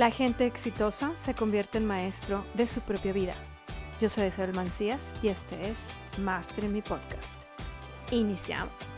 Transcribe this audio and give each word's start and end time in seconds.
La 0.00 0.10
gente 0.10 0.46
exitosa 0.46 1.14
se 1.14 1.34
convierte 1.34 1.76
en 1.76 1.84
maestro 1.84 2.42
de 2.54 2.66
su 2.66 2.80
propia 2.80 3.12
vida. 3.12 3.34
Yo 4.00 4.08
soy 4.08 4.28
Isabel 4.28 4.54
Mancías 4.54 5.22
y 5.22 5.28
este 5.28 5.68
es 5.68 5.92
Master 6.16 6.64
en 6.64 6.72
mi 6.72 6.80
podcast. 6.80 7.42
Iniciamos. 8.10 8.94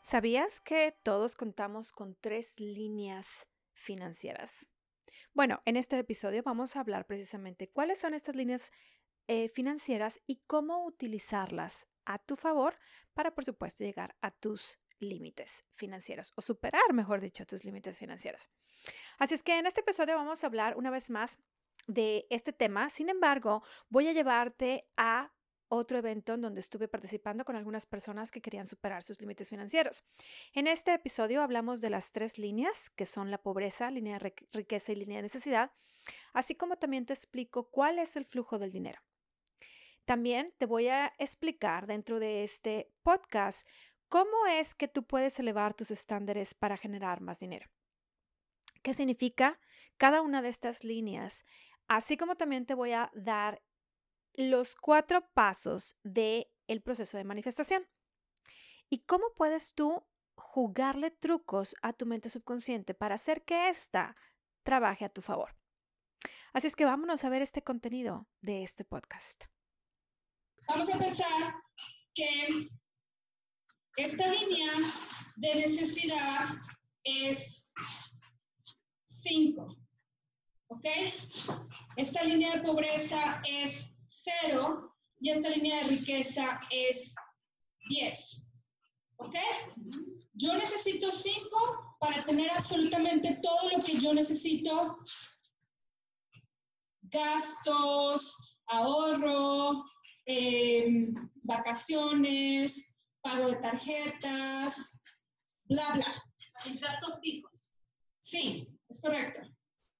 ¿Sabías 0.00 0.60
que 0.60 0.96
todos 1.02 1.34
contamos 1.34 1.90
con 1.90 2.14
tres 2.14 2.60
líneas 2.60 3.48
financieras? 3.72 4.68
Bueno, 5.34 5.60
en 5.64 5.76
este 5.76 5.98
episodio 5.98 6.44
vamos 6.44 6.76
a 6.76 6.80
hablar 6.80 7.04
precisamente 7.04 7.68
cuáles 7.68 7.98
son 7.98 8.14
estas 8.14 8.36
líneas 8.36 8.70
eh, 9.28 9.48
financieras 9.48 10.20
y 10.26 10.42
cómo 10.46 10.84
utilizarlas 10.84 11.86
a 12.04 12.18
tu 12.18 12.36
favor 12.36 12.78
para, 13.14 13.34
por 13.34 13.44
supuesto, 13.44 13.84
llegar 13.84 14.16
a 14.20 14.30
tus 14.30 14.78
límites 14.98 15.64
financieros 15.74 16.32
o 16.36 16.42
superar, 16.42 16.92
mejor 16.92 17.20
dicho, 17.20 17.46
tus 17.46 17.64
límites 17.64 17.98
financieros. 17.98 18.48
Así 19.18 19.34
es 19.34 19.42
que 19.42 19.58
en 19.58 19.66
este 19.66 19.80
episodio 19.80 20.16
vamos 20.16 20.42
a 20.42 20.46
hablar 20.46 20.76
una 20.76 20.90
vez 20.90 21.10
más 21.10 21.40
de 21.86 22.26
este 22.30 22.52
tema. 22.52 22.90
Sin 22.90 23.08
embargo, 23.08 23.62
voy 23.88 24.08
a 24.08 24.12
llevarte 24.12 24.88
a 24.96 25.32
otro 25.68 25.96
evento 25.96 26.34
en 26.34 26.42
donde 26.42 26.60
estuve 26.60 26.86
participando 26.86 27.46
con 27.46 27.56
algunas 27.56 27.86
personas 27.86 28.30
que 28.30 28.42
querían 28.42 28.66
superar 28.66 29.02
sus 29.02 29.20
límites 29.20 29.48
financieros. 29.48 30.04
En 30.52 30.66
este 30.66 30.92
episodio 30.92 31.42
hablamos 31.42 31.80
de 31.80 31.88
las 31.88 32.12
tres 32.12 32.36
líneas, 32.36 32.90
que 32.90 33.06
son 33.06 33.30
la 33.30 33.38
pobreza, 33.38 33.90
línea 33.90 34.18
de 34.18 34.34
riqueza 34.52 34.92
y 34.92 34.96
línea 34.96 35.16
de 35.16 35.22
necesidad, 35.22 35.72
así 36.34 36.54
como 36.54 36.76
también 36.76 37.06
te 37.06 37.14
explico 37.14 37.70
cuál 37.70 37.98
es 37.98 38.16
el 38.16 38.26
flujo 38.26 38.58
del 38.58 38.70
dinero. 38.70 39.00
También 40.04 40.52
te 40.58 40.66
voy 40.66 40.88
a 40.88 41.12
explicar 41.18 41.86
dentro 41.86 42.18
de 42.18 42.44
este 42.44 42.92
podcast 43.02 43.66
cómo 44.08 44.46
es 44.46 44.74
que 44.74 44.88
tú 44.88 45.04
puedes 45.06 45.38
elevar 45.38 45.74
tus 45.74 45.90
estándares 45.90 46.54
para 46.54 46.76
generar 46.76 47.20
más 47.20 47.38
dinero. 47.38 47.70
¿Qué 48.82 48.94
significa 48.94 49.60
cada 49.96 50.22
una 50.22 50.42
de 50.42 50.48
estas 50.48 50.82
líneas? 50.82 51.44
Así 51.86 52.16
como 52.16 52.36
también 52.36 52.66
te 52.66 52.74
voy 52.74 52.92
a 52.92 53.10
dar 53.14 53.62
los 54.34 54.74
cuatro 54.76 55.28
pasos 55.34 55.98
del 56.02 56.48
el 56.66 56.82
proceso 56.82 57.16
de 57.16 57.24
manifestación. 57.24 57.86
¿Y 58.90 59.04
cómo 59.04 59.32
puedes 59.36 59.74
tú 59.74 60.04
jugarle 60.34 61.10
trucos 61.10 61.76
a 61.82 61.92
tu 61.92 62.06
mente 62.06 62.28
subconsciente 62.28 62.94
para 62.94 63.14
hacer 63.14 63.44
que 63.44 63.68
ésta 63.68 64.16
trabaje 64.62 65.04
a 65.04 65.10
tu 65.10 65.22
favor? 65.22 65.56
Así 66.52 66.66
es 66.66 66.76
que 66.76 66.84
vámonos 66.84 67.24
a 67.24 67.30
ver 67.30 67.40
este 67.40 67.62
contenido 67.62 68.26
de 68.40 68.62
este 68.62 68.84
podcast. 68.84 69.46
Vamos 70.68 70.94
a 70.94 70.98
pensar 70.98 71.54
que 72.14 72.68
esta 73.96 74.26
línea 74.28 74.72
de 75.36 75.54
necesidad 75.56 76.48
es 77.04 77.72
5. 79.04 79.76
¿Ok? 80.68 80.86
Esta 81.96 82.22
línea 82.24 82.56
de 82.56 82.62
pobreza 82.62 83.42
es 83.46 83.90
0 84.04 84.96
y 85.20 85.30
esta 85.30 85.50
línea 85.50 85.76
de 85.78 85.90
riqueza 85.90 86.60
es 86.70 87.14
10. 87.88 88.50
¿Ok? 89.16 89.36
Yo 90.34 90.54
necesito 90.54 91.10
5 91.10 91.96
para 92.00 92.24
tener 92.24 92.50
absolutamente 92.50 93.38
todo 93.42 93.76
lo 93.76 93.84
que 93.84 93.98
yo 93.98 94.14
necesito. 94.14 94.98
Gastos, 97.02 98.58
ahorro, 98.66 99.84
Em, 100.24 101.14
vacaciones, 101.42 102.96
pago 103.20 103.48
de 103.48 103.56
tarjetas, 103.56 105.00
bla, 105.64 105.94
bla. 105.94 106.24
gastos 106.80 107.20
fijos? 107.20 107.52
Sí, 108.20 108.68
es 108.88 109.00
correcto. 109.00 109.40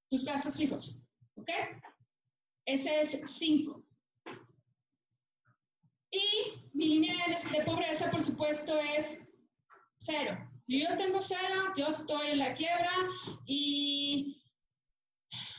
Tus 0.08 0.24
gastos 0.24 0.56
fijos. 0.56 1.02
¿Ok? 1.34 1.50
Ese 2.66 3.00
es 3.00 3.20
5. 3.24 3.84
Y 6.10 6.20
mi 6.74 6.88
línea 6.88 7.14
de 7.50 7.64
pobreza, 7.64 8.10
por 8.10 8.22
supuesto, 8.22 8.78
es 8.96 9.22
cero. 9.98 10.36
Si 10.60 10.80
yo 10.80 10.96
tengo 10.96 11.20
cero, 11.20 11.72
yo 11.76 11.86
estoy 11.86 12.30
en 12.30 12.38
la 12.38 12.54
quiebra 12.54 12.90
y 13.46 14.42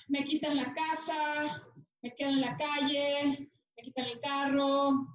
me 0.08 0.24
quitan 0.24 0.56
la 0.56 0.74
casa, 0.74 1.64
me 2.02 2.14
quedo 2.14 2.30
en 2.30 2.42
la 2.42 2.56
calle, 2.56 3.52
me 3.84 3.92
quitan 3.92 4.06
el 4.06 4.20
carro, 4.22 5.08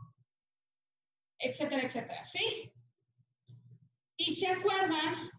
etcétera, 1.39 1.83
etcétera, 1.83 2.23
¿sí? 2.23 2.71
Y 4.19 4.35
se 4.35 4.49
acuerdan 4.49 5.31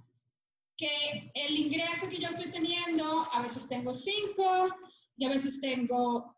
que 0.75 1.31
el 1.35 1.55
ingreso 1.57 2.09
que 2.09 2.17
yo 2.17 2.29
estoy 2.29 2.51
teniendo, 2.51 3.27
a 3.31 3.41
veces 3.41 3.67
tengo 3.67 3.93
cinco, 3.93 4.69
y 5.17 5.25
a 5.25 5.29
veces 5.29 5.61
tengo 5.61 6.35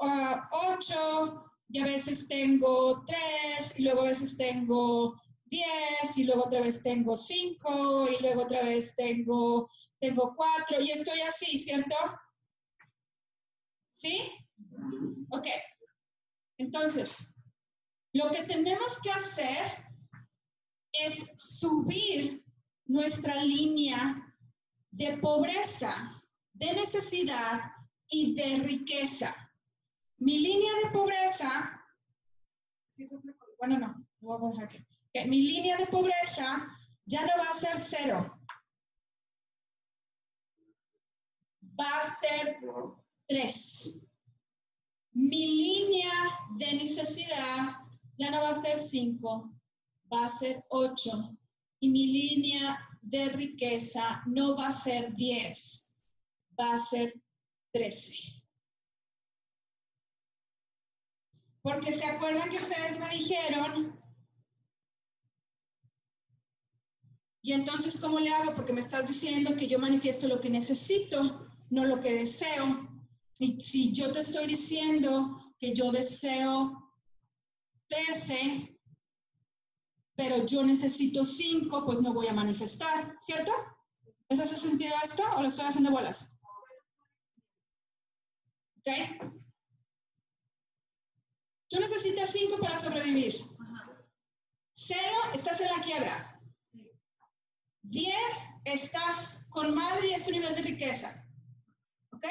ah, 0.00 0.48
ocho, 0.52 1.44
y 1.70 1.80
a 1.80 1.84
veces 1.84 2.28
tengo 2.28 3.04
tres, 3.06 3.78
y 3.78 3.84
luego 3.84 4.02
a 4.02 4.08
veces 4.08 4.36
tengo 4.36 5.18
diez, 5.46 6.16
y 6.16 6.24
luego 6.24 6.44
otra 6.44 6.60
vez 6.60 6.82
tengo 6.82 7.16
cinco, 7.16 8.06
y 8.10 8.20
luego 8.20 8.42
otra 8.42 8.64
vez 8.64 8.94
tengo, 8.96 9.70
tengo 9.98 10.34
cuatro, 10.36 10.80
y 10.82 10.90
estoy 10.90 11.20
así, 11.22 11.56
¿cierto? 11.56 11.96
¿Sí? 13.88 14.30
Ok. 15.30 15.46
Entonces, 16.58 17.34
lo 18.12 18.30
que 18.32 18.42
tenemos 18.42 19.00
que 19.00 19.10
hacer 19.10 19.84
es 20.92 21.30
subir 21.36 22.44
nuestra 22.86 23.42
línea 23.42 24.36
de 24.90 25.18
pobreza, 25.18 26.20
de 26.52 26.74
necesidad 26.74 27.60
y 28.08 28.34
de 28.34 28.56
riqueza. 28.64 29.34
Mi 30.18 30.40
línea 30.40 30.72
de 30.84 30.90
pobreza, 30.90 31.80
bueno, 33.58 33.78
no, 33.78 34.06
no 34.20 34.28
vamos 34.28 34.58
a 34.58 34.62
dejar 34.62 34.76
aquí. 35.14 35.28
mi 35.28 35.42
línea 35.42 35.76
de 35.76 35.86
pobreza 35.86 36.76
ya 37.04 37.22
no 37.22 37.32
va 37.38 37.48
a 37.48 37.54
ser 37.54 37.78
cero. 37.78 38.40
Va 41.80 41.98
a 42.00 42.10
ser 42.10 42.58
tres 43.28 44.07
mi 45.18 45.46
línea 45.46 46.12
de 46.58 46.74
necesidad 46.74 47.76
ya 48.16 48.30
no 48.30 48.40
va 48.40 48.50
a 48.50 48.54
ser 48.54 48.78
5, 48.78 49.52
va 50.12 50.26
a 50.26 50.28
ser 50.28 50.64
8. 50.68 51.10
Y 51.80 51.90
mi 51.90 52.06
línea 52.06 52.78
de 53.02 53.28
riqueza 53.30 54.22
no 54.26 54.56
va 54.56 54.68
a 54.68 54.72
ser 54.72 55.14
10, 55.16 55.96
va 56.58 56.74
a 56.74 56.78
ser 56.78 57.20
13. 57.72 58.14
Porque 61.62 61.92
se 61.92 62.06
acuerdan 62.06 62.50
que 62.50 62.58
ustedes 62.58 63.00
me 63.00 63.08
dijeron, 63.10 64.00
y 67.42 67.52
entonces, 67.52 68.00
¿cómo 68.00 68.20
le 68.20 68.30
hago? 68.30 68.54
Porque 68.54 68.72
me 68.72 68.80
estás 68.80 69.08
diciendo 69.08 69.56
que 69.56 69.66
yo 69.66 69.80
manifiesto 69.80 70.28
lo 70.28 70.40
que 70.40 70.50
necesito, 70.50 71.48
no 71.70 71.84
lo 71.86 72.00
que 72.00 72.12
deseo. 72.14 72.87
Si 73.38 73.92
yo 73.92 74.10
te 74.12 74.20
estoy 74.20 74.46
diciendo 74.46 75.54
que 75.60 75.72
yo 75.72 75.92
deseo 75.92 76.92
13, 77.86 78.76
pero 80.16 80.44
yo 80.44 80.64
necesito 80.64 81.24
5, 81.24 81.84
pues 81.86 82.00
no 82.00 82.12
voy 82.12 82.26
a 82.26 82.32
manifestar, 82.32 83.14
¿cierto? 83.20 83.52
¿Les 84.28 84.40
hace 84.40 84.56
sentido 84.56 84.92
esto 85.04 85.22
o 85.36 85.42
lo 85.42 85.46
estoy 85.46 85.66
haciendo 85.66 85.92
bolas? 85.92 86.40
¿Ok? 88.78 88.90
Tú 91.68 91.78
necesitas 91.78 92.30
5 92.30 92.58
para 92.58 92.76
sobrevivir. 92.76 93.36
0, 94.72 95.00
estás 95.34 95.60
en 95.60 95.68
la 95.68 95.82
quiebra. 95.82 96.42
10, 97.82 98.14
estás 98.64 99.46
con 99.50 99.76
madre 99.76 100.08
y 100.08 100.14
es 100.14 100.24
tu 100.24 100.32
nivel 100.32 100.56
de 100.56 100.62
riqueza. 100.62 101.24
¿Ok? 102.12 102.26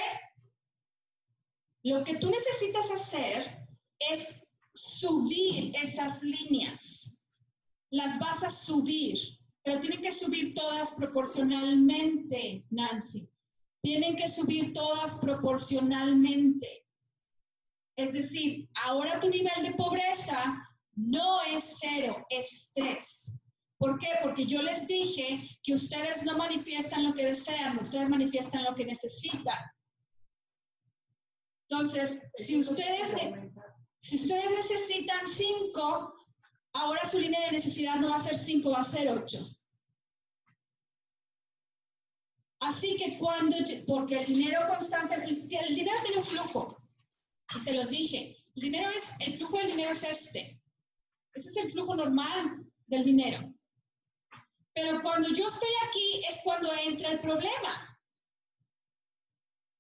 Lo 1.87 2.03
que 2.03 2.17
tú 2.17 2.29
necesitas 2.29 2.91
hacer 2.91 3.65
es 4.11 4.43
subir 4.73 5.73
esas 5.77 6.21
líneas. 6.21 7.23
Las 7.91 8.19
vas 8.19 8.43
a 8.43 8.49
subir, 8.49 9.17
pero 9.63 9.79
tienen 9.79 10.01
que 10.01 10.11
subir 10.11 10.53
todas 10.53 10.91
proporcionalmente, 10.91 12.65
Nancy. 12.71 13.29
Tienen 13.81 14.17
que 14.17 14.27
subir 14.27 14.73
todas 14.73 15.15
proporcionalmente. 15.15 16.85
Es 17.95 18.11
decir, 18.11 18.67
ahora 18.83 19.21
tu 19.21 19.29
nivel 19.29 19.63
de 19.63 19.71
pobreza 19.75 20.61
no 20.93 21.41
es 21.43 21.77
cero, 21.79 22.25
es 22.29 22.69
tres. 22.75 23.39
¿Por 23.77 23.97
qué? 23.97 24.09
Porque 24.23 24.45
yo 24.45 24.61
les 24.61 24.87
dije 24.87 25.57
que 25.63 25.73
ustedes 25.73 26.25
no 26.25 26.37
manifiestan 26.37 27.05
lo 27.05 27.13
que 27.13 27.27
desean, 27.27 27.79
ustedes 27.79 28.09
manifiestan 28.09 28.65
lo 28.65 28.75
que 28.75 28.85
necesitan. 28.85 29.57
Entonces, 31.69 32.19
si 32.33 32.59
ustedes, 32.59 33.13
si 33.99 34.15
ustedes 34.15 34.51
necesitan 34.51 35.27
cinco, 35.27 36.15
ahora 36.73 37.09
su 37.09 37.19
línea 37.19 37.45
de 37.47 37.53
necesidad 37.53 37.95
no 37.97 38.09
va 38.09 38.15
a 38.15 38.19
ser 38.19 38.37
5, 38.37 38.71
va 38.71 38.79
a 38.79 38.83
ser 38.83 39.09
8. 39.09 39.37
Así 42.59 42.97
que 42.97 43.17
cuando, 43.17 43.55
porque 43.85 44.19
el 44.19 44.25
dinero 44.25 44.61
constante, 44.67 45.15
el, 45.15 45.47
dinero 45.47 45.97
tiene 46.03 46.17
un 46.17 46.23
flujo, 46.23 46.77
y 47.55 47.59
se 47.59 47.73
los 47.73 47.89
dije, 47.89 48.35
el 48.55 48.61
dinero 48.61 48.89
es, 48.89 49.11
el 49.19 49.37
flujo 49.37 49.57
del 49.57 49.67
dinero 49.67 49.91
es 49.91 50.03
este. 50.03 50.59
Ese 51.33 51.49
es 51.49 51.57
el 51.57 51.71
flujo 51.71 51.95
normal 51.95 52.65
del 52.87 53.05
dinero. 53.05 53.53
Pero 54.73 55.01
cuando 55.01 55.29
yo 55.29 55.47
estoy 55.47 55.69
aquí 55.87 56.23
es 56.29 56.39
cuando 56.43 56.69
entra 56.85 57.11
el 57.11 57.19
problema. 57.19 57.86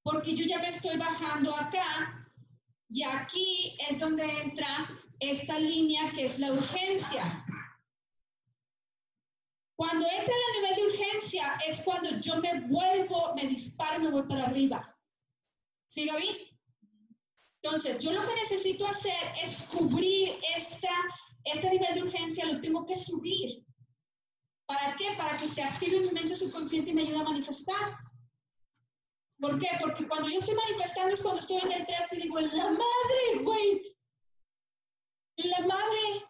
Porque 0.07 0.33
yo 0.33 0.45
ya 0.45 0.57
me 0.59 0.69
estoy 0.69 0.95
bajando 0.95 1.53
acá 1.53 2.31
y 2.87 3.03
aquí 3.03 3.77
es 3.89 3.99
donde 3.99 4.23
entra 4.41 4.89
esta 5.19 5.59
línea 5.59 6.13
que 6.13 6.25
es 6.25 6.39
la 6.39 6.53
urgencia. 6.53 7.45
Cuando 9.75 10.05
entra 10.05 10.33
el 10.33 10.61
nivel 10.61 10.75
de 10.77 10.93
urgencia 10.93 11.59
es 11.67 11.81
cuando 11.81 12.09
yo 12.21 12.37
me 12.37 12.61
vuelvo, 12.69 13.35
me 13.35 13.47
disparo, 13.47 13.99
me 13.99 14.09
voy 14.09 14.23
para 14.23 14.45
arriba. 14.45 14.97
¿Sí, 15.87 16.05
Gaby? 16.05 16.57
Entonces, 17.61 17.99
yo 17.99 18.13
lo 18.13 18.25
que 18.25 18.35
necesito 18.35 18.87
hacer 18.87 19.33
es 19.43 19.63
cubrir 19.63 20.39
esta, 20.55 20.93
este 21.43 21.69
nivel 21.69 21.93
de 21.95 22.03
urgencia, 22.03 22.45
lo 22.45 22.61
tengo 22.61 22.85
que 22.85 22.95
subir. 22.95 23.65
¿Para 24.67 24.95
qué? 24.95 25.07
Para 25.17 25.35
que 25.35 25.49
se 25.49 25.63
active 25.63 25.99
mi 25.99 26.11
mente 26.11 26.33
subconsciente 26.33 26.91
y 26.91 26.93
me 26.93 27.01
ayude 27.01 27.19
a 27.19 27.23
manifestar. 27.23 28.06
¿Por 29.39 29.59
qué? 29.59 29.67
Porque 29.79 30.07
cuando 30.07 30.29
yo 30.29 30.39
estoy 30.39 30.55
manifestando 30.55 31.13
es 31.13 31.21
cuando 31.21 31.41
estoy 31.41 31.57
en 31.57 31.71
el 31.71 31.85
3 31.85 32.13
y 32.13 32.21
digo, 32.21 32.39
en 32.39 32.57
la 32.57 32.69
madre, 32.71 33.43
güey. 33.43 33.97
En 35.37 35.49
la 35.51 35.59
madre. 35.59 36.25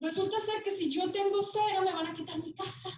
Resulta 0.00 0.38
ser 0.38 0.62
que 0.62 0.70
si 0.70 0.92
yo 0.92 1.10
tengo 1.10 1.42
cero, 1.42 1.82
me 1.82 1.92
van 1.92 2.06
a 2.06 2.14
quitar 2.14 2.38
mi 2.38 2.54
casa. 2.54 2.90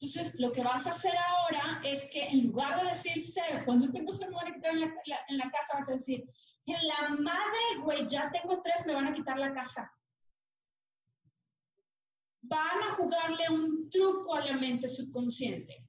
Entonces, 0.00 0.38
lo 0.38 0.52
que 0.52 0.62
vas 0.62 0.86
a 0.86 0.90
hacer 0.90 1.12
ahora 1.16 1.80
es 1.84 2.08
que 2.12 2.24
en 2.24 2.46
lugar 2.46 2.80
de 2.80 2.88
decir 2.88 3.22
cero, 3.22 3.62
cuando 3.64 3.90
tengo 3.90 4.12
cero, 4.12 4.30
me 4.30 4.36
van 4.36 4.48
a 4.48 4.54
quitar 4.54 4.72
en 4.72 4.80
la, 4.80 4.94
en 5.28 5.38
la 5.38 5.50
casa, 5.50 5.74
vas 5.74 5.88
a 5.88 5.92
decir, 5.92 6.24
en 6.66 6.88
la 6.88 7.08
madre, 7.20 7.80
güey, 7.82 8.06
ya 8.08 8.30
tengo 8.30 8.60
tres, 8.62 8.86
me 8.86 8.94
van 8.94 9.08
a 9.08 9.14
quitar 9.14 9.38
la 9.38 9.52
casa. 9.52 9.92
Van 12.42 12.82
a 12.82 12.94
jugarle 12.94 13.50
un 13.50 13.90
truco 13.90 14.34
a 14.34 14.44
la 14.44 14.56
mente 14.56 14.88
subconsciente. 14.88 15.87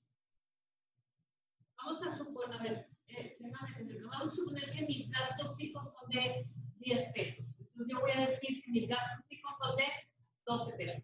Vamos 1.83 2.03
a 2.03 2.17
suponer, 2.17 2.59
a 2.59 2.63
ver, 2.63 2.89
eh, 3.07 3.37
vamos 3.39 4.33
a 4.33 4.35
suponer 4.35 4.71
que 4.71 4.85
mis 4.85 5.09
gastos 5.11 5.55
fijos 5.55 5.83
son 5.93 6.09
de 6.09 6.45
10 6.79 7.13
pesos. 7.13 7.45
Entonces 7.57 7.87
yo 7.87 7.99
voy 8.01 8.11
a 8.11 8.25
decir 8.25 8.61
que 8.63 8.71
mis 8.71 8.89
gastos 8.89 9.25
fijos 9.27 9.51
son 9.59 9.75
de 9.77 9.85
12 10.45 10.77
pesos. 10.77 11.03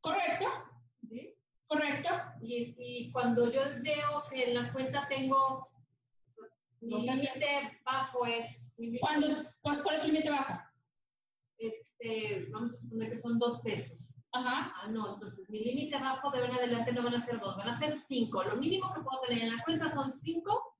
¿Correcto? 0.00 0.46
¿Sí? 1.08 1.34
¿Correcto? 1.66 2.10
Y, 2.42 2.74
y 2.78 3.12
cuando 3.12 3.50
yo 3.50 3.62
veo 3.82 4.24
que 4.30 4.50
en 4.50 4.54
la 4.54 4.72
cuenta 4.72 5.06
tengo 5.08 5.68
mi 6.82 7.06
límite 7.06 7.80
bajo 7.84 8.26
es... 8.26 8.68
¿Cuándo, 9.00 9.26
¿Cuál 9.60 9.94
es 9.94 10.04
el 10.04 10.12
límite 10.12 10.30
bajo? 10.30 10.60
Este, 11.58 12.46
vamos 12.50 12.74
a 12.74 12.78
suponer 12.78 13.10
que 13.10 13.20
son 13.20 13.38
2 13.38 13.60
pesos. 13.62 14.01
Ajá. 14.32 14.72
Ah, 14.76 14.88
no, 14.88 15.14
entonces 15.14 15.48
mi 15.50 15.60
límite 15.60 15.98
bajo 15.98 16.30
de 16.30 16.44
en 16.44 16.52
adelante 16.52 16.92
no 16.92 17.02
van 17.02 17.14
a 17.14 17.24
ser 17.24 17.38
2, 17.38 17.56
van 17.56 17.68
a 17.68 17.78
ser 17.78 17.94
5. 17.98 18.44
Lo 18.44 18.56
mínimo 18.56 18.92
que 18.94 19.02
puedo 19.02 19.20
tener 19.20 19.42
en 19.42 19.56
la 19.56 19.62
cuenta 19.62 19.92
son 19.92 20.12
5. 20.16 20.76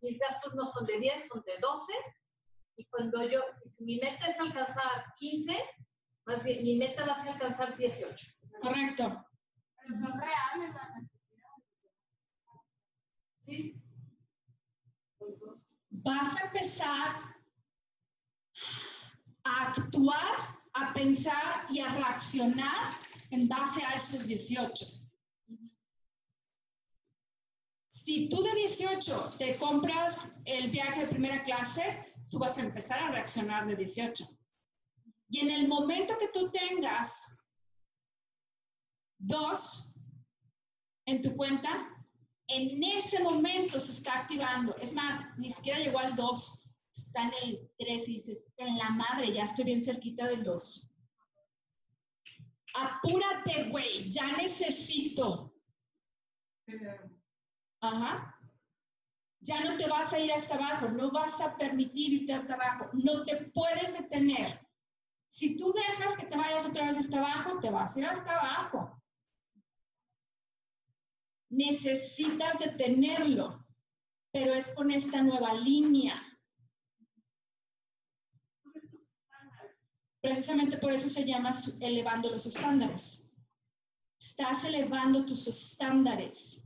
Mis 0.00 0.18
gastos 0.18 0.54
no 0.54 0.66
son 0.66 0.86
de 0.86 0.98
10, 0.98 1.28
son 1.28 1.42
de 1.42 1.58
12. 1.60 1.92
Y 2.76 2.86
cuando 2.86 3.28
yo, 3.28 3.40
si 3.66 3.84
mi 3.84 3.98
meta 3.98 4.26
es 4.26 4.38
alcanzar 4.38 5.04
15, 5.18 5.56
más 6.26 6.42
bien, 6.44 6.62
mi 6.62 6.76
meta 6.76 7.04
va 7.04 7.14
a 7.14 7.22
ser 7.22 7.32
alcanzar 7.32 7.76
18. 7.76 8.26
Correcto. 8.60 9.24
Pero 9.76 9.94
son 9.98 10.20
reales 10.20 10.74
las 10.74 10.90
necesidades. 10.94 11.64
¿Sí? 13.40 13.82
Vas 15.90 16.36
a 16.36 16.46
empezar 16.46 17.16
a 19.44 19.66
actuar, 19.68 20.61
a 20.74 20.92
pensar 20.94 21.66
y 21.70 21.80
a 21.80 21.92
reaccionar 21.94 22.94
en 23.30 23.48
base 23.48 23.84
a 23.84 23.94
esos 23.94 24.26
18. 24.26 24.86
Si 27.88 28.28
tú 28.28 28.42
de 28.42 28.54
18 28.54 29.36
te 29.38 29.56
compras 29.58 30.32
el 30.44 30.70
viaje 30.70 31.02
de 31.02 31.06
primera 31.08 31.44
clase, 31.44 32.14
tú 32.30 32.38
vas 32.38 32.58
a 32.58 32.62
empezar 32.62 32.98
a 32.98 33.12
reaccionar 33.12 33.66
de 33.66 33.76
18. 33.76 34.26
Y 35.28 35.40
en 35.40 35.50
el 35.50 35.68
momento 35.68 36.18
que 36.18 36.28
tú 36.28 36.50
tengas 36.50 37.44
dos 39.18 39.94
en 41.06 41.22
tu 41.22 41.36
cuenta, 41.36 41.70
en 42.48 42.82
ese 42.82 43.22
momento 43.22 43.78
se 43.78 43.92
está 43.92 44.20
activando. 44.20 44.76
Es 44.76 44.92
más, 44.92 45.26
ni 45.38 45.50
siquiera 45.50 45.78
llegó 45.78 45.98
al 45.98 46.14
2, 46.16 46.61
está 47.00 47.22
en 47.22 47.32
el 47.42 47.70
3 47.78 48.08
y 48.08 48.12
dices, 48.14 48.50
en 48.56 48.76
la 48.76 48.90
madre, 48.90 49.32
ya 49.32 49.44
estoy 49.44 49.64
bien 49.64 49.82
cerquita 49.82 50.26
del 50.28 50.44
2. 50.44 50.92
Apúrate, 52.74 53.68
güey, 53.70 54.10
ya 54.10 54.36
necesito. 54.36 55.54
Ajá. 57.80 58.38
Ya 59.40 59.64
no 59.64 59.76
te 59.76 59.88
vas 59.88 60.12
a 60.12 60.20
ir 60.20 60.32
hasta 60.32 60.54
abajo, 60.54 60.88
no 60.88 61.10
vas 61.10 61.40
a 61.40 61.56
permitir 61.56 62.22
irte 62.22 62.32
hasta 62.32 62.54
abajo, 62.54 62.90
no 62.92 63.24
te 63.24 63.36
puedes 63.50 63.98
detener. 63.98 64.60
Si 65.28 65.56
tú 65.56 65.72
dejas 65.72 66.16
que 66.16 66.26
te 66.26 66.36
vayas 66.36 66.68
otra 66.68 66.86
vez 66.86 66.98
hasta 66.98 67.18
abajo, 67.18 67.58
te 67.60 67.70
vas 67.70 67.96
a 67.96 67.98
ir 67.98 68.06
hasta 68.06 68.38
abajo. 68.38 69.02
Necesitas 71.50 72.58
detenerlo, 72.60 73.66
pero 74.30 74.52
es 74.52 74.70
con 74.72 74.90
esta 74.90 75.22
nueva 75.22 75.52
línea. 75.54 76.31
Precisamente 80.22 80.78
por 80.78 80.92
eso 80.92 81.08
se 81.08 81.24
llama 81.24 81.50
elevando 81.80 82.30
los 82.30 82.46
estándares. 82.46 83.34
Estás 84.18 84.64
elevando 84.64 85.26
tus 85.26 85.48
estándares 85.48 86.62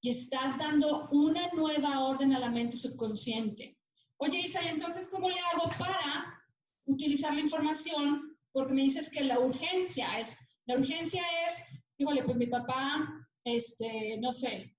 y 0.00 0.10
estás 0.10 0.58
dando 0.58 1.08
una 1.12 1.48
nueva 1.54 2.00
orden 2.00 2.32
a 2.32 2.40
la 2.40 2.50
mente 2.50 2.76
subconsciente. 2.76 3.78
Oye, 4.16 4.40
Isa, 4.40 4.60
entonces 4.68 5.08
cómo 5.08 5.30
le 5.30 5.36
hago 5.52 5.70
para 5.78 6.42
utilizar 6.86 7.32
la 7.34 7.40
información 7.40 8.36
porque 8.52 8.74
me 8.74 8.82
dices 8.82 9.10
que 9.10 9.22
la 9.22 9.38
urgencia 9.38 10.18
es, 10.18 10.38
la 10.66 10.76
urgencia 10.76 11.22
es, 11.46 11.62
híjole, 11.98 12.24
pues 12.24 12.36
mi 12.36 12.48
papá, 12.48 13.28
este, 13.44 14.18
no 14.20 14.32
sé, 14.32 14.76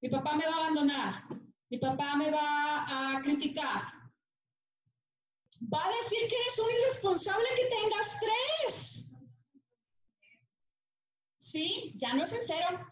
mi 0.00 0.08
papá 0.08 0.36
me 0.36 0.46
va 0.46 0.52
a 0.52 0.56
abandonar, 0.56 1.24
mi 1.68 1.78
papá 1.78 2.16
me 2.16 2.30
va 2.30 3.16
a 3.16 3.20
criticar, 3.20 3.95
va 5.62 5.84
a 5.84 5.88
decir 5.88 6.28
que 6.28 6.36
eres 6.36 6.58
un 6.58 6.70
irresponsable 6.80 7.46
que 7.56 7.76
tengas 7.76 8.18
tres. 8.20 9.16
¿Sí? 11.38 11.94
Ya 11.96 12.14
no 12.14 12.22
es 12.22 12.32
en 12.32 12.40
cero. 12.42 12.86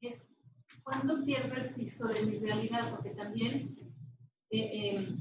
es 0.00 0.28
cuando 0.82 1.24
pierdo 1.24 1.54
el 1.54 1.74
piso 1.74 2.06
de 2.06 2.22
mi 2.22 2.38
realidad, 2.38 2.90
porque 2.90 3.10
también 3.10 3.76
eh, 4.50 4.60
eh, 4.60 5.16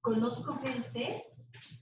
conozco 0.00 0.54
gente 0.58 1.24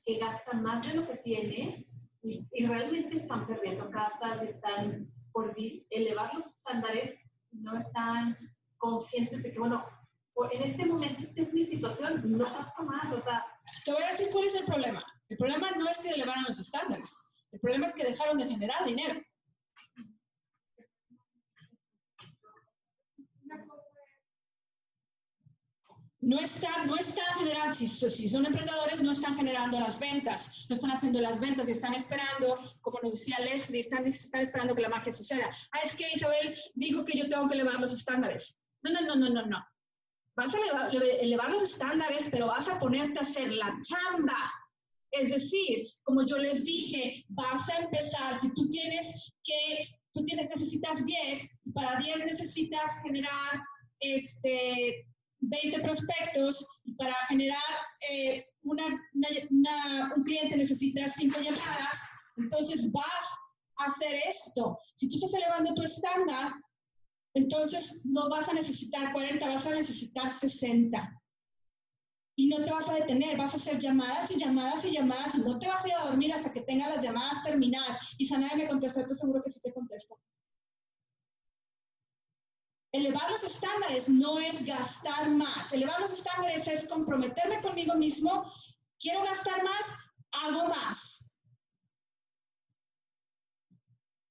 que 0.04 0.18
gasta 0.18 0.54
más 0.54 0.86
de 0.86 0.94
lo 0.94 1.06
que 1.06 1.16
tiene 1.16 1.84
y, 2.22 2.66
realmente 2.66 3.18
están 3.18 3.46
perdiendo 3.46 3.88
casas, 3.90 4.42
están 4.42 5.08
por 5.38 5.54
elevar 5.90 6.34
los 6.34 6.46
estándares, 6.46 7.16
no 7.52 7.78
están 7.78 8.36
conscientes 8.78 9.40
de 9.40 9.52
que, 9.52 9.58
bueno, 9.60 9.84
en 10.50 10.62
este 10.72 10.84
momento, 10.84 11.22
esta 11.22 11.42
es 11.42 11.52
mi 11.52 11.64
situación, 11.66 12.22
no 12.24 12.44
gasto 12.44 12.82
más, 12.82 13.12
o 13.12 13.22
sea... 13.22 13.46
Te 13.84 13.92
voy 13.92 14.02
a 14.02 14.06
decir 14.06 14.30
cuál 14.32 14.46
es 14.46 14.56
el 14.56 14.64
problema. 14.64 15.04
El 15.28 15.36
problema 15.36 15.70
no 15.78 15.88
es 15.88 16.00
que 16.00 16.10
elevaran 16.10 16.42
los 16.42 16.58
estándares, 16.58 17.16
el 17.52 17.60
problema 17.60 17.86
es 17.86 17.94
que 17.94 18.02
dejaron 18.02 18.38
de 18.38 18.48
generar 18.48 18.84
dinero. 18.84 19.20
No 26.20 26.38
están, 26.40 26.86
no 26.86 26.96
están 26.96 27.24
generando, 27.36 27.74
si, 27.74 28.28
son 28.28 28.44
emprendedores, 28.44 29.02
no 29.02 29.12
están 29.12 29.36
generando 29.36 29.78
las 29.78 30.00
ventas, 30.00 30.66
no 30.68 30.74
están 30.74 30.90
haciendo 30.90 31.20
las 31.20 31.40
ventas 31.40 31.68
y 31.68 31.72
están 31.72 31.94
esperando, 31.94 32.58
como 32.80 32.98
nos 33.02 33.12
decía 33.12 33.38
Leslie, 33.40 33.80
están, 33.80 34.04
están 34.06 34.42
esperando 34.42 34.74
que 34.74 34.82
la 34.82 34.88
magia 34.88 35.12
suceda. 35.12 35.48
Ah, 35.72 35.78
es 35.84 35.94
que 35.94 36.06
Isabel 36.14 36.56
dijo 36.74 37.04
que 37.04 37.18
yo 37.18 37.28
tengo 37.28 37.48
que 37.48 37.54
elevar 37.54 37.78
los 37.80 37.92
estándares. 37.92 38.64
No, 38.82 38.92
no, 38.92 39.00
no, 39.02 39.16
no, 39.16 39.30
no, 39.30 39.46
no. 39.46 39.58
Vas 40.34 40.54
a 40.54 40.58
elevar, 40.58 40.94
elevar 41.20 41.50
los 41.50 41.62
estándares, 41.62 42.28
pero 42.30 42.46
vas 42.46 42.68
a 42.68 42.78
ponerte 42.78 43.18
a 43.18 43.22
hacer 43.22 43.52
la 43.52 43.78
chamba. 43.82 44.52
Es 45.10 45.30
decir, 45.30 45.86
como 46.02 46.26
yo 46.26 46.38
les 46.38 46.64
dije, 46.64 47.24
vas 47.28 47.68
a 47.70 47.80
empezar, 47.80 48.38
si 48.38 48.52
tú 48.54 48.68
tienes 48.70 49.32
que 49.44 49.88
tú 50.12 50.24
tienes, 50.24 50.48
necesitas 50.48 51.04
10, 51.04 51.58
y 51.64 51.72
para 51.72 51.96
10 52.00 52.24
necesitas 52.24 53.02
generar 53.02 53.62
este, 54.00 55.06
20 55.40 55.80
prospectos, 55.80 56.66
y 56.84 56.94
para 56.94 57.14
generar 57.28 57.58
eh, 58.10 58.44
una, 58.62 58.84
una, 58.84 60.14
un 60.16 60.24
cliente 60.24 60.56
necesitas 60.56 61.14
5 61.16 61.40
llamadas, 61.40 61.98
entonces 62.36 62.92
vas 62.92 63.38
a 63.78 63.84
hacer 63.84 64.14
esto. 64.28 64.78
Si 64.96 65.08
tú 65.08 65.16
estás 65.16 65.34
elevando 65.34 65.74
tu 65.74 65.82
estándar, 65.82 66.52
entonces 67.34 68.02
no 68.06 68.28
vas 68.28 68.48
a 68.48 68.54
necesitar 68.54 69.12
40, 69.12 69.46
vas 69.46 69.66
a 69.66 69.74
necesitar 69.74 70.30
60 70.30 71.18
y 72.38 72.46
no 72.46 72.64
te 72.64 72.70
vas 72.70 72.88
a 72.88 72.94
detener, 72.94 73.36
vas 73.36 73.52
a 73.54 73.56
hacer 73.56 73.80
llamadas 73.80 74.30
y 74.30 74.38
llamadas 74.38 74.84
y 74.84 74.92
llamadas 74.92 75.34
y 75.34 75.40
no 75.40 75.58
te 75.58 75.66
vas 75.66 75.84
a 75.84 75.88
ir 75.88 75.94
a 75.94 76.04
dormir 76.04 76.32
hasta 76.32 76.52
que 76.52 76.60
tengas 76.60 76.94
las 76.94 77.02
llamadas 77.02 77.42
terminadas. 77.42 77.98
Y 78.16 78.26
si 78.26 78.34
nadie 78.34 78.56
me 78.56 78.68
contesta, 78.68 79.04
te 79.04 79.14
seguro 79.14 79.42
que 79.42 79.50
sí 79.50 79.60
te 79.60 79.72
contesta. 79.72 80.14
Elevar 82.98 83.30
los 83.30 83.44
estándares 83.44 84.08
no 84.08 84.40
es 84.40 84.64
gastar 84.64 85.30
más. 85.30 85.72
Elevar 85.72 86.00
los 86.00 86.12
estándares 86.12 86.66
es 86.66 86.84
comprometerme 86.88 87.62
conmigo 87.62 87.94
mismo. 87.94 88.52
Quiero 88.98 89.22
gastar 89.22 89.62
más, 89.62 89.94
hago 90.32 90.68
más. 90.68 91.36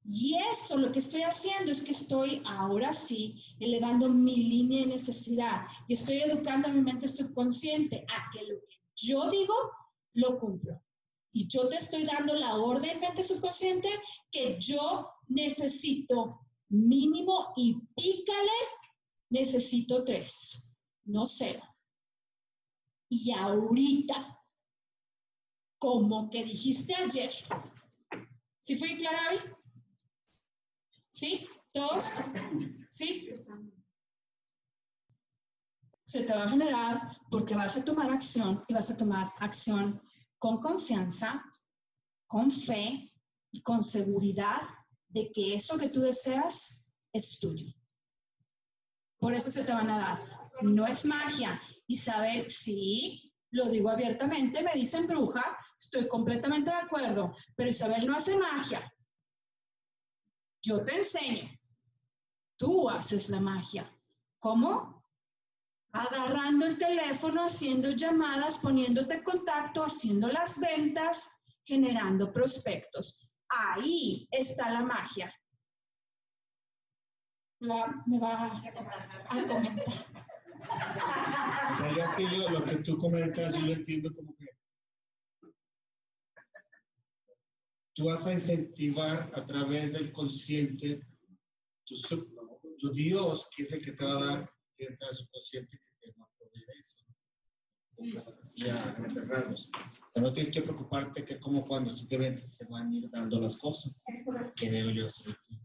Y 0.04 0.38
eso 0.52 0.78
lo 0.78 0.92
que 0.92 1.00
estoy 1.00 1.22
haciendo 1.22 1.72
es 1.72 1.82
que 1.82 1.92
estoy 1.92 2.42
ahora 2.46 2.92
sí 2.92 3.42
elevando 3.62 4.10
mi 4.10 4.36
línea 4.36 4.82
de 4.82 4.88
necesidad 4.88 5.66
y 5.88 5.94
estoy 5.94 6.18
educando 6.20 6.68
a 6.68 6.72
mi 6.72 6.82
mente 6.82 7.08
subconsciente 7.08 8.06
a 8.10 8.30
que 8.34 8.44
lo 8.48 8.60
que 8.60 8.76
yo 8.98 9.32
digo 9.32 9.56
lo 10.14 10.40
cumplo. 10.40 10.84
Y 11.32 11.48
yo 11.48 11.70
te 11.70 11.78
estoy 11.78 12.04
dando 12.04 12.36
la 12.36 12.56
orden 12.56 13.00
mente 13.00 13.24
subconsciente 13.24 13.88
que 14.30 14.60
yo 14.60 15.10
necesito 15.28 16.42
mínimo 16.70 17.54
y 17.56 17.80
pícale, 17.96 18.60
necesito 19.30 20.04
tres, 20.04 20.78
no 21.06 21.26
cero. 21.26 21.62
Y 23.10 23.32
ahorita, 23.32 24.38
como 25.80 26.30
que 26.30 26.44
dijiste 26.44 26.96
ayer, 26.96 27.32
¿sí 28.60 28.78
fui 28.78 28.98
clara, 28.98 29.30
Abby? 29.30 29.40
¿Sí? 31.10 31.48
¿Dos? 31.74 32.04
¿Sí? 32.90 33.30
Se 36.04 36.24
te 36.24 36.34
va 36.34 36.44
a 36.44 36.50
generar 36.50 37.18
porque 37.30 37.56
vas 37.56 37.78
a 37.78 37.86
tomar 37.86 38.10
acción 38.10 38.64
y 38.68 38.74
vas 38.74 38.90
a 38.92 38.98
tomar 38.98 39.32
acción 39.40 40.02
con 40.40 40.60
confianza, 40.62 41.44
con 42.28 42.52
fe 42.52 43.14
y 43.52 43.62
con 43.62 43.84
seguridad 43.84 44.62
de 45.10 45.32
que 45.32 45.56
eso 45.56 45.78
que 45.78 45.90
tú 45.90 46.02
deseas 46.02 46.94
es 47.14 47.40
tuyo. 47.40 47.68
Por 49.18 49.34
eso 49.34 49.52
se 49.52 49.64
te 49.64 49.74
van 49.74 49.90
a 49.90 49.98
dar. 49.98 50.52
No 50.62 50.86
es 50.86 51.06
magia. 51.06 51.62
Isabel, 51.88 52.50
sí, 52.50 53.34
lo 53.52 53.70
digo 53.70 53.90
abiertamente, 53.90 54.62
me 54.62 54.74
dicen 54.74 55.08
bruja, 55.08 55.44
estoy 55.78 56.08
completamente 56.08 56.70
de 56.70 56.78
acuerdo, 56.78 57.36
pero 57.56 57.70
Isabel 57.70 58.06
no 58.06 58.18
hace 58.18 58.38
magia. 58.38 58.94
Yo 60.62 60.84
te 60.84 60.98
enseño. 60.98 61.50
Tú 62.58 62.90
haces 62.90 63.30
la 63.30 63.40
magia. 63.40 63.92
¿Cómo? 64.40 65.04
Agarrando 65.94 66.66
el 66.66 66.78
teléfono, 66.78 67.46
haciendo 67.46 67.92
llamadas, 67.92 68.58
poniéndote 68.58 69.16
en 69.16 69.24
contacto, 69.24 69.84
haciendo 69.84 70.28
las 70.28 70.60
ventas, 70.60 71.32
generando 71.64 72.34
prospectos. 72.34 73.27
Ahí 73.50 74.28
está 74.32 74.72
la 74.72 74.84
magia. 74.84 75.34
me 77.60 78.20
va 78.20 78.46
a 78.46 79.48
comentar. 79.48 79.86
O 81.74 81.78
sea, 81.78 81.96
ya 81.96 82.08
sí 82.14 82.24
lo, 82.28 82.50
lo, 82.50 82.66
que 82.66 82.78
tú 82.78 82.98
comentas, 82.98 83.54
yo 83.54 83.62
lo 83.62 83.74
entiendo 83.74 84.14
como 84.14 84.36
que 84.36 84.48
tú 87.94 88.06
vas 88.06 88.28
a 88.28 88.34
incentivar 88.34 89.32
a 89.34 89.46
través 89.46 89.94
del 89.94 90.12
consciente 90.12 91.02
tu, 91.84 91.96
tu 92.78 92.92
Dios, 92.92 93.50
que 93.56 93.64
es 93.64 93.72
el 93.72 93.82
que 93.82 93.94
te 93.94 94.06
va 94.06 94.12
a 94.12 94.26
dar 94.26 94.54
dentro 94.78 95.08
del 95.08 95.18
subconsciente 95.18 95.80
que 95.80 96.12
te 96.12 96.20
va 96.20 96.26
a 96.26 96.30
proveer 96.38 96.70
eso. 96.80 97.07
Así 98.42 98.70
a 98.70 98.94
grandes 98.98 99.28
rasgos. 99.28 99.70
O 99.74 100.12
sea, 100.12 100.22
no 100.22 100.32
tienes 100.34 100.54
que 100.54 100.62
preocuparte 100.62 101.26
que 101.26 101.40
como 101.40 101.66
cuando 101.66 101.90
simplemente 101.90 102.42
se 102.42 102.66
van 102.66 102.92
a 102.92 102.96
ir 102.96 103.10
dando 103.10 103.40
las 103.40 103.58
cosas 103.58 104.04
que 104.56 104.70
veo 104.70 104.92
yo 104.92 105.10
sobre 105.10 105.36
ti. 105.48 105.60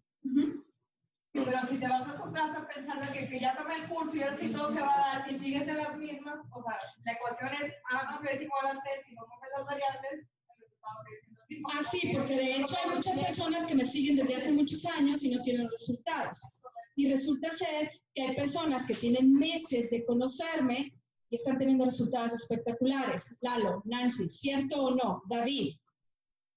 Pero 1.33 1.67
si 1.67 1.79
te 1.79 1.89
vas 1.89 2.09
a 2.09 2.23
tu 2.23 2.33
casa 2.33 2.69
pensando 2.75 3.13
que, 3.13 3.29
que 3.29 3.41
ya 3.41 3.57
tomé 3.57 3.77
el 3.77 3.89
curso 3.89 4.17
y 4.17 4.23
así 4.23 4.49
todo 4.49 4.71
se 4.73 4.81
va 4.81 4.95
a 4.95 5.19
dar 5.19 5.33
y 5.33 5.39
sigues 5.39 5.67
en 5.67 5.77
las 5.77 5.97
mismas, 5.97 6.39
o 6.53 6.63
sea, 6.63 6.79
la 7.05 7.13
ecuación 7.13 7.51
es 7.55 7.75
A 7.91 8.05
más 8.05 8.23
B 8.23 8.29
es 8.33 8.43
igual 8.43 8.67
a 8.67 8.75
C, 8.75 8.89
si 9.07 9.15
no 9.15 9.23
coges 9.27 9.51
las 9.57 9.67
variables, 9.67 10.13
el 10.13 10.61
resultado 10.61 10.99
es 11.11 11.33
Ah, 11.71 11.83
sí, 11.83 12.13
porque 12.15 12.37
de 12.37 12.57
hecho 12.57 12.77
hay 12.83 12.97
muchas 12.97 13.19
personas 13.19 13.67
que 13.67 13.75
me 13.75 13.85
siguen 13.85 14.17
desde 14.17 14.37
hace 14.37 14.53
muchos 14.53 14.85
años 14.87 15.23
y 15.23 15.31
no 15.31 15.43
tienen 15.43 15.71
resultados. 15.71 16.61
Y 16.97 17.11
resulta 17.11 17.51
ser 17.51 17.91
que 18.15 18.23
hay 18.23 18.37
personas 18.37 18.87
que 18.87 18.95
tienen 18.95 19.35
meses 19.35 19.91
de 19.91 20.05
conocerme 20.05 20.95
y 21.33 21.37
están 21.37 21.57
teniendo 21.57 21.87
resultados 21.87 22.35
espectaculares. 22.35 23.39
Lalo, 23.41 23.83
Nancy, 23.87 24.29
¿cierto 24.29 24.85
o 24.85 24.95
no? 24.95 25.23
David, 25.31 25.75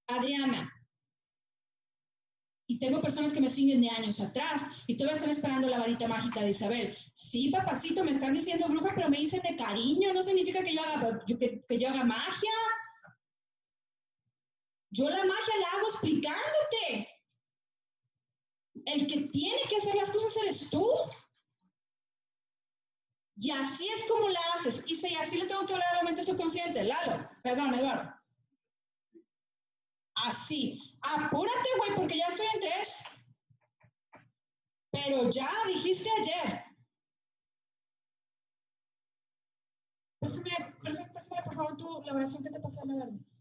Adriana. 0.08 0.70
Y 2.67 2.77
tengo 2.77 3.01
personas 3.01 3.32
que 3.32 3.39
me 3.39 3.50
siguen 3.50 3.79
de 3.79 3.89
años 3.89 4.20
atrás 4.20 4.67
y 4.86 4.98
todavía 4.98 5.15
están 5.15 5.32
esperando 5.32 5.70
la 5.70 5.79
varita 5.79 6.10
mágica 6.10 6.41
de 6.41 6.50
Isabel. 6.50 6.98
Sí, 7.13 7.51
papacito, 7.51 8.03
me 8.03 8.12
están 8.12 8.34
diciendo 8.34 8.67
bruja, 8.67 8.91
pero 8.94 9.08
me 9.08 9.17
dicen 9.17 9.41
de 9.44 9.55
cariño, 9.55 10.13
no 10.13 10.22
significa 10.22 10.62
que 10.62 10.74
yo 10.74 10.82
haga, 10.82 11.24
que 11.25 11.79
yo 11.79 11.88
haga 11.88 12.03
magia. 12.03 12.51
Yo 14.89 15.10
la 15.10 15.24
magia 15.24 15.53
la 15.62 15.77
hago 15.77 15.88
explicándote. 15.88 17.08
El 18.88 19.08
que 19.08 19.22
tiene 19.29 19.62
que 19.70 19.77
hacer 19.77 19.96
las 19.96 20.12
cosas 20.12 20.36
eres 20.44 20.70
tú. 20.70 20.86
Y 23.38 23.51
así 23.51 23.88
es 23.88 24.06
como 24.06 24.30
la 24.30 24.39
haces. 24.54 24.84
Y 24.88 24.96
si 24.96 25.13
así 25.15 25.38
le 25.38 25.48
tengo 25.48 25.65
que 25.65 25.74
hablar 25.74 25.94
a 25.94 25.98
la 25.98 26.04
mente 26.04 26.24
subconsciente. 26.24 26.84
Lalo, 26.84 27.30
perdón, 27.44 27.75
Eduardo. 27.75 28.13
Así. 30.15 30.98
Apúrate, 31.01 31.70
güey, 31.77 31.96
porque 31.96 32.18
ya 32.18 32.27
estoy 32.27 32.48
en 32.54 32.60
tres. 32.62 33.04
Pero 34.92 35.30
ya 35.30 35.50
dijiste 35.68 36.10
ayer. 36.20 36.63
Pásame, 40.20 40.51
pásame 41.13 41.44
por 41.44 41.56
favor 41.56 41.77
tu 41.77 42.01
la 42.04 42.13
oración 42.13 42.44
que 42.44 42.50
te 42.50 42.60
pasó 42.60 42.86
la 42.86 42.96
verdad. 42.96 43.35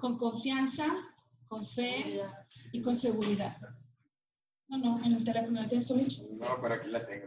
Con 0.00 0.16
confianza, 0.16 0.86
con 1.46 1.64
fe 1.64 2.20
y 2.72 2.82
con 2.82 2.96
seguridad. 2.96 3.56
No, 4.68 4.78
no, 4.78 5.04
en 5.04 5.14
el 5.14 5.24
teléfono, 5.24 5.60
¿la 5.60 5.68
tienes 5.68 5.86
tú, 5.86 5.96
No, 5.96 6.60
para 6.60 6.76
aquí 6.76 6.88
la 6.88 7.06
tengo. 7.06 7.26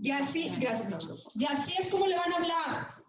Ya 0.00 0.18
así, 0.18 0.48
gracias, 0.58 0.88
Micho. 0.88 1.16
Ya 1.34 1.48
así 1.50 1.74
es 1.78 1.90
como 1.90 2.06
le 2.06 2.16
van 2.16 2.32
a 2.32 2.36
hablar. 2.36 3.04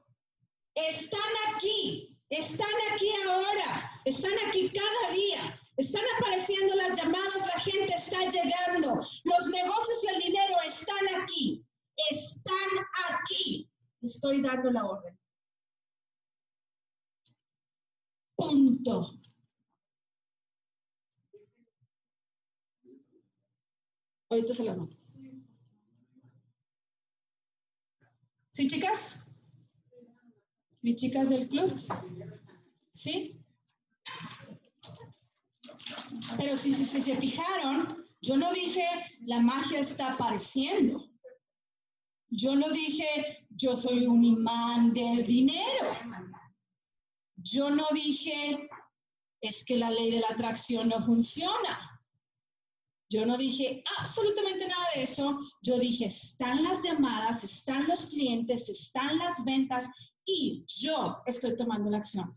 Están 0.76 1.32
aquí, 1.56 2.20
están 2.30 2.76
aquí 2.92 3.10
ahora, 3.28 3.92
están 4.06 4.34
aquí 4.48 4.72
cada 4.72 5.14
día, 5.14 5.60
están 5.78 6.04
apareciendo 6.18 6.76
las 6.76 6.98
llamadas, 6.98 7.48
la 7.48 7.60
gente 7.62 7.94
está 7.94 8.20
llegando, 8.30 9.08
los 9.24 9.48
negocios 9.50 10.04
y 10.04 10.16
el 10.16 10.22
dinero 10.22 10.56
están 10.68 11.22
aquí, 11.22 11.66
están 12.10 12.86
aquí. 13.10 13.70
Estoy 14.02 14.42
dando 14.42 14.72
la 14.72 14.86
orden. 14.86 15.18
Punto. 18.36 19.20
Ahorita 24.30 24.54
se 24.54 24.64
las 24.64 24.78
mando. 24.78 24.96
¿Sí, 28.50 28.68
chicas? 28.68 29.26
¿Mis 30.82 30.96
chicas 30.96 31.30
del 31.30 31.48
club? 31.48 31.74
¿Sí? 32.92 33.44
Pero 36.38 36.56
si, 36.56 36.74
si, 36.74 37.02
se 37.02 37.16
fijaron, 37.16 38.06
yo 38.22 38.38
no 38.38 38.52
dije 38.54 38.84
la 39.22 39.40
magia 39.40 39.80
está 39.80 40.14
apareciendo. 40.14 41.10
Yo 42.30 42.56
no 42.56 42.70
dije 42.70 43.48
yo 43.50 43.76
soy 43.76 44.06
un 44.06 44.24
imán 44.24 44.94
del 44.94 45.26
dinero. 45.26 45.88
Yo 47.36 47.70
no 47.70 47.86
dije, 47.94 48.70
es 49.42 49.64
que 49.66 49.78
la 49.78 49.90
ley 49.92 50.12
de 50.12 50.20
la 50.22 50.28
atracción 50.28 50.90
no 50.90 51.02
funciona. 51.02 52.02
Yo 53.10 53.26
no 53.26 53.38
dije 53.38 53.84
absolutamente 54.00 54.68
nada 54.68 54.86
de 54.96 55.04
eso. 55.04 55.40
Yo 55.62 55.78
dije, 55.78 56.06
están 56.06 56.64
las 56.64 56.82
llamadas, 56.84 57.44
están 57.44 57.88
los 57.88 58.08
clientes, 58.08 58.70
están 58.70 59.18
las 59.20 59.44
ventas 59.46 59.88
y 60.26 60.66
yo 60.68 61.22
estoy 61.26 61.56
tomando 61.56 61.90
la 61.90 61.98
acción. 61.98 62.36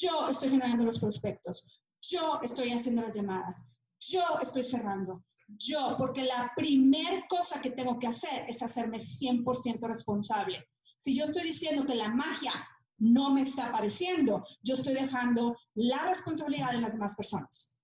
Yo 0.00 0.28
estoy 0.28 0.50
generando 0.50 0.84
los 0.84 0.98
prospectos. 0.98 1.68
Yo 2.02 2.38
estoy 2.42 2.70
haciendo 2.72 3.02
las 3.02 3.14
llamadas. 3.14 3.64
Yo 4.00 4.22
estoy 4.42 4.62
cerrando. 4.62 5.24
Yo, 5.48 5.96
porque 5.98 6.22
la 6.22 6.52
primer 6.56 7.24
cosa 7.28 7.60
que 7.60 7.70
tengo 7.70 7.98
que 7.98 8.06
hacer 8.06 8.48
es 8.48 8.62
hacerme 8.62 8.98
100% 8.98 9.86
responsable. 9.86 10.64
Si 10.96 11.16
yo 11.16 11.24
estoy 11.24 11.44
diciendo 11.44 11.86
que 11.86 11.94
la 11.94 12.08
magia 12.08 12.52
no 13.00 13.30
me 13.30 13.40
está 13.42 13.68
apareciendo, 13.68 14.46
yo 14.62 14.74
estoy 14.74 14.94
dejando 14.94 15.58
la 15.74 16.06
responsabilidad 16.06 16.74
en 16.74 16.82
las 16.82 16.92
demás 16.92 17.16
personas. 17.16 17.76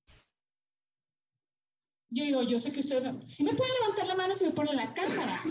Yo 2.11 2.25
digo, 2.25 2.43
yo 2.43 2.59
sé 2.59 2.73
que 2.73 2.81
ustedes, 2.81 3.03
si 3.27 3.43
me 3.43 3.55
pueden 3.55 3.75
levantar 3.81 4.07
la 4.07 4.15
mano, 4.15 4.35
si 4.35 4.45
me 4.45 4.53
ponen 4.53 4.77
la 4.77 4.95
cámara. 4.95 5.43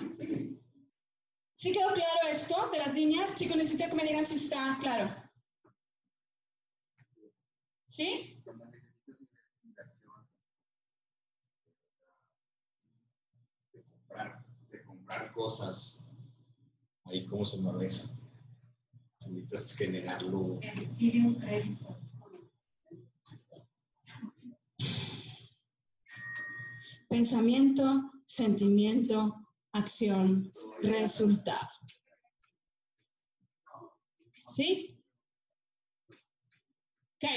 ¿Sí 1.53 1.73
quedó 1.73 1.87
claro 1.87 2.27
esto 2.31 2.69
de 2.71 2.77
las 2.77 2.93
líneas? 2.93 3.35
Chicos, 3.35 3.57
necesito 3.57 3.89
que 3.89 3.95
me 3.95 4.03
digan 4.03 4.25
si 4.25 4.35
está 4.35 4.77
claro. 4.79 5.13
¿Sí? 7.87 8.43
De 13.73 13.83
comprar, 13.83 14.45
de 14.69 14.83
comprar 14.83 15.31
cosas. 15.33 16.09
Ahí, 17.05 17.25
¿cómo 17.25 17.45
se 17.45 17.57
mueve 17.57 17.85
eso? 17.85 18.09
Necesitas 19.27 19.73
generarlo. 19.75 20.59
Pensamiento, 27.09 28.11
sentimiento, 28.25 29.47
acción, 29.71 30.53
resultado. 30.81 31.69
¿Sí? 34.47 34.99
Ok. 37.15 37.29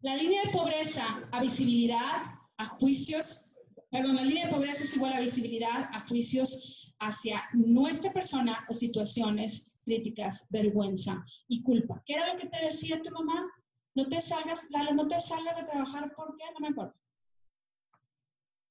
La 0.00 0.16
línea 0.16 0.42
de 0.44 0.52
pobreza 0.52 1.28
a 1.32 1.40
visibilidad, 1.40 2.38
a 2.58 2.66
juicios, 2.66 3.56
perdón, 3.90 4.16
la 4.16 4.24
línea 4.24 4.46
de 4.46 4.52
pobreza 4.52 4.84
es 4.84 4.94
igual 4.94 5.14
a 5.14 5.20
visibilidad, 5.20 5.88
a 5.92 6.06
juicios 6.06 6.94
hacia 7.00 7.42
nuestra 7.54 8.12
persona 8.12 8.64
o 8.68 8.74
situaciones 8.74 9.73
críticas, 9.84 10.46
vergüenza 10.50 11.24
y 11.48 11.62
culpa. 11.62 12.02
¿Qué 12.04 12.14
era 12.14 12.32
lo 12.32 12.38
que 12.38 12.48
te 12.48 12.64
decía 12.64 13.02
tu 13.02 13.10
mamá? 13.10 13.50
No 13.94 14.08
te 14.08 14.20
salgas, 14.20 14.68
Lalo, 14.70 14.94
no 14.94 15.06
te 15.06 15.20
salgas 15.20 15.56
de 15.60 15.66
trabajar 15.66 16.12
porque 16.16 16.44
no 16.52 16.60
me 16.60 16.68
acuerdo. 16.68 16.94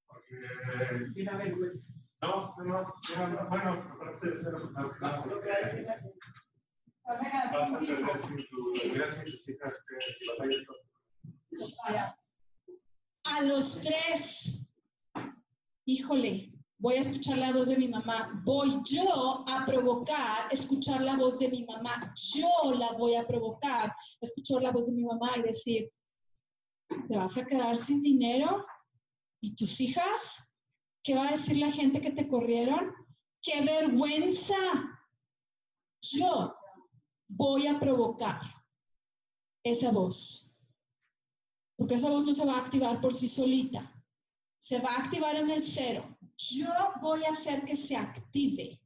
Porque, 0.07 0.35
no, 2.21 2.55
no, 2.57 2.65
no, 2.65 3.27
no, 3.27 3.49
bueno, 3.49 3.71
aparte 3.93 4.29
de 4.29 4.37
ser 4.37 4.53
más 4.53 4.93
que 4.93 4.99
nada, 4.99 5.23
porque 5.23 5.49
vas 7.05 7.73
a 7.73 7.79
perder 7.79 8.19
sin 8.19 8.37
tu, 8.49 8.75
sin 8.75 8.93
tus 9.25 9.49
hijas, 9.49 9.85
que 9.87 10.01
si 10.01 10.27
batallas 10.29 10.65
con 10.65 10.75
A 13.25 13.41
los 13.43 13.81
tres, 13.81 14.73
híjole, 15.85 16.52
voy 16.83 16.95
a 16.95 16.99
escuchar 16.99 17.37
la 17.37 17.53
voz 17.53 17.69
de 17.69 17.77
mi 17.77 17.87
mamá. 17.87 18.41
Voy 18.43 18.69
yo 18.83 19.45
a 19.47 19.65
provocar 19.65 20.51
escuchar 20.51 20.99
la 20.99 21.15
voz 21.15 21.39
de 21.39 21.47
mi 21.47 21.63
mamá. 21.63 22.13
Yo 22.33 22.73
la 22.77 22.91
voy 22.97 23.15
a 23.15 23.25
provocar 23.25 23.95
escuchar 24.19 24.61
la 24.61 24.71
voz 24.71 24.87
de 24.87 24.91
mi 24.91 25.05
mamá 25.05 25.31
y 25.37 25.43
decir, 25.43 25.89
¿te 27.07 27.17
vas 27.17 27.37
a 27.37 27.45
quedar 27.45 27.77
sin 27.77 28.03
dinero? 28.03 28.65
¿Y 29.39 29.55
tus 29.55 29.79
hijas? 29.79 30.59
¿Qué 31.03 31.15
va 31.15 31.29
a 31.29 31.31
decir 31.31 31.55
la 31.55 31.71
gente 31.71 32.01
que 32.01 32.11
te 32.11 32.27
corrieron? 32.27 32.91
¡Qué 33.41 33.61
vergüenza! 33.61 34.57
Yo 36.01 36.53
voy 37.29 37.67
a 37.67 37.79
provocar 37.79 38.41
esa 39.63 39.89
voz. 39.89 40.59
Porque 41.77 41.95
esa 41.95 42.09
voz 42.09 42.25
no 42.25 42.33
se 42.33 42.45
va 42.45 42.57
a 42.57 42.65
activar 42.65 42.99
por 42.99 43.13
sí 43.13 43.29
solita. 43.29 43.89
Se 44.59 44.79
va 44.79 44.95
a 44.95 45.03
activar 45.05 45.37
en 45.37 45.49
el 45.49 45.63
cero. 45.63 46.12
Yo 46.37 46.67
voy 47.01 47.23
a 47.23 47.29
hacer 47.29 47.63
que 47.63 47.75
se 47.75 47.95
active. 47.95 48.79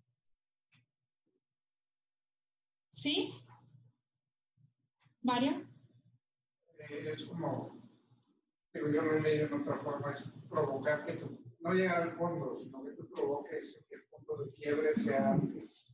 ¿Sí? 2.89 3.33
María. 5.21 5.61
Eh, 6.79 7.11
es 7.13 7.23
como, 7.25 7.81
pero 8.71 8.91
yo 8.91 9.01
lo 9.01 9.19
leí 9.19 9.41
en 9.41 9.53
otra 9.53 9.79
forma, 9.79 10.13
es 10.13 10.31
provocar 10.49 11.05
que 11.05 11.13
tú 11.13 11.37
no 11.59 11.73
llegar 11.73 12.03
al 12.03 12.15
fondo, 12.15 12.57
sino 12.57 12.83
que 12.83 12.91
tú 12.91 13.09
provoques 13.09 13.83
que 13.89 13.95
el 13.95 14.03
punto 14.05 14.37
de 14.37 14.53
quiebre 14.53 14.95
sea 14.95 15.33
antes. 15.33 15.93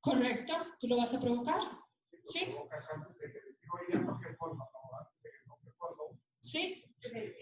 Correcto, 0.00 0.54
tú 0.78 0.88
lo 0.88 0.96
vas 0.96 1.14
a 1.14 1.20
provocar. 1.20 1.60
Sí. 2.24 2.52
Provocas 2.52 2.88
antes 2.90 3.18
de 3.18 3.32
que 3.32 3.40
te 3.40 3.98
no 3.98 4.18
que 4.20 4.34
fondo, 4.34 4.56
no, 4.56 4.98
antes 4.98 5.22
de 5.22 5.30
que 5.30 5.46
no 5.46 5.56
fondo. 5.78 6.20
Sí. 6.40 6.84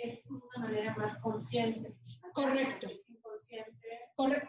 Es 0.02 0.24
una 0.26 0.66
manera 0.66 0.96
más 0.96 1.18
consciente. 1.18 1.96
Correcto. 2.32 2.88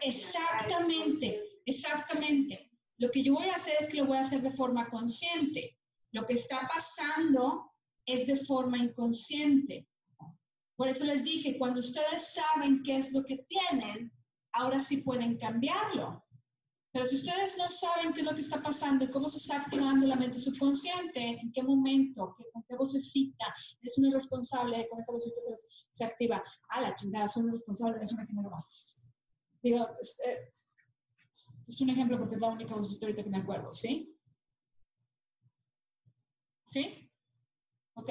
Exactamente, 0.02 1.42
exactamente. 1.66 2.70
Lo 2.98 3.10
que 3.10 3.22
yo 3.22 3.34
voy 3.34 3.48
a 3.48 3.54
hacer 3.54 3.74
es 3.80 3.88
que 3.88 3.98
lo 3.98 4.06
voy 4.06 4.18
a 4.18 4.20
hacer 4.20 4.42
de 4.42 4.50
forma 4.50 4.88
consciente. 4.90 5.78
Lo 6.12 6.26
que 6.26 6.34
está 6.34 6.68
pasando 6.72 7.72
es 8.04 8.26
de 8.26 8.36
forma 8.36 8.78
inconsciente. 8.78 9.88
Por 10.76 10.88
eso 10.88 11.04
les 11.04 11.24
dije, 11.24 11.58
cuando 11.58 11.80
ustedes 11.80 12.34
saben 12.34 12.82
qué 12.82 12.96
es 12.96 13.12
lo 13.12 13.24
que 13.24 13.46
tienen, 13.48 14.12
ahora 14.52 14.80
sí 14.80 14.98
pueden 14.98 15.38
cambiarlo. 15.38 16.24
Pero 16.92 17.06
si 17.06 17.16
ustedes 17.16 17.56
no 17.56 17.68
saben 17.68 18.12
qué 18.12 18.20
es 18.20 18.26
lo 18.26 18.34
que 18.34 18.40
está 18.40 18.60
pasando 18.60 19.04
y 19.04 19.08
cómo 19.08 19.28
se 19.28 19.38
está 19.38 19.62
activando 19.62 20.06
la 20.06 20.16
mente 20.16 20.38
subconsciente, 20.38 21.38
en 21.40 21.52
qué 21.52 21.62
momento, 21.62 22.34
qué, 22.36 22.44
con 22.52 22.64
qué 22.64 22.76
vocecita, 22.76 23.46
es 23.80 23.96
un 23.98 24.06
irresponsable, 24.06 24.88
con 24.88 24.98
esa 24.98 25.12
vocecita 25.12 25.40
se, 25.40 25.54
se 25.90 26.04
activa, 26.04 26.42
a 26.68 26.80
la 26.80 26.94
chingada, 26.94 27.28
soy 27.28 27.44
un 27.44 27.50
irresponsable, 27.50 28.00
déjame 28.00 28.26
que 28.26 28.32
me 28.32 28.42
lo 28.42 28.50
más. 28.50 29.08
Digo, 29.62 29.86
es, 30.00 30.18
eh, 30.26 30.52
es, 31.30 31.80
un 31.80 31.90
ejemplo 31.90 32.18
porque 32.18 32.34
es 32.34 32.40
la 32.40 32.48
única 32.48 32.74
vocecita 32.74 33.06
ahorita 33.06 33.22
que 33.22 33.30
me 33.30 33.38
acuerdo, 33.38 33.72
¿sí? 33.72 34.18
¿Sí? 36.64 37.10
Ok. 37.94 38.10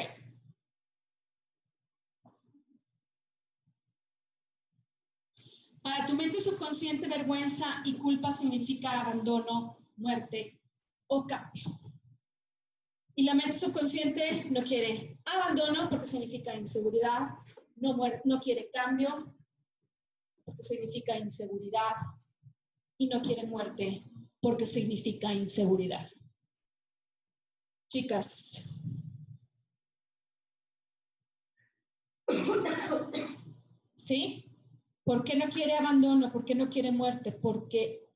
Para 5.90 6.06
tu 6.06 6.14
mente 6.14 6.40
subconsciente, 6.40 7.08
vergüenza 7.08 7.66
y 7.84 7.96
culpa 7.98 8.32
significa 8.32 9.02
abandono, 9.02 9.80
muerte 9.98 10.62
o 11.08 11.26
cambio. 11.26 11.64
Y 13.16 13.24
la 13.24 13.34
mente 13.34 13.54
subconsciente 13.54 14.52
no 14.52 14.62
quiere 14.62 15.18
abandono 15.26 15.90
porque 15.90 16.06
significa 16.06 16.54
inseguridad, 16.54 17.30
no, 17.78 17.98
no 18.24 18.40
quiere 18.40 18.70
cambio 18.72 19.36
porque 20.46 20.62
significa 20.62 21.18
inseguridad 21.18 21.96
y 23.00 23.08
no 23.08 23.24
quiere 23.24 23.48
muerte 23.48 24.04
porque 24.40 24.68
significa 24.68 25.34
inseguridad. 25.34 26.08
Chicas, 27.90 28.70
¿sí? 33.96 34.49
¿Por 35.10 35.24
qué 35.24 35.36
no 35.36 35.50
quiere 35.50 35.74
abandono? 35.76 36.32
¿Por 36.32 36.46
qué 36.46 36.54
no 36.54 36.70
quiere 36.70 36.92
muerte? 36.92 37.32
Porque 37.32 38.08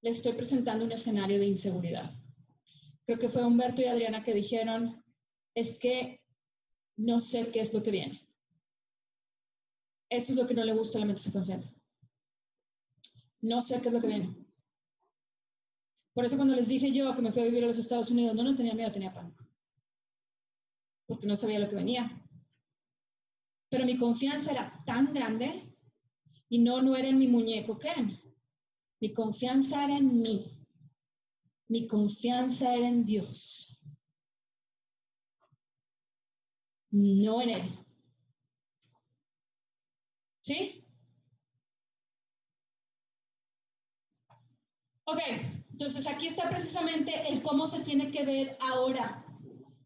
le 0.00 0.08
estoy 0.08 0.32
presentando 0.32 0.86
un 0.86 0.92
escenario 0.92 1.38
de 1.38 1.48
inseguridad. 1.48 2.10
Creo 3.04 3.18
que 3.18 3.28
fue 3.28 3.44
Humberto 3.44 3.82
y 3.82 3.84
Adriana 3.84 4.24
que 4.24 4.32
dijeron, 4.32 5.04
es 5.54 5.78
que 5.78 6.22
no 6.96 7.20
sé 7.20 7.52
qué 7.52 7.60
es 7.60 7.74
lo 7.74 7.82
que 7.82 7.90
viene. 7.90 8.26
Eso 10.08 10.32
es 10.32 10.38
lo 10.38 10.46
que 10.46 10.54
no 10.54 10.64
le 10.64 10.72
gusta 10.72 10.96
a 10.96 11.00
la 11.00 11.06
mente 11.08 11.20
subconsciente. 11.20 11.68
No 13.42 13.60
sé 13.60 13.82
qué 13.82 13.88
es 13.88 13.92
lo 13.92 14.00
que 14.00 14.06
viene. 14.06 14.34
Por 16.14 16.24
eso 16.24 16.36
cuando 16.36 16.56
les 16.56 16.68
dije 16.68 16.90
yo 16.90 17.14
que 17.14 17.20
me 17.20 17.32
fui 17.32 17.42
a 17.42 17.44
vivir 17.44 17.64
a 17.64 17.66
los 17.66 17.78
Estados 17.78 18.10
Unidos, 18.10 18.34
no, 18.34 18.44
no 18.44 18.56
tenía 18.56 18.72
miedo, 18.72 18.90
tenía 18.90 19.12
pánico. 19.12 19.46
Porque 21.04 21.26
no 21.26 21.36
sabía 21.36 21.58
lo 21.58 21.68
que 21.68 21.76
venía. 21.76 22.21
Pero 23.72 23.86
mi 23.86 23.96
confianza 23.96 24.52
era 24.52 24.84
tan 24.84 25.14
grande 25.14 25.74
y 26.50 26.58
no, 26.58 26.82
no 26.82 26.94
era 26.94 27.08
en 27.08 27.18
mi 27.18 27.26
muñeco 27.26 27.78
Ken. 27.78 28.20
Mi 29.00 29.14
confianza 29.14 29.86
era 29.86 29.96
en 29.96 30.20
mí. 30.20 30.66
Mi 31.68 31.86
confianza 31.86 32.74
era 32.74 32.86
en 32.86 33.06
Dios. 33.06 33.82
No 36.90 37.40
en 37.40 37.48
Él. 37.48 37.78
¿Sí? 40.42 40.84
Ok, 45.04 45.20
entonces 45.70 46.06
aquí 46.06 46.26
está 46.26 46.50
precisamente 46.50 47.12
el 47.30 47.42
cómo 47.42 47.66
se 47.66 47.82
tiene 47.84 48.10
que 48.10 48.26
ver 48.26 48.58
ahora 48.60 49.21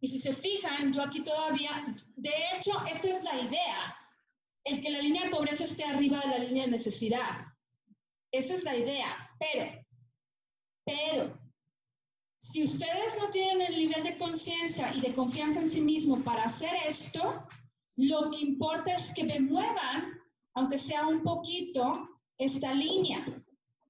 y 0.07 0.09
si 0.09 0.21
se 0.21 0.33
fijan, 0.33 0.92
yo 0.92 1.03
aquí 1.03 1.21
todavía, 1.23 1.73
de 2.14 2.31
hecho, 2.53 2.71
esta 2.88 3.09
es 3.09 3.25
la 3.25 3.40
idea. 3.40 3.97
el 4.62 4.81
que 4.81 4.90
la 4.90 5.01
línea 5.01 5.25
de 5.25 5.31
pobreza 5.31 5.64
esté 5.64 5.83
arriba 5.83 6.21
de 6.21 6.29
la 6.29 6.38
línea 6.38 6.64
de 6.64 6.71
necesidad. 6.71 7.45
Esa 8.31 8.55
es 8.55 8.62
la 8.62 8.77
idea. 8.77 9.09
Pero, 9.40 9.85
pero, 10.85 11.40
si 12.37 12.64
ustedes 12.64 13.19
no 13.21 13.31
tienen 13.31 13.62
el 13.62 13.77
nivel 13.77 14.05
de 14.05 14.16
conciencia 14.16 14.92
y 14.95 15.01
de 15.01 15.12
confianza 15.12 15.61
en 15.61 15.71
sí 15.71 15.81
mismo 15.81 16.23
para 16.23 16.45
hacer 16.45 16.71
esto, 16.88 17.45
lo 17.97 18.31
que 18.31 18.42
importa 18.42 18.95
es 18.95 19.12
que 19.12 19.25
me 19.25 19.40
muevan, 19.40 20.21
aunque 20.55 20.79
sea 20.79 21.05
un 21.07 21.25
poquito, 21.25 22.09
esta 22.38 22.73
línea. 22.75 23.25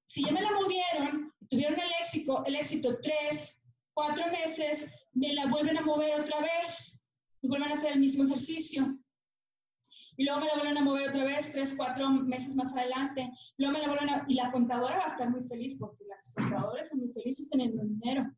Si 0.06 0.24
ya 0.24 0.32
me 0.32 0.40
la 0.40 0.52
movieron, 0.52 1.34
tuvieron 1.50 1.78
el 1.78 1.90
éxito, 2.00 2.42
el 2.46 2.56
éxito 2.56 3.00
tres, 3.02 3.62
cuatro 3.92 4.24
meses, 4.28 4.90
me 5.16 5.32
la 5.32 5.46
vuelven 5.46 5.78
a 5.78 5.80
mover 5.80 6.20
otra 6.20 6.38
vez 6.40 7.02
y 7.40 7.48
vuelven 7.48 7.70
a 7.70 7.74
hacer 7.74 7.92
el 7.92 8.00
mismo 8.00 8.24
ejercicio. 8.24 8.84
Y 10.18 10.24
luego 10.24 10.40
me 10.40 10.46
la 10.46 10.54
vuelven 10.54 10.78
a 10.78 10.82
mover 10.82 11.08
otra 11.08 11.24
vez 11.24 11.52
tres, 11.52 11.74
cuatro 11.76 12.10
meses 12.10 12.54
más 12.54 12.74
adelante. 12.74 13.30
Luego 13.56 13.74
me 13.74 13.80
la 13.80 13.88
vuelven 13.88 14.10
a... 14.10 14.24
Y 14.28 14.34
la 14.34 14.52
contadora 14.52 14.98
va 14.98 15.04
a 15.04 15.08
estar 15.08 15.30
muy 15.30 15.42
feliz 15.42 15.76
porque 15.78 16.04
las 16.08 16.32
contadoras 16.32 16.88
son 16.88 17.00
muy 17.00 17.12
felices 17.12 17.48
teniendo 17.50 17.82
dinero. 17.82 18.30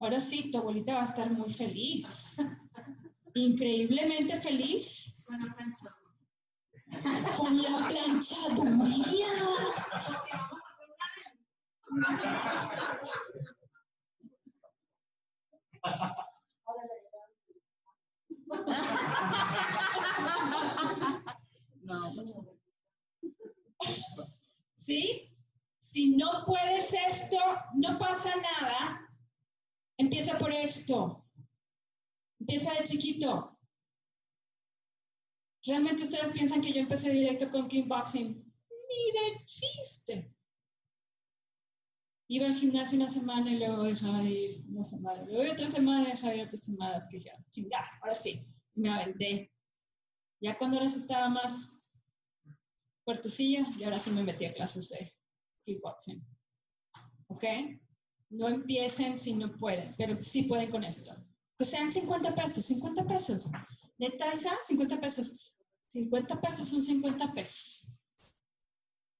Ahora 0.00 0.20
sí, 0.20 0.50
tu 0.50 0.58
abuelita 0.58 0.94
va 0.94 1.00
a 1.02 1.04
estar 1.04 1.30
muy 1.30 1.52
feliz. 1.52 2.38
Increíblemente 3.34 4.40
feliz. 4.40 5.24
Con 7.36 7.62
la 7.62 7.88
planchaduría. 7.88 9.28
¿Sí? 24.74 25.30
Si 25.78 26.16
no 26.16 26.44
puedes 26.46 26.92
esto, 26.92 27.38
no 27.74 27.98
pasa 27.98 28.30
nada. 28.36 29.08
Empieza 29.96 30.38
por 30.38 30.52
esto. 30.52 31.24
Empieza 32.40 32.72
de 32.74 32.84
chiquito. 32.84 33.58
¿Realmente 35.64 36.04
ustedes 36.04 36.32
piensan 36.32 36.60
que 36.60 36.72
yo 36.72 36.80
empecé 36.80 37.10
directo 37.10 37.50
con 37.50 37.68
kickboxing? 37.68 38.28
Ni 38.28 39.12
de 39.12 39.44
chiste. 39.46 40.33
Iba 42.34 42.46
al 42.46 42.54
gimnasio 42.56 42.98
una 42.98 43.08
semana 43.08 43.52
y 43.52 43.58
luego 43.58 43.84
dejaba 43.84 44.18
de 44.18 44.30
ir 44.30 44.64
una 44.68 44.82
semana. 44.82 45.22
Luego 45.22 45.52
otra 45.52 45.70
semana 45.70 46.04
dejaba 46.04 46.32
de 46.32 46.38
ir 46.38 46.46
otras 46.46 46.64
semanas. 46.64 47.08
Que 47.08 47.18
dije, 47.18 47.30
chingar, 47.48 47.84
ahora 48.02 48.14
sí, 48.16 48.44
me 48.74 48.92
aventé. 48.92 49.52
Ya 50.40 50.58
cuando 50.58 50.78
ahora 50.78 50.90
sí 50.90 50.96
estaba 50.96 51.28
más 51.28 51.80
fuertecilla, 53.04 53.64
y 53.78 53.84
ahora 53.84 54.00
sí 54.00 54.10
me 54.10 54.24
metí 54.24 54.46
a 54.46 54.52
clases 54.52 54.88
de 54.88 55.14
kickboxing. 55.64 56.26
¿Ok? 57.28 57.44
No 58.30 58.48
empiecen 58.48 59.16
si 59.16 59.34
no 59.34 59.56
pueden, 59.56 59.94
pero 59.96 60.20
sí 60.20 60.42
pueden 60.42 60.72
con 60.72 60.82
esto. 60.82 61.14
Que 61.56 61.64
sean 61.64 61.92
50 61.92 62.34
pesos, 62.34 62.66
50 62.66 63.06
pesos. 63.06 63.48
Neta 63.96 64.32
esa, 64.32 64.50
50 64.64 65.00
pesos. 65.00 65.54
50 65.86 66.40
pesos 66.40 66.68
son 66.68 66.82
50 66.82 67.32
pesos. 67.32 67.96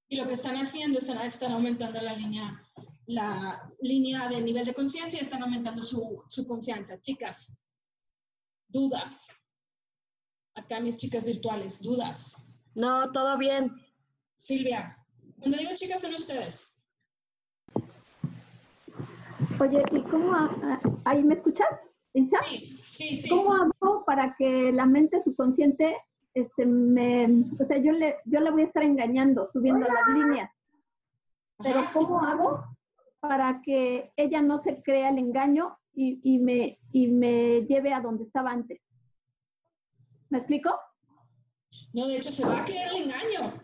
Y 0.09 0.17
lo 0.17 0.27
que 0.27 0.35
están 0.35 0.57
haciendo, 0.57 0.99
están, 0.99 1.25
están 1.25 1.53
aumentando 1.53 2.01
la 2.03 2.15
línea, 2.15 2.61
la 3.07 3.71
línea 3.81 4.29
de 4.29 4.41
nivel 4.41 4.65
de 4.65 4.75
conciencia 4.75 5.19
y 5.19 5.25
están 5.25 5.43
aumentando 5.43 5.83
su, 5.83 6.23
su 6.29 6.47
confianza. 6.47 7.01
Chicas, 7.01 7.59
dudas. 8.69 9.31
Acá 10.55 10.81
mis 10.81 10.97
chicas 10.97 11.25
virtuales, 11.25 11.81
dudas. 11.83 12.37
No, 12.75 13.11
todo 13.13 13.37
bien. 13.39 13.73
Silvia, 14.35 14.99
cuando 15.39 15.59
digo 15.59 15.71
chicas 15.75 16.01
son 16.01 16.15
ustedes. 16.15 16.67
Oye, 19.61 19.83
¿y 19.93 20.03
cómo? 20.03 20.33
¿Ahí 21.05 21.23
me 21.23 21.35
escuchas? 21.35 21.69
Isa? 22.15 22.39
Sí, 22.49 22.81
sí, 22.93 23.17
sí. 23.17 23.29
¿Cómo 23.29 23.55
hago 23.55 24.05
para 24.05 24.35
que 24.37 24.73
la 24.73 24.87
mente 24.87 25.23
subconsciente, 25.23 25.97
este, 26.33 26.65
me, 26.67 27.27
o 27.61 27.67
sea, 27.67 27.79
yo 27.79 27.93
le, 27.93 28.17
yo 28.25 28.41
la 28.41 28.51
voy 28.51 28.63
a 28.63 28.67
estar 28.67 28.83
engañando, 28.83 29.51
subiendo 29.53 29.87
las 29.87 30.17
líneas, 30.17 30.51
pero 31.59 31.81
Ajá. 31.81 31.93
¿cómo 31.93 32.21
hago 32.21 32.65
para 33.29 33.61
que 33.63 34.13
ella 34.17 34.41
no 34.43 34.63
se 34.63 34.83
crea 34.83 35.11
el 35.11 35.19
engaño 35.19 35.79
y, 35.95 36.39
me, 36.39 36.79
y 36.93 37.07
me 37.07 37.63
lleve 37.63 37.93
a 37.93 38.01
donde 38.01 38.25
estaba 38.25 38.51
antes? 38.51 38.81
¿Me 40.31 40.39
explico? 40.39 40.71
No, 41.93 42.07
de 42.07 42.17
hecho 42.17 42.31
se 42.31 42.45
va 42.45 42.63
a 42.63 42.65
creer 42.65 42.89
el 42.89 43.03
engaño. 43.03 43.63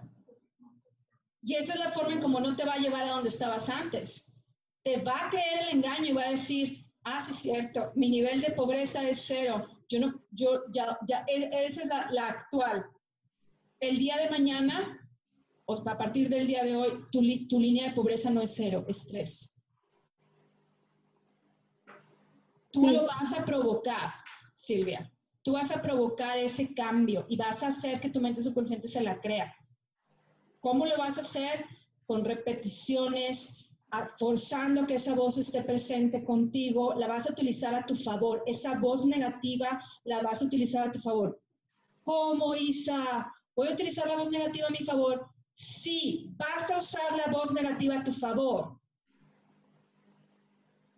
Y 1.42 1.55
esa 1.55 1.75
es 1.75 1.81
la 1.81 1.90
forma 1.90 2.12
en 2.12 2.20
cómo 2.20 2.40
no 2.40 2.55
te 2.55 2.64
va 2.64 2.75
a 2.75 2.79
llevar 2.79 3.03
a 3.05 3.12
donde 3.12 3.31
estabas 3.31 3.68
antes. 3.68 4.40
Te 4.83 5.03
va 5.03 5.27
a 5.27 5.31
creer 5.31 5.62
el 5.62 5.79
engaño 5.79 6.07
y 6.07 6.12
va 6.12 6.23
a 6.23 6.31
decir, 6.31 6.87
ah, 7.05 7.20
sí 7.20 7.35
cierto, 7.35 7.92
mi 7.96 8.11
nivel 8.11 8.40
de 8.40 8.53
pobreza 8.53 9.09
es 9.09 9.25
cero. 9.27 9.62
Yo 9.88 10.01
no, 10.01 10.23
yo 10.31 10.62
ya, 10.73 10.99
ya, 11.07 11.25
e- 11.27 11.51
esa 11.66 11.83
es 11.83 11.88
la, 12.12 12.29
actual. 12.29 12.87
El 13.81 13.99
día 13.99 14.16
de 14.18 14.31
mañana, 14.31 15.10
a 15.78 15.98
partir 15.98 16.28
del 16.28 16.46
día 16.46 16.64
de 16.64 16.76
hoy, 16.76 17.04
tu, 17.12 17.22
li- 17.22 17.46
tu 17.48 17.59
línea 17.61 17.88
de 17.88 17.94
pobreza 17.94 18.30
no 18.30 18.40
es 18.40 18.54
cero, 18.54 18.85
es 18.88 19.06
tres. 19.06 19.56
Tú 22.72 22.87
lo 22.88 23.06
vas 23.06 23.33
a 23.38 23.44
provocar, 23.44 24.14
Silvia. 24.54 25.12
Tú 25.42 25.52
vas 25.52 25.70
a 25.70 25.80
provocar 25.83 26.38
ese 26.38 26.74
cambio 26.74 27.26
y 27.28 27.37
vas 27.37 27.62
a 27.62 27.68
hacer 27.68 28.00
que 28.00 28.11
tu 28.11 28.20
mente 28.20 28.42
subconsciente 28.42 28.87
se 28.88 29.02
la 29.02 29.20
crea. 29.20 29.54
¿Cómo 30.61 30.87
lo 30.87 30.96
vas 30.98 31.18
a 31.18 31.22
hacer? 31.22 31.64
Con 32.06 32.24
repeticiones, 32.24 33.66
forzando 34.18 34.87
que 34.87 34.96
esa 34.96 35.14
voz 35.14 35.38
esté 35.38 35.62
presente 35.62 36.22
contigo, 36.24 36.94
la 36.94 37.09
vas 37.09 37.28
a 37.28 37.33
utilizar 37.33 37.74
a 37.74 37.87
tu 37.87 37.96
favor. 37.96 38.42
Esa 38.46 38.78
voz 38.78 39.04
negativa 39.04 39.83
la 40.04 40.20
vas 40.22 40.42
a 40.42 40.44
utilizar 40.44 40.88
a 40.88 40.92
tu 40.92 41.00
favor. 41.00 41.40
¿Cómo, 42.04 42.54
Isa? 42.54 43.33
¿Voy 43.56 43.68
a 43.68 43.72
utilizar 43.72 44.06
la 44.06 44.16
voz 44.16 44.30
negativa 44.30 44.68
a 44.68 44.70
mi 44.70 44.85
favor? 44.85 45.26
Sí, 45.61 46.33
vas 46.38 46.70
a 46.70 46.79
usar 46.79 47.16
la 47.18 47.31
voz 47.31 47.53
negativa 47.53 47.99
a 47.99 48.05
tu 48.05 48.12
favor. 48.12 48.79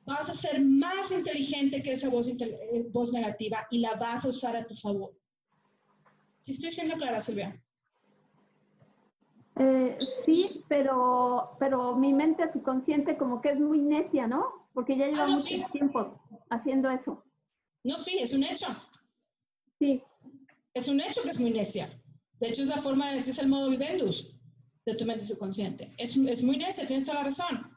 Vas 0.07 0.29
a 0.31 0.35
ser 0.35 0.61
más 0.61 1.11
inteligente 1.11 1.83
que 1.83 1.93
esa 1.93 2.09
voz, 2.09 2.29
eh, 2.29 2.89
voz 2.93 3.13
negativa 3.13 3.67
y 3.73 3.79
la 3.81 3.95
vas 3.97 4.25
a 4.25 4.29
usar 4.29 4.55
a 4.55 4.65
tu 4.65 4.75
favor. 4.77 5.13
¿Sí 6.43 6.53
estoy 6.53 6.71
siendo 6.71 6.95
clara, 6.97 7.21
Silvia? 7.21 7.61
Eh, 9.57 9.99
sí, 10.25 10.65
pero, 10.69 11.57
pero 11.59 11.97
mi 11.97 12.13
mente 12.13 12.53
subconsciente 12.53 13.17
como 13.17 13.41
que 13.41 13.51
es 13.51 13.59
muy 13.59 13.79
necia, 13.79 14.29
¿no? 14.29 14.69
Porque 14.75 14.97
ya 14.97 15.07
lleva 15.07 15.25
Ah, 15.25 15.27
no, 15.27 15.33
mucho 15.33 15.43
sí. 15.43 15.65
tiempo 15.73 16.21
haciendo 16.51 16.89
eso. 16.89 17.25
No, 17.83 17.97
sí, 17.97 18.19
es 18.21 18.33
un 18.33 18.45
hecho. 18.45 18.67
Sí, 19.81 20.03
Es 20.75 20.87
un 20.87 21.01
hecho 21.01 21.21
que 21.23 21.31
es 21.31 21.41
muy 21.41 21.51
necia. 21.51 21.89
De 22.39 22.49
hecho, 22.49 22.63
es 22.63 22.69
la 22.69 22.81
forma 22.81 23.11
de 23.11 23.17
decir, 23.17 23.33
es 23.33 23.39
el 23.41 23.49
modo 23.49 23.69
vivendus 23.69 24.32
de 24.85 24.95
tu 24.95 25.05
mente 25.05 25.25
subconsciente. 25.25 25.95
Es, 25.99 26.17
es 26.17 26.43
muy 26.43 26.57
necia, 26.57 26.87
tienes 26.87 27.05
toda 27.07 27.19
la 27.19 27.25
razón. 27.25 27.77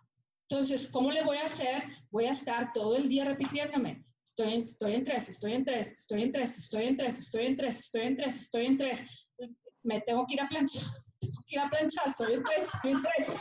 Entonces, 0.50 0.90
¿cómo 0.92 1.12
le 1.12 1.24
voy 1.24 1.38
a 1.38 1.46
hacer? 1.46 1.84
Voy 2.12 2.26
a 2.26 2.32
estar 2.32 2.72
todo 2.74 2.96
el 2.96 3.10
día 3.10 3.26
repitiéndome. 3.26 4.06
Estoy 4.24 4.54
en, 4.54 4.60
estoy 4.62 4.96
en 4.96 5.04
tres, 5.04 5.30
estoy 5.30 5.54
en 5.54 5.66
tres, 5.66 5.92
estoy 5.92 6.24
en 6.24 6.32
tres, 6.32 6.58
estoy 6.58 6.86
en 6.86 6.96
tres, 6.98 7.20
estoy 7.20 7.46
en 7.46 7.58
tres, 7.58 7.80
estoy 7.80 8.02
en 8.02 8.18
tres, 8.18 8.36
estoy 8.42 8.66
en 8.66 8.78
tres. 8.78 9.08
Me 9.84 10.02
tengo 10.02 10.26
que 10.28 10.34
ir 10.36 10.42
a 10.42 10.50
planchar, 10.50 10.84
tengo 11.20 11.44
que 11.48 11.56
ir 11.56 11.60
a 11.60 11.70
planchar, 11.70 12.08
estoy 12.08 12.34
en 12.34 12.44
tres, 12.44 12.74
estoy 12.74 12.92
en 12.92 13.02
tres. 13.02 13.32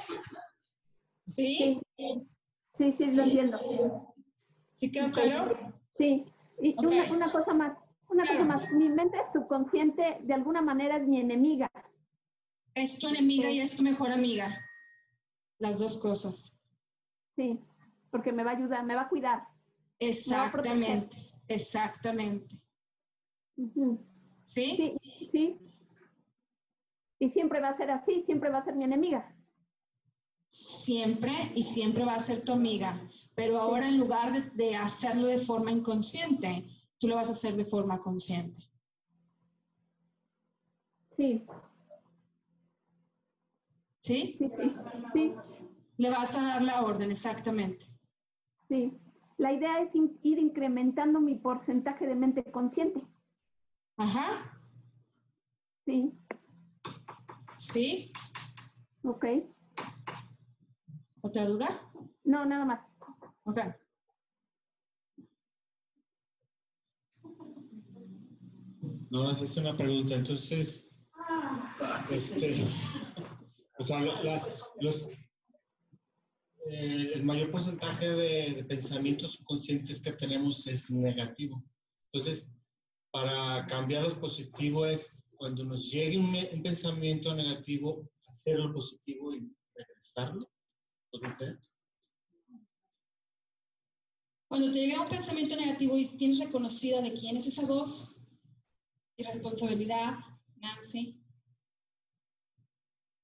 ¿Sí? 1.26 1.80
sí, 2.78 2.94
sí, 2.98 3.04
lo 3.06 3.22
entiendo. 3.22 4.14
¿Sí 4.74 4.92
quedó 4.92 5.10
claro? 5.10 5.72
Sí, 5.96 6.24
y 6.60 6.72
Ok. 6.74 6.84
una, 6.84 7.12
una 7.12 7.32
cosa 7.32 7.54
más, 7.54 7.78
una 8.10 8.24
cosa 8.24 8.44
Claro. 8.44 8.44
más. 8.46 8.70
Mi 8.72 8.88
mente 8.90 9.16
subconsciente 9.32 10.18
de 10.22 10.34
alguna 10.34 10.60
manera 10.60 10.98
es 10.98 11.06
mi 11.06 11.20
enemiga. 11.20 11.70
Es 12.74 12.98
tu 12.98 13.08
enemiga 13.08 13.50
y 13.50 13.60
es 13.60 13.76
tu 13.76 13.82
mejor 13.82 14.10
amiga. 14.10 14.48
Las 15.58 15.78
dos 15.78 15.98
cosas. 15.98 16.60
Sí, 17.36 17.60
porque 18.10 18.32
me 18.32 18.44
va 18.44 18.52
a 18.52 18.56
ayudar, 18.56 18.84
me 18.84 18.94
va 18.94 19.02
a 19.02 19.08
cuidar. 19.08 19.46
Exactamente, 19.98 21.16
exactamente. 21.48 22.56
¿Sí? 24.42 24.74
Sí, 24.76 24.98
sí. 25.30 25.58
Y 27.20 27.30
siempre 27.30 27.60
va 27.60 27.70
a 27.70 27.76
ser 27.76 27.90
así, 27.90 28.24
siempre 28.26 28.50
va 28.50 28.58
a 28.58 28.64
ser 28.64 28.74
mi 28.74 28.84
enemiga. 28.84 29.34
Siempre 30.48 31.32
y 31.54 31.62
siempre 31.62 32.04
va 32.04 32.16
a 32.16 32.20
ser 32.20 32.44
tu 32.44 32.52
amiga. 32.52 33.00
Pero 33.34 33.60
ahora 33.60 33.88
en 33.88 33.98
lugar 33.98 34.32
de, 34.32 34.42
de 34.64 34.76
hacerlo 34.76 35.26
de 35.26 35.38
forma 35.38 35.70
inconsciente, 35.70 36.64
tú 36.98 37.08
lo 37.08 37.16
vas 37.16 37.28
a 37.28 37.32
hacer 37.32 37.54
de 37.54 37.64
forma 37.64 38.00
consciente. 38.00 38.60
Sí, 41.16 41.46
¿Sí? 44.04 44.36
sí, 44.38 44.50
sí, 44.58 44.74
sí, 45.14 45.34
Le 45.96 46.10
vas 46.10 46.36
a 46.36 46.42
dar 46.42 46.62
la 46.62 46.82
orden, 46.82 47.10
exactamente. 47.10 47.86
sí. 48.68 48.92
La 49.38 49.50
idea 49.52 49.80
es 49.80 49.92
in- 49.94 50.16
ir 50.22 50.38
incrementando 50.38 51.20
mi 51.20 51.34
porcentaje 51.36 52.06
de 52.06 52.14
mente 52.14 52.44
consciente. 52.52 53.00
Ajá. 53.96 54.60
Sí, 55.86 56.12
¿Sí? 57.58 58.12
ok. 59.02 59.24
¿Otra 61.22 61.46
duda? 61.46 61.66
No, 62.24 62.44
nada 62.44 62.64
más. 62.66 62.80
Ok. 63.44 63.58
No, 69.10 69.30
es 69.30 69.56
una 69.56 69.76
pregunta. 69.76 70.14
Entonces, 70.14 70.90
este, 72.10 72.64
o 73.78 73.84
sea, 73.84 74.00
las, 74.00 74.60
los, 74.80 75.08
eh, 76.66 77.12
el 77.14 77.24
mayor 77.24 77.50
porcentaje 77.50 78.08
de, 78.10 78.54
de 78.54 78.64
pensamientos 78.64 79.32
subconscientes 79.32 80.00
que 80.00 80.12
tenemos 80.12 80.66
es 80.66 80.90
negativo. 80.90 81.62
Entonces, 82.12 82.56
para 83.10 83.66
cambiarlo 83.66 84.20
positivo 84.20 84.86
es 84.86 85.28
cuando 85.36 85.64
nos 85.64 85.90
llegue 85.90 86.18
un, 86.18 86.34
un 86.52 86.62
pensamiento 86.62 87.34
negativo, 87.34 88.08
hacerlo 88.26 88.72
positivo 88.72 89.34
y 89.34 89.52
regresarlo. 89.74 90.48
¿Puede 91.10 91.32
ser? 91.32 91.58
Cuando 94.48 94.70
te 94.70 94.86
llega 94.86 95.00
un 95.00 95.08
pensamiento 95.08 95.56
negativo 95.56 95.96
y 95.96 96.06
tienes 96.16 96.38
reconocida 96.38 97.02
de 97.02 97.12
quién 97.12 97.36
es 97.36 97.46
esa 97.46 97.66
voz, 97.66 98.24
irresponsabilidad, 99.16 100.14
Nancy, 100.56 101.23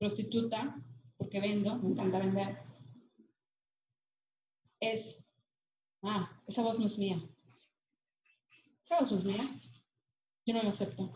prostituta, 0.00 0.82
porque 1.18 1.40
vendo, 1.40 1.76
me 1.78 1.90
encanta 1.90 2.18
vender, 2.18 2.58
es, 4.80 5.30
ah, 6.02 6.42
esa 6.46 6.62
voz 6.62 6.78
no 6.78 6.86
es 6.86 6.98
mía. 6.98 7.22
Esa 8.82 8.98
voz 8.98 9.12
no 9.12 9.18
es 9.18 9.24
mía. 9.26 9.60
Yo 10.46 10.54
no 10.54 10.62
la 10.62 10.70
acepto. 10.70 11.14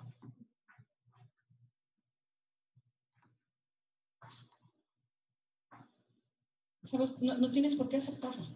Esa 6.83 6.99
voz, 6.99 7.23
no, 7.23 7.39
no 7.39 7.51
tienes 7.51 7.75
por 7.77 7.89
qué 7.89 7.97
aceptarla. 7.97 8.55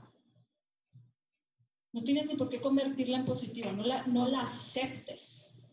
No 1.95 2.05
tienes 2.05 2.29
ni 2.29 2.37
por 2.37 2.51
qué 2.51 2.61
convertirla 2.61 3.17
en 3.17 3.25
positiva, 3.25 3.73
no 3.73 3.83
la, 3.83 4.07
no 4.07 4.29
la 4.29 4.43
aceptes. 4.43 5.65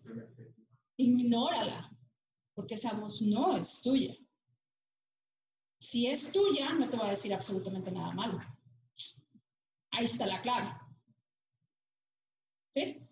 Ignórala, 0.95 1.91
porque 2.53 2.75
esa 2.75 2.93
voz 2.93 3.21
no 3.21 3.57
es 3.57 3.81
tuya. 3.81 4.15
Si 5.85 6.07
es 6.07 6.31
tuya, 6.31 6.73
no 6.73 6.89
te 6.89 6.97
va 6.97 7.05
a 7.05 7.11
decir 7.11 7.31
absolutamente 7.31 7.91
nada 7.91 8.11
malo. 8.11 8.39
Ahí 9.91 10.05
está 10.05 10.25
la 10.25 10.41
clave. 10.41 10.71
¿Sí? 12.71 13.07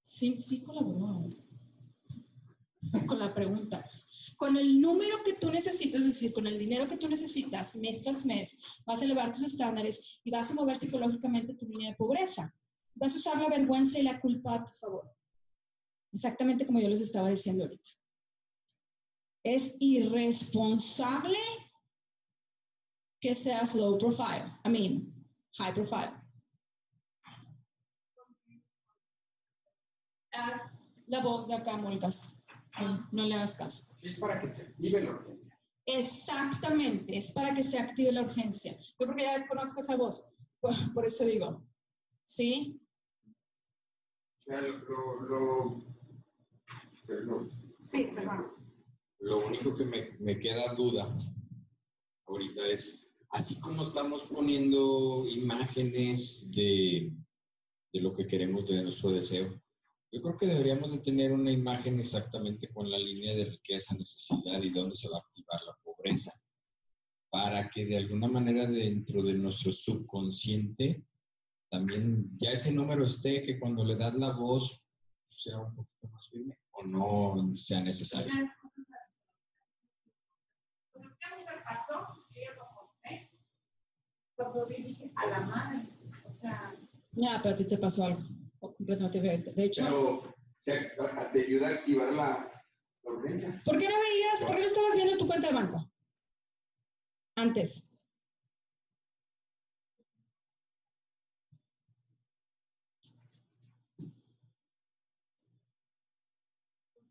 Sí, 0.00 0.36
sí 0.36 0.62
colaboró 0.64 1.28
con 3.06 3.20
la 3.20 3.32
pregunta. 3.32 3.88
Con 4.36 4.56
el 4.56 4.80
número 4.80 5.22
que 5.24 5.34
tú 5.34 5.52
necesitas, 5.52 6.00
es 6.00 6.06
decir, 6.08 6.32
con 6.32 6.48
el 6.48 6.58
dinero 6.58 6.88
que 6.88 6.96
tú 6.96 7.08
necesitas 7.08 7.76
mes 7.76 8.02
tras 8.02 8.26
mes, 8.26 8.58
vas 8.84 9.00
a 9.00 9.04
elevar 9.04 9.32
tus 9.32 9.44
estándares 9.44 10.02
y 10.24 10.30
vas 10.32 10.50
a 10.50 10.54
mover 10.54 10.76
psicológicamente 10.76 11.54
tu 11.54 11.66
línea 11.66 11.90
de 11.90 11.96
pobreza. 11.96 12.52
Vas 12.96 13.14
a 13.14 13.18
usar 13.18 13.40
la 13.40 13.48
vergüenza 13.48 14.00
y 14.00 14.02
la 14.02 14.20
culpa 14.20 14.56
a 14.56 14.64
tu 14.64 14.72
favor. 14.72 15.08
Exactamente 16.12 16.66
como 16.66 16.80
yo 16.80 16.88
les 16.88 17.00
estaba 17.00 17.30
diciendo 17.30 17.62
ahorita. 17.62 17.90
Es 19.44 19.76
irresponsable 19.80 21.38
que 23.20 23.34
seas 23.34 23.74
low 23.74 23.98
profile, 23.98 24.44
I 24.64 24.68
mean, 24.68 25.26
high 25.58 25.72
profile. 25.72 26.12
Haz 30.32 30.88
la 31.06 31.20
voz 31.20 31.46
de 31.46 31.54
acá, 31.54 31.76
Molgas. 31.76 32.44
Sí, 32.76 32.84
no 33.12 33.24
le 33.24 33.34
hagas 33.34 33.54
caso. 33.54 33.94
Es 34.02 34.18
para 34.18 34.40
que 34.40 34.48
se 34.48 34.62
active 34.62 35.02
la 35.02 35.10
urgencia. 35.10 35.58
Exactamente, 35.84 37.16
es 37.16 37.32
para 37.32 37.54
que 37.54 37.62
se 37.62 37.78
active 37.78 38.12
la 38.12 38.22
urgencia. 38.22 38.72
Yo 38.98 39.06
porque 39.06 39.22
ya 39.22 39.46
conozco 39.46 39.80
esa 39.80 39.96
voz, 39.96 40.34
por, 40.60 40.72
por 40.94 41.04
eso 41.04 41.24
digo, 41.24 41.62
¿sí? 42.24 42.80
O 44.38 44.42
sea, 44.44 44.60
lo, 44.60 44.78
lo, 44.78 45.20
lo, 45.22 45.84
perdón. 47.06 47.50
Sí, 47.78 48.10
perdón. 48.14 48.61
Lo 49.22 49.46
único 49.46 49.74
que 49.74 49.84
me, 49.84 50.10
me 50.18 50.38
queda 50.38 50.74
duda 50.74 51.16
ahorita 52.26 52.66
es, 52.66 53.14
así 53.30 53.60
como 53.60 53.82
estamos 53.82 54.22
poniendo 54.22 55.24
imágenes 55.28 56.50
de, 56.52 57.12
de 57.92 58.00
lo 58.00 58.12
que 58.12 58.26
queremos, 58.26 58.66
de 58.68 58.82
nuestro 58.82 59.10
deseo, 59.10 59.60
yo 60.10 60.20
creo 60.20 60.36
que 60.36 60.46
deberíamos 60.46 60.92
de 60.92 60.98
tener 60.98 61.32
una 61.32 61.50
imagen 61.50 62.00
exactamente 62.00 62.68
con 62.68 62.90
la 62.90 62.98
línea 62.98 63.34
de 63.34 63.46
riqueza, 63.46 63.94
necesidad 63.94 64.60
y 64.62 64.70
dónde 64.70 64.96
se 64.96 65.08
va 65.08 65.18
a 65.18 65.20
activar 65.20 65.60
la 65.66 65.76
pobreza, 65.82 66.32
para 67.30 67.70
que 67.70 67.86
de 67.86 67.96
alguna 67.96 68.28
manera 68.28 68.66
dentro 68.66 69.22
de 69.22 69.34
nuestro 69.34 69.72
subconsciente 69.72 71.06
también 71.70 72.28
ya 72.36 72.50
ese 72.50 72.70
número 72.72 73.06
esté, 73.06 73.42
que 73.42 73.58
cuando 73.58 73.84
le 73.84 73.96
das 73.96 74.14
la 74.16 74.32
voz 74.32 74.86
sea 75.26 75.58
un 75.58 75.74
poquito 75.74 76.08
más 76.08 76.28
firme 76.28 76.58
o 76.72 76.82
no 76.84 77.54
sea 77.54 77.82
necesario. 77.82 78.30
Pues 80.92 81.06
es 81.06 81.12
que 81.18 81.24
a 81.24 81.36
mí 81.36 81.42
me 81.44 81.62
pasó, 81.64 82.21
yo 82.40 82.52
lo 82.56 82.68
conté, 82.74 83.30
cuando 84.36 84.66
vi 84.66 84.82
dije, 84.82 85.10
a 85.16 85.26
la 85.26 85.40
madre, 85.40 85.84
o 86.24 86.32
sea, 86.32 86.74
Ya, 87.12 87.40
pero 87.42 87.54
a 87.54 87.58
ti 87.58 87.64
te 87.66 87.78
pasó 87.78 88.04
algo 88.06 88.20
completamente 88.60 89.20
diferente. 89.20 89.52
De 89.52 89.64
hecho, 89.64 89.84
Pero 89.84 90.12
o 90.20 90.34
sea, 90.60 91.32
te 91.32 91.40
ayuda 91.44 91.68
a 91.68 91.70
activar 91.72 92.12
la, 92.12 92.50
la 93.04 93.10
urgencia. 93.10 93.60
¿por 93.64 93.78
qué 93.78 93.88
no 93.88 93.94
veías, 94.00 94.44
por 94.46 94.54
qué 94.56 94.60
no 94.62 94.66
estabas 94.66 94.94
viendo 94.96 95.18
tu 95.18 95.26
cuenta 95.26 95.48
de 95.48 95.54
banco? 95.54 95.90
Antes. 97.36 97.88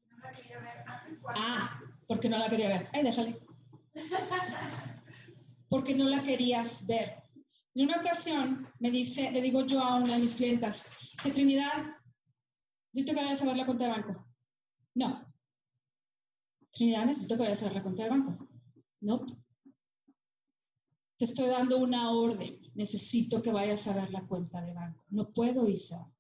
no 0.10 0.18
la 0.20 0.32
quería 0.34 0.60
ver 0.60 0.84
antes 0.88 1.20
cuando 1.22 1.42
Ah, 1.44 1.82
porque 2.08 2.30
no 2.30 2.38
la 2.38 2.50
quería 2.50 2.68
ver. 2.70 2.90
Ay, 2.94 3.04
déjale. 3.04 3.40
Porque 5.72 5.96
no 5.96 6.10
la 6.10 6.22
querías 6.22 6.86
ver. 6.86 7.24
En 7.76 7.86
una 7.86 8.02
ocasión 8.02 8.68
me 8.80 8.92
dice, 8.92 9.32
le 9.32 9.42
digo 9.42 9.66
yo 9.66 9.80
a 9.80 9.96
una 9.96 10.16
de 10.16 10.20
mis 10.20 10.36
clientas, 10.36 10.92
que 11.24 11.32
Trinidad, 11.32 11.96
necesito 12.92 13.16
que 13.16 13.24
vayas 13.24 13.42
a 13.42 13.46
ver 13.46 13.56
la 13.56 13.66
cuenta 13.66 13.86
de 13.86 13.92
banco. 13.92 14.28
No. 14.96 15.34
Trinidad, 16.72 17.06
necesito 17.06 17.38
que 17.38 17.44
vayas 17.44 17.62
a 17.62 17.66
ver 17.68 17.76
la 17.76 17.84
cuenta 17.84 18.04
de 18.04 18.10
banco. 18.10 18.50
No. 19.00 19.26
Te 21.18 21.24
estoy 21.24 21.48
dando 21.48 21.78
una 21.78 22.12
orden. 22.12 22.60
Necesito 22.76 23.42
que 23.42 23.54
vayas 23.54 23.88
a 23.88 23.96
ver 23.96 24.12
la 24.12 24.28
cuenta 24.28 24.62
de 24.62 24.74
banco. 24.74 25.06
No 25.10 25.32
puedo, 25.32 25.70
Isa. 25.70 26.12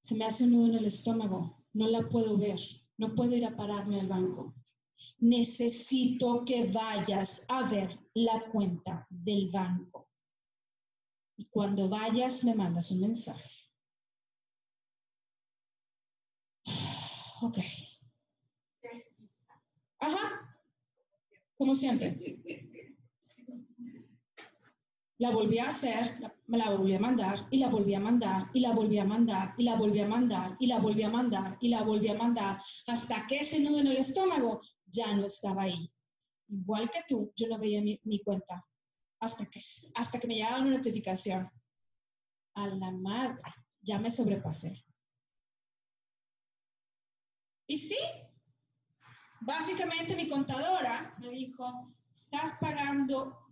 Se 0.00 0.16
me 0.16 0.26
hace 0.26 0.44
un 0.44 0.52
nudo 0.52 0.66
en 0.66 0.74
el 0.74 0.84
estómago. 0.84 1.64
No 1.72 1.88
la 1.88 2.06
puedo 2.06 2.36
ver. 2.36 2.60
No 2.98 3.14
puedo 3.14 3.34
ir 3.34 3.46
a 3.46 3.56
pararme 3.56 3.98
al 3.98 4.08
banco. 4.08 4.54
Necesito 5.18 6.44
que 6.44 6.66
vayas 6.66 7.44
a 7.48 7.68
ver 7.68 7.98
la 8.14 8.50
cuenta 8.50 9.06
del 9.10 9.50
banco. 9.50 10.08
Y 11.36 11.46
cuando 11.46 11.88
vayas, 11.88 12.44
me 12.44 12.54
mandas 12.54 12.90
un 12.90 13.00
mensaje. 13.00 13.50
Ok. 17.40 17.58
Ajá. 20.00 20.58
Como 21.56 21.74
siempre. 21.74 22.18
La 25.18 25.30
volví 25.30 25.58
a 25.58 25.68
hacer, 25.68 26.20
me 26.46 26.58
la 26.58 26.70
volví 26.70 26.94
a 26.94 27.00
mandar, 27.00 27.48
y 27.50 27.58
la 27.58 27.68
volví 27.68 27.94
a 27.94 28.00
mandar, 28.00 28.50
y 28.54 28.60
la 28.60 28.72
volví 28.72 28.98
a 28.98 29.04
mandar, 29.04 29.54
y 29.58 29.64
la 29.64 29.74
volví 29.74 30.00
a 30.00 30.06
mandar, 30.08 30.56
y 30.60 30.66
la 30.68 30.78
volví 30.78 31.02
a 31.02 31.10
mandar, 31.10 31.58
y 31.60 31.68
la 31.68 31.82
volví 31.82 32.08
a 32.08 32.14
mandar, 32.14 32.62
hasta 32.86 33.26
que 33.26 33.36
ese 33.36 33.58
nudo 33.58 33.80
en 33.80 33.88
el 33.88 33.96
estómago 33.96 34.60
ya 34.90 35.14
no 35.14 35.26
estaba 35.26 35.62
ahí. 35.62 35.92
Igual 36.48 36.90
que 36.90 37.02
tú, 37.08 37.32
yo 37.36 37.48
no 37.48 37.58
veía 37.58 37.82
mi, 37.82 38.00
mi 38.04 38.22
cuenta, 38.22 38.66
hasta 39.20 39.46
que, 39.46 39.60
hasta 39.94 40.18
que 40.18 40.26
me 40.26 40.34
llegaba 40.36 40.60
una 40.60 40.76
notificación. 40.76 41.48
A 42.54 42.66
la 42.66 42.90
madre, 42.90 43.42
ya 43.82 43.98
me 43.98 44.10
sobrepasé. 44.10 44.84
Y 47.66 47.76
sí, 47.76 47.98
básicamente 49.42 50.16
mi 50.16 50.28
contadora 50.28 51.14
me 51.18 51.28
dijo, 51.28 51.94
estás 52.12 52.56
pagando, 52.60 53.46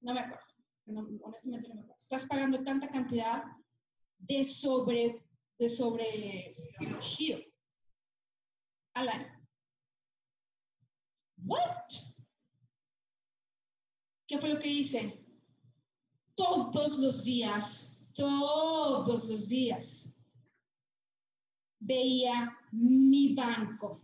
no 0.00 0.14
me 0.14 0.20
acuerdo, 0.20 0.44
honestamente 1.24 1.68
no 1.68 1.74
me 1.74 1.80
acuerdo, 1.80 1.96
estás 1.96 2.26
pagando 2.26 2.62
tanta 2.62 2.88
cantidad 2.88 3.44
de 4.18 4.44
sobre, 4.44 5.26
de 5.58 5.68
sobre 5.68 6.54
giro. 7.00 7.38
What? 11.46 11.92
¿Qué 14.26 14.38
fue 14.38 14.48
lo 14.48 14.58
que 14.58 14.68
hice? 14.68 15.24
Todos 16.34 16.98
los 16.98 17.24
días, 17.24 18.04
todos 18.14 19.24
los 19.24 19.48
días, 19.48 20.16
veía 21.78 22.58
mi 22.72 23.34
banco. 23.34 24.00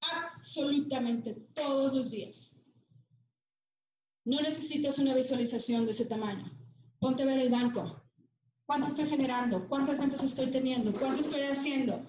Absolutamente 0.00 1.34
todos 1.54 1.92
los 1.92 2.10
días. 2.10 2.64
No 4.24 4.40
necesitas 4.40 4.98
una 4.98 5.14
visualización 5.14 5.84
de 5.84 5.90
ese 5.90 6.04
tamaño. 6.04 6.50
Ponte 7.00 7.22
a 7.22 7.26
ver 7.26 7.40
el 7.40 7.50
banco. 7.50 8.02
¿Cuánto 8.66 8.88
estoy 8.88 9.08
generando? 9.08 9.66
¿Cuántas 9.68 9.98
ventas 9.98 10.22
estoy 10.22 10.50
teniendo? 10.50 10.92
¿Cuánto 10.92 11.22
estoy 11.22 11.42
haciendo? 11.42 12.04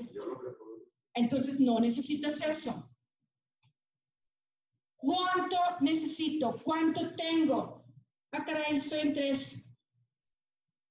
Entonces 1.13 1.59
no 1.59 1.79
necesitas 1.79 2.41
eso. 2.41 2.89
¿Cuánto 4.97 5.57
necesito? 5.81 6.61
¿Cuánto 6.63 7.15
tengo? 7.15 7.85
Ah, 8.31 8.43
caray, 8.45 8.75
estoy 8.75 8.99
en 8.99 9.13
tres. 9.13 9.75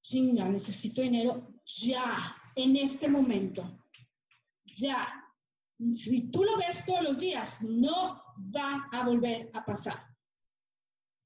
Chinga, 0.02 0.48
necesito 0.48 1.02
dinero 1.02 1.60
ya, 1.66 2.34
en 2.56 2.76
este 2.76 3.08
momento. 3.08 3.84
Ya. 4.64 5.06
Si 5.94 6.30
tú 6.30 6.42
lo 6.42 6.56
ves 6.56 6.84
todos 6.84 7.02
los 7.02 7.20
días, 7.20 7.62
no 7.62 8.22
va 8.54 8.88
a 8.90 9.04
volver 9.04 9.50
a 9.54 9.64
pasar. 9.64 10.08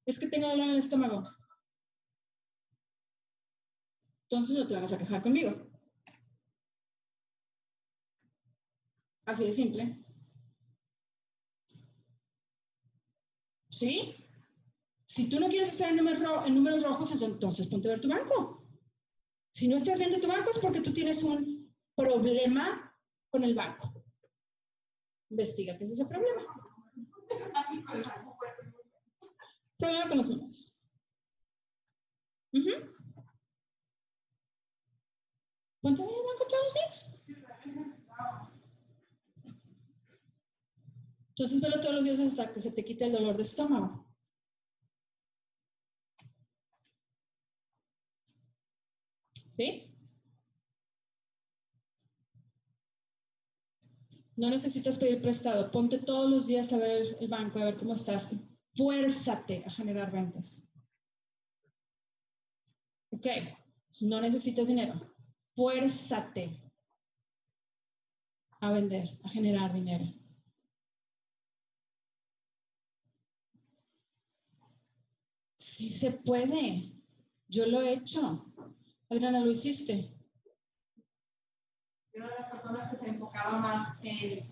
Es 0.05 0.18
que 0.18 0.26
tengo 0.26 0.48
dolor 0.48 0.66
en 0.66 0.72
el 0.72 0.78
estómago. 0.78 1.22
Entonces 4.24 4.57
no 4.57 4.66
te 4.66 4.74
vas 4.74 4.92
a 4.92 4.98
quejar 4.98 5.22
conmigo. 5.22 5.71
Así 9.33 9.47
de 9.47 9.53
simple. 9.55 10.05
¿Sí? 13.71 14.29
Si 15.07 15.31
tú 15.31 15.40
no 15.40 15.49
quieres 15.49 15.71
estar 15.71 15.88
en 15.88 15.97
números, 15.97 16.21
en 16.47 16.55
números 16.55 16.83
rojos, 16.83 17.23
entonces 17.23 17.66
ponte 17.68 17.88
a 17.88 17.92
ver 17.92 18.01
tu 18.03 18.11
banco. 18.11 18.68
Si 19.51 19.68
no 19.68 19.77
estás 19.77 19.99
viendo 19.99 20.21
tu 20.21 20.29
banco 20.29 20.51
es 20.51 20.59
porque 20.59 20.83
tú 20.83 20.92
tienes 20.92 21.23
un 21.23 21.75
problema 21.97 22.95
con 23.31 23.42
el 23.45 23.55
banco. 23.55 24.05
Investiga 25.31 25.79
qué 25.79 25.85
es 25.85 25.92
ese 25.92 26.05
problema. 26.05 26.42
problema 29.79 30.09
con 30.09 30.18
los 30.18 30.29
números. 30.29 30.87
Ponte 35.81 36.03
a 36.03 36.05
ver 36.05 36.14
el 36.14 36.27
banco 36.27 36.47
todos 36.47 36.64
los 36.64 36.75
días. 36.75 37.21
Entonces 41.33 41.62
velo 41.62 41.81
todos 41.81 41.95
los 41.95 42.05
días 42.05 42.21
hasta 42.21 42.53
que 42.53 42.61
se 42.61 42.73
te 42.73 42.85
quite 42.85 43.07
el 43.07 43.12
dolor 43.12 43.37
de 43.37 43.42
estómago. 43.42 44.07
¿Sí? 49.57 49.88
No 54.37 54.51
necesitas 54.51 54.99
pedir 54.99 55.23
prestado. 55.23 55.71
Ponte 55.71 55.99
todos 55.99 56.31
los 56.31 56.47
días 56.47 56.73
a 56.73 56.77
ver 56.77 57.16
el 57.18 57.29
banco, 57.29 57.59
a 57.59 57.64
ver 57.64 57.79
cómo 57.79 57.95
estás. 57.95 58.29
Fuérzate 58.75 59.64
a 59.66 59.71
generar 59.71 60.11
ventas. 60.11 60.71
Ok, 63.11 63.27
no 64.03 64.21
necesitas 64.21 64.68
dinero. 64.68 65.01
Fuérzate 65.55 66.61
a 68.61 68.71
vender, 68.73 69.18
a 69.23 69.29
generar 69.31 69.73
dinero. 69.73 70.21
Sí 75.83 75.88
se 75.88 76.12
puede. 76.12 76.92
Yo 77.49 77.66
lo 77.66 77.83
he 77.83 77.95
hecho. 77.95 78.47
Adriana, 79.11 79.40
¿lo 79.40 79.51
hiciste? 79.51 80.14
Yo 82.14 82.23
era 82.23 82.29
de 82.29 82.40
las 82.40 82.51
personas 82.53 82.90
que 82.92 82.99
se 82.99 83.11
enfocaba 83.11 83.59
más 83.59 83.99
en, 84.05 84.49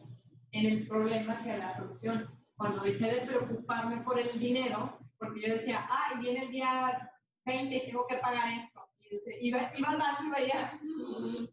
en 0.51 0.66
el 0.66 0.88
problema 0.88 1.40
que 1.45 1.53
en 1.53 1.61
la 1.61 1.77
solución. 1.77 2.29
Cuando 2.57 2.83
dejé 2.83 3.14
de 3.14 3.27
preocuparme 3.27 4.03
por 4.03 4.19
el 4.19 4.40
dinero, 4.40 4.99
porque 5.21 5.40
yo 5.40 5.53
decía, 5.53 5.87
ay, 5.88 6.19
viene 6.19 6.47
el 6.47 6.51
día 6.51 7.12
20, 7.45 7.79
tengo 7.87 8.09
que 8.09 8.16
pagar 8.16 8.49
esto. 8.53 8.88
Y 8.99 9.14
decía, 9.14 9.35
iba, 9.40 9.73
iba 9.79 9.88
andando 9.88 10.25
y 10.25 10.31
veía, 10.31 10.81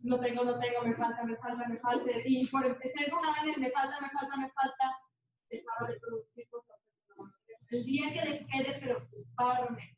no 0.02 0.20
tengo, 0.20 0.44
no 0.44 0.60
tengo, 0.60 0.82
me 0.86 0.96
falta, 0.96 1.24
me 1.24 1.36
falta, 1.36 1.70
me 1.70 1.78
falta. 1.78 2.12
Y 2.26 2.48
por 2.48 2.66
empecé 2.66 3.06
enfocada 3.06 3.44
en 3.44 3.62
me 3.62 3.70
falta, 3.70 4.02
me 4.02 4.10
falta, 4.10 4.38
me 4.38 4.50
falta, 4.50 5.00
dejaba 5.52 5.88
de 5.88 6.00
producir 6.00 6.50
cosas. 6.50 6.77
El 7.70 7.86
día 7.86 8.14
que 8.14 8.22
dejé 8.22 8.64
de 8.64 8.80
preocuparme 8.80 9.98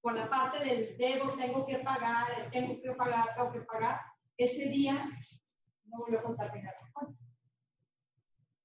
por 0.00 0.14
la 0.14 0.28
parte 0.30 0.64
del 0.64 0.96
debo, 0.96 1.32
tengo 1.32 1.66
que 1.66 1.78
pagar, 1.78 2.50
tengo 2.50 2.80
que 2.80 2.94
pagar, 2.96 3.34
tengo 3.34 3.52
que 3.52 3.60
pagar, 3.60 4.00
ese 4.36 4.68
día 4.70 5.10
no 5.86 5.98
volvió 5.98 6.20
a 6.20 6.22
contar 6.22 6.52
dinero. 6.52 6.76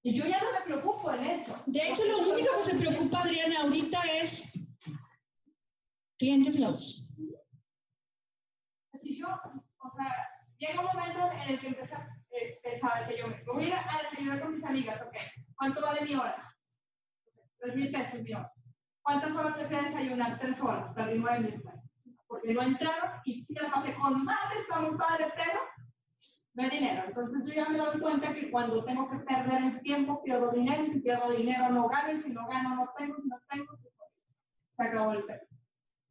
Y 0.03 0.13
yo 0.13 0.25
ya 0.27 0.39
no 0.39 0.51
me 0.51 0.62
preocupo 0.62 1.12
en 1.12 1.23
eso. 1.23 1.60
De 1.65 1.89
hecho, 1.89 2.05
lo 2.05 2.31
único 2.31 2.55
que 2.58 2.63
se 2.63 2.77
preocupa 2.77 3.21
Adriana 3.21 3.62
ahorita 3.62 3.99
es 4.21 4.53
clientes 6.19 6.60
nuevos. 6.60 7.12
Si 9.01 9.17
yo, 9.17 9.27
o 9.27 9.89
sea, 9.89 10.29
llega 10.60 10.79
un 10.79 10.86
momento 10.86 11.31
en 11.31 11.49
el 11.49 11.60
que 11.60 11.67
empecé 11.67 11.95
a 11.95 12.08
eh, 12.31 12.60
pensar 12.62 13.08
que 13.08 13.17
yo 13.17 13.27
me 13.27 13.43
voy 13.45 13.63
a 13.63 13.67
ir 13.67 13.73
a 13.73 14.10
desayunar 14.10 14.41
con 14.41 14.55
mis 14.55 14.63
amigas, 14.63 15.01
ok, 15.01 15.15
¿cuánto 15.55 15.81
vale 15.81 16.01
mi 16.05 16.15
hora? 16.15 16.55
Tres 17.65 17.78
mil 17.78 17.91
pesos 17.91 18.21
mi 18.21 18.32
hora. 18.32 18.54
¿Cuántas 19.01 19.32
horas 19.36 19.58
me 19.58 19.65
fui 19.65 19.75
a 19.75 19.82
desayunar? 19.82 20.39
Tres 20.39 20.62
horas, 20.62 20.93
perdí 20.93 21.17
nueve 21.17 21.39
mil 21.39 21.62
pesos. 21.63 21.82
Porque 22.28 22.54
no 22.54 22.62
entraron 22.62 23.10
y 23.25 23.43
si 23.43 23.56
las 23.56 23.71
pasé 23.71 23.95
con 23.95 24.23
madre, 24.23 24.60
está 24.60 24.82
muy 24.82 24.95
padre, 24.95 25.34
pero 25.36 25.62
no 26.54 26.63
hay 26.63 26.69
dinero. 26.69 27.04
Entonces 27.08 27.47
yo 27.47 27.54
ya 27.56 27.69
me 27.69 27.80
doy 27.80 27.99
cuenta 27.99 28.36
que 28.36 28.51
cuando 28.51 28.86
tengo 28.86 29.10
que 29.10 29.17
perder 29.17 29.63
el 29.63 29.82
tiempo, 29.82 30.21
pierdo 30.21 30.51
dinero, 30.51 30.84
y 30.84 30.91
si 30.91 31.01
pierdo 31.01 31.32
dinero 31.32 31.69
no 31.69 31.88
gano, 31.88 32.13
y 32.13 32.19
si 32.19 32.34
no 32.34 32.47
gano 32.47 32.75
no 32.75 32.93
tengo, 32.95 33.19
si 33.19 33.28
no 33.28 33.38
tengo, 33.49 33.65
pues, 33.82 33.93
se 34.78 34.84
acabó 34.84 35.13
el 35.13 35.25
tema. 35.25 35.39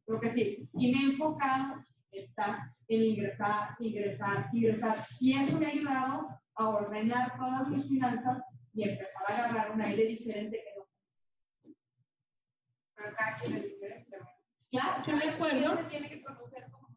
Lo 0.07 0.19
que 0.19 0.29
sí, 0.29 0.69
y 0.73 0.91
me 0.91 0.99
he 0.99 1.05
enfocado 1.11 1.85
está 2.11 2.69
en 2.89 3.01
ingresar, 3.01 3.77
ingresar, 3.79 4.49
ingresar. 4.51 5.05
Y 5.21 5.37
eso 5.37 5.57
me 5.57 5.67
ha 5.67 5.69
ayudado 5.69 6.27
a 6.55 6.67
ordenar 6.67 7.37
todas 7.37 7.69
mis 7.69 7.87
finanzas 7.87 8.43
y 8.73 8.89
empezar 8.89 9.23
a 9.29 9.35
agarrar 9.35 9.71
un 9.71 9.81
aire 9.81 10.05
diferente 10.05 10.57
que. 10.57 10.74
Pero 13.05 13.17
cada 13.17 13.37
quien 13.37 13.57
es 13.57 13.63
diferente. 13.63 14.17
Claro, 14.71 14.97
estoy 14.97 15.19
de 15.19 15.29
acuerdo. 15.29 15.77
Se 15.77 15.83
tiene 15.83 16.09
que 16.09 16.21
conocer 16.23 16.71
como 16.71 16.87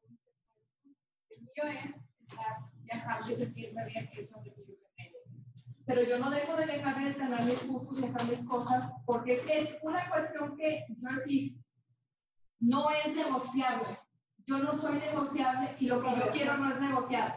el 1.31 1.41
mío 1.41 1.65
es 1.65 1.85
estar 2.27 2.57
viajando 2.83 3.31
y 3.31 3.35
sentirme 3.35 3.85
bien, 3.85 4.11
que 4.11 4.23
es 4.23 4.31
donde 4.31 4.55
yo 4.57 4.69
pero 5.89 6.03
yo 6.03 6.19
no 6.19 6.31
dejo 6.31 6.55
de 6.55 6.67
dejar 6.67 7.03
de 7.03 7.15
tener 7.15 7.43
mis 7.45 7.67
gustos 7.67 7.99
y 7.99 8.05
hacer 8.05 8.25
mis 8.25 8.47
cosas 8.47 8.93
porque 9.07 9.41
es 9.49 9.79
una 9.81 10.07
cuestión 10.11 10.55
que 10.59 10.85
yo 10.87 11.09
sí 11.25 11.59
no 12.61 12.91
es 12.91 13.17
negociable. 13.17 13.99
Yo 14.47 14.59
no 14.59 14.75
soy 14.75 14.99
negociable 14.99 15.75
y 15.81 15.87
lo 15.87 16.03
que 16.03 16.11
yo 16.11 16.31
quiero 16.31 16.59
no 16.59 16.75
es 16.75 16.79
negociable. 16.79 17.37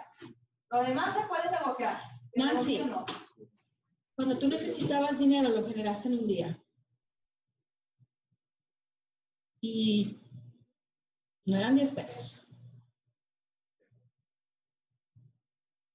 Lo 0.69 0.83
demás 0.83 1.15
se 1.15 1.25
puede 1.27 1.49
negociar. 1.49 1.97
Nancy, 2.35 2.83
no. 2.89 3.05
cuando 4.15 4.37
tú 4.37 4.49
necesitabas 4.49 5.19
dinero 5.19 5.47
lo 5.47 5.65
generaste 5.65 6.09
en 6.09 6.19
un 6.19 6.27
día. 6.27 6.57
Y 9.61 10.19
no 11.45 11.57
eran 11.57 11.75
10 11.75 11.91
pesos. 11.91 12.47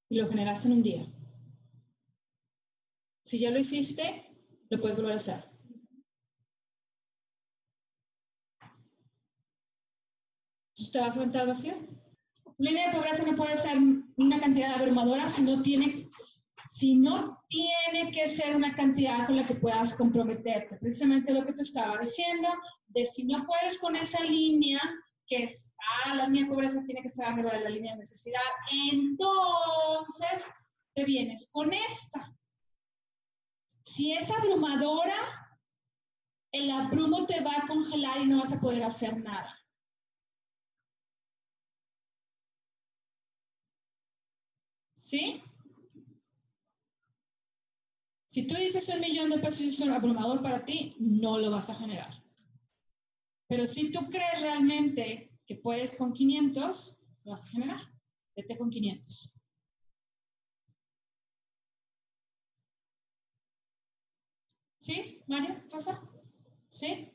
Y 0.08 0.20
lo 0.20 0.28
generaste 0.28 0.68
en 0.68 0.74
un 0.74 0.82
día. 0.82 1.06
Si 3.24 3.40
ya 3.40 3.50
lo 3.50 3.58
hiciste, 3.58 4.24
lo 4.70 4.80
puedes 4.80 4.96
volver 4.96 5.12
a 5.12 5.16
hacer. 5.16 5.56
Te 10.96 11.02
vas 11.02 11.14
a 11.14 11.20
aventar 11.20 11.46
vacío. 11.46 11.74
Línea 12.56 12.86
de 12.86 12.96
pobreza 12.96 13.22
no 13.22 13.36
puede 13.36 13.54
ser 13.56 13.76
una 14.16 14.40
cantidad 14.40 14.76
abrumadora 14.76 15.28
si 15.28 15.42
no 15.42 15.60
tiene, 15.62 16.08
si 16.66 16.96
no 16.96 17.44
tiene 17.48 18.10
que 18.12 18.26
ser 18.26 18.56
una 18.56 18.74
cantidad 18.74 19.26
con 19.26 19.36
la 19.36 19.46
que 19.46 19.56
puedas 19.56 19.92
comprometerte. 19.92 20.78
Precisamente 20.78 21.34
lo 21.34 21.44
que 21.44 21.52
te 21.52 21.60
estaba 21.60 21.98
diciendo, 21.98 22.48
de 22.88 23.06
si 23.06 23.26
no 23.26 23.44
puedes 23.46 23.78
con 23.78 23.96
esa 23.96 24.22
línea, 24.24 24.80
que 25.26 25.42
es, 25.42 25.76
ah, 26.04 26.14
la 26.14 26.28
línea 26.28 26.48
pobreza 26.48 26.84
tiene 26.86 27.02
que 27.02 27.08
estar 27.08 27.32
arriba 27.32 27.52
la 27.52 27.70
línea 27.70 27.92
de 27.92 28.00
necesidad, 28.00 28.40
entonces 28.70 30.46
te 30.94 31.04
vienes 31.04 31.50
con 31.52 31.72
esta. 31.72 32.34
Si 33.82 34.12
es 34.12 34.30
abrumadora, 34.30 35.14
el 36.52 36.70
abrumo 36.70 37.26
te 37.26 37.40
va 37.40 37.52
a 37.52 37.66
congelar 37.66 38.20
y 38.20 38.26
no 38.26 38.38
vas 38.38 38.52
a 38.52 38.60
poder 38.60 38.82
hacer 38.82 39.18
nada. 39.18 39.54
¿Sí? 44.94 45.42
Si 48.26 48.46
tú 48.46 48.54
dices 48.54 48.88
un 48.88 49.00
millón 49.00 49.30
de 49.30 49.38
pesos 49.38 49.60
es 49.60 49.80
abrumador 49.80 50.42
para 50.42 50.64
ti, 50.64 50.96
no 50.98 51.38
lo 51.38 51.50
vas 51.50 51.70
a 51.70 51.74
generar. 51.74 52.25
Pero 53.48 53.66
si 53.66 53.92
tú 53.92 54.00
crees 54.10 54.40
realmente 54.40 55.30
que 55.46 55.56
puedes 55.56 55.96
con 55.96 56.12
500, 56.12 56.98
lo 57.24 57.30
vas 57.32 57.44
a 57.44 57.50
generar. 57.50 57.80
Vete 58.34 58.56
con 58.58 58.70
500. 58.70 59.32
¿Sí, 64.80 65.22
Mario? 65.26 65.62
Rosa? 65.70 66.00
¿Sí? 66.68 67.12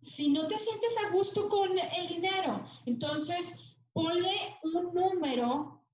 Si 0.00 0.30
no 0.30 0.46
te 0.46 0.58
sientes 0.58 0.96
a 0.98 1.10
gusto 1.10 1.48
con 1.48 1.78
el 1.78 2.06
dinero, 2.06 2.68
entonces 2.86 3.76
ponle 3.92 4.34
un 4.62 4.94
número 4.94 5.86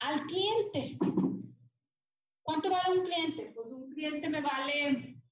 al 0.00 0.26
cliente. 0.26 0.98
¿Cuánto 2.42 2.70
vale 2.70 2.98
un 2.98 3.04
cliente? 3.04 3.52
Pues 3.54 3.66
un 3.66 3.90
cliente 3.90 4.28
me 4.30 4.40
vale 4.40 5.22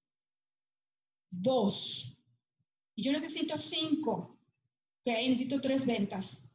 dos. 1.30 2.15
Y 2.96 3.02
yo 3.04 3.12
necesito 3.12 3.56
cinco. 3.56 4.38
Ok, 5.00 5.06
necesito 5.06 5.60
tres 5.60 5.86
ventas. 5.86 6.50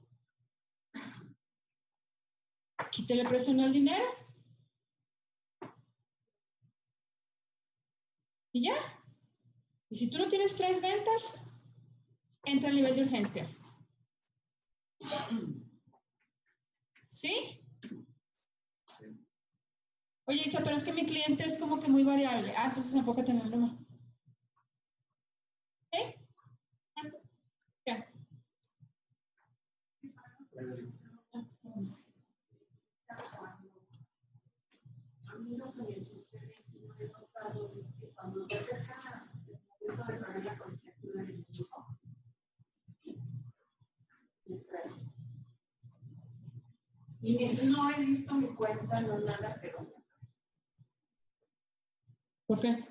Quítale 2.92 3.24
presión 3.24 3.62
al 3.62 3.72
dinero. 3.72 4.04
Y 8.52 8.64
ya. 8.64 8.76
Y 9.90 9.96
si 9.96 10.10
tú 10.10 10.18
no 10.18 10.28
tienes 10.28 10.56
tres 10.56 10.82
ventas, 10.82 11.40
entra 12.44 12.70
al 12.70 12.76
nivel 12.76 12.96
de 12.96 13.04
urgencia. 13.04 13.48
¿Sí? 17.08 17.62
Oye, 20.26 20.42
Isa, 20.46 20.62
pero 20.64 20.78
es 20.78 20.86
que 20.86 20.94
mi 20.94 21.06
cliente 21.06 21.44
es 21.44 21.58
como 21.58 21.80
que 21.80 21.90
muy 21.90 22.04
variable. 22.04 22.54
Ah, 22.56 22.68
entonces 22.68 22.96
enfócate 22.96 23.32
en 23.32 23.42
el 23.42 23.52
número. 23.52 23.78
¿Eh? 25.92 26.16
Ya. 27.86 28.08
A 35.28 35.36
mí 35.40 35.58
lo 35.58 35.74
que 35.74 35.82
me 35.82 36.06
sucede 36.06 36.64
y 36.68 36.80
no 36.80 36.96
he 36.98 37.08
notado 37.08 37.70
es 37.74 37.88
que 38.00 38.14
cuando 38.14 38.46
se 38.46 38.56
acerca 38.56 39.28
el 39.42 39.58
momento 39.58 40.06
de 40.06 40.20
pagar 40.20 40.46
la 40.46 40.58
colegiatura 40.58 41.24
de 41.24 41.34
mi 41.34 41.46
hijo, 41.52 41.98
me 43.04 44.56
estreso. 44.56 44.61
Y 47.24 47.38
no 47.66 47.90
he 47.92 48.06
visto 48.06 48.34
mi 48.34 48.48
cuenta, 48.56 49.00
no 49.02 49.20
nada, 49.20 49.58
pero 49.62 49.88
¿Por 52.48 52.60
qué? 52.60 52.84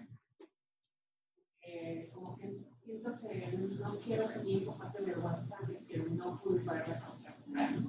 eh, 1.62 2.08
como 2.14 2.36
que 2.36 2.64
siento 2.84 3.18
que 3.20 3.46
no 3.78 3.98
quiero 4.00 4.28
que 4.32 4.38
mi 4.40 4.52
hijo 4.54 4.76
pase 4.78 5.02
vergüenza 5.02 5.56
de 5.66 5.84
que 5.86 5.98
no 5.98 6.40
pude 6.42 6.60
pagar 6.64 6.88
la 6.88 7.00
colegiatura. 7.00 7.86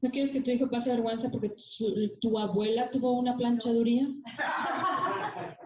¿No 0.00 0.10
quieres 0.10 0.32
que 0.32 0.42
tu 0.42 0.50
hijo 0.50 0.68
pase 0.70 0.90
vergüenza 0.90 1.30
porque 1.30 1.50
tu, 1.50 2.10
tu 2.20 2.38
abuela 2.38 2.90
tuvo 2.90 3.12
una 3.12 3.36
planchaduría? 3.36 4.08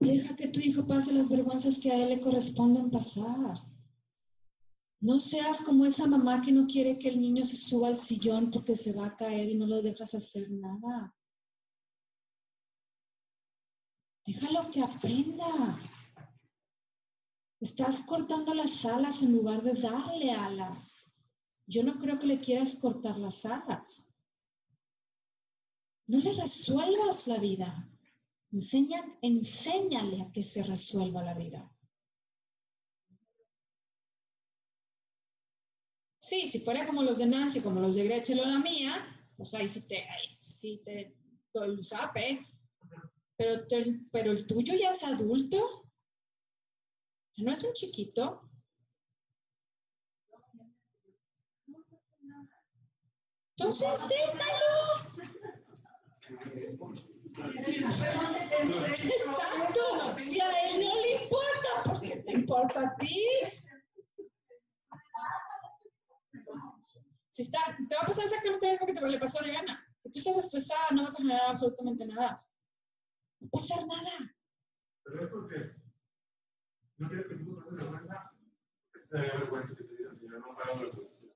Deja 0.00 0.36
que 0.36 0.48
tu 0.48 0.60
hijo 0.60 0.85
pase 0.96 1.12
las 1.12 1.28
vergüenzas 1.28 1.78
que 1.78 1.92
a 1.92 2.02
él 2.02 2.08
le 2.08 2.20
corresponden 2.22 2.90
pasar. 2.90 3.54
No 4.98 5.18
seas 5.18 5.60
como 5.60 5.84
esa 5.84 6.06
mamá 6.06 6.40
que 6.40 6.52
no 6.52 6.66
quiere 6.66 6.98
que 6.98 7.10
el 7.10 7.20
niño 7.20 7.44
se 7.44 7.56
suba 7.56 7.88
al 7.88 7.98
sillón 7.98 8.50
porque 8.50 8.74
se 8.74 8.94
va 8.94 9.08
a 9.08 9.16
caer 9.16 9.50
y 9.50 9.54
no 9.56 9.66
lo 9.66 9.82
dejas 9.82 10.14
hacer 10.14 10.50
nada. 10.50 11.14
Déjalo 14.24 14.70
que 14.70 14.82
aprenda. 14.82 15.78
Estás 17.60 18.00
cortando 18.00 18.54
las 18.54 18.82
alas 18.86 19.22
en 19.22 19.32
lugar 19.32 19.62
de 19.62 19.74
darle 19.74 20.32
alas. 20.32 21.14
Yo 21.66 21.82
no 21.82 21.98
creo 21.98 22.18
que 22.18 22.26
le 22.26 22.40
quieras 22.40 22.76
cortar 22.76 23.18
las 23.18 23.44
alas. 23.44 24.16
No 26.06 26.18
le 26.20 26.32
resuelvas 26.32 27.26
la 27.26 27.36
vida. 27.36 27.95
Enseña, 28.56 29.00
enséñale 29.32 30.16
a 30.22 30.32
que 30.34 30.42
se 30.52 30.60
resuelva 30.72 31.22
la 31.28 31.34
vida. 31.42 31.60
Sí, 36.28 36.48
si 36.50 36.58
fuera 36.60 36.86
como 36.86 37.02
los 37.02 37.18
de 37.18 37.26
Nancy, 37.26 37.60
como 37.60 37.80
los 37.80 37.94
de 37.96 38.04
Gretchen 38.04 38.38
o 38.40 38.46
la 38.46 38.58
mía, 38.58 38.92
pues 39.36 39.52
ahí 39.54 39.68
sí 39.68 39.86
te, 39.86 39.98
ahí 40.14 40.30
sí 40.30 40.82
te 40.86 41.14
doy 41.52 41.68
el 41.74 41.84
zape. 41.84 42.46
Pero, 43.36 43.66
te- 43.68 44.00
pero 44.10 44.32
el 44.32 44.46
tuyo 44.46 44.74
ya 44.74 44.92
es 44.92 45.04
adulto. 45.04 45.58
¿No 47.36 47.52
es 47.52 47.62
un 47.62 47.74
chiquito? 47.74 48.48
Entonces, 53.58 54.08
déjalo. 54.08 55.26
Exacto. 58.58 60.16
Si 60.18 60.40
a 60.40 60.50
él 60.64 60.80
no 60.80 61.00
le 61.02 61.22
importa, 61.22 61.82
pues 61.84 61.98
¿qué 62.00 62.16
te 62.22 62.32
importa 62.32 62.80
a 62.80 62.96
ti? 62.96 63.22
Si 67.28 67.42
estás, 67.42 67.76
te 67.76 67.94
va 67.94 68.02
a 68.02 68.06
pasar 68.06 68.24
exactamente 68.24 68.66
lo 68.66 68.72
mismo 68.72 68.86
que 68.86 68.94
te 68.94 69.08
le 69.08 69.18
pasó 69.18 69.40
a 69.40 69.44
Diana. 69.44 69.86
Si 69.98 70.10
tú 70.10 70.18
estás 70.18 70.38
estresada, 70.38 70.88
no 70.94 71.02
vas 71.02 71.14
a 71.14 71.22
generar 71.22 71.50
absolutamente 71.50 72.06
nada. 72.06 72.46
No 73.40 73.48
va 73.48 73.48
a 73.48 73.60
pasar 73.60 73.86
nada. 73.86 74.34
Pero 75.04 75.24
es 75.24 75.30
porque 75.30 75.76
no 76.96 77.08
quieres 77.08 77.28
que 77.28 77.34
tu 77.34 77.42
hijo 77.42 77.56
pase 77.56 77.70
vergüenza. 77.76 78.32
Te 79.10 79.16
da 79.16 79.22
vergüenza 79.22 79.76
que 79.76 79.84
te 79.84 79.96
digan, 79.96 80.16
señor, 80.16 80.40
no 80.40 80.56
pago 80.56 80.82
la 80.82 80.90
colegiatura. 80.90 81.34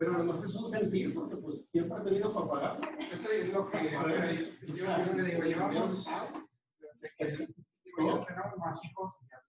Pero 0.00 0.16
además 0.16 0.42
es 0.42 0.54
un 0.54 0.66
sentir 0.66 1.12
porque 1.12 1.36
pues 1.36 1.68
siempre 1.68 1.98
ha 1.98 2.02
tenido 2.02 2.32
para 2.32 2.48
pagar. 2.48 2.98
Esto 2.98 3.28
es 3.28 3.52
lo 3.52 3.70
que 3.70 3.90
yo, 3.90 4.08
yo 4.08 5.12
le 5.12 5.24
digo, 5.24 5.42
llevamos, 5.42 6.06
ya 6.06 7.26
tenemos 7.98 8.56
más 8.56 8.82
hijos, 8.82 9.12
ya 9.28 9.42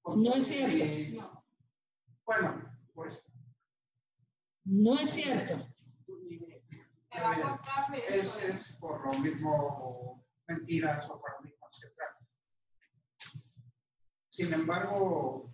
No 0.06 0.34
es 0.36 0.48
cierto. 0.48 1.44
Bueno, 2.26 2.78
pues 2.94 3.28
No 4.66 4.94
es 4.94 5.10
cierto. 5.10 5.68
Me 6.08 7.22
va 7.22 7.32
a 7.32 7.42
costar 7.42 7.96
es, 7.96 8.16
eso. 8.16 8.40
es 8.40 8.78
por 8.80 9.04
lo 9.04 9.20
mismo 9.20 10.28
mentiras 10.48 11.10
o 11.10 11.20
paradigmas 11.20 11.80
que 11.82 11.90
traen. 11.96 12.13
Sin 14.36 14.52
embargo, 14.52 15.54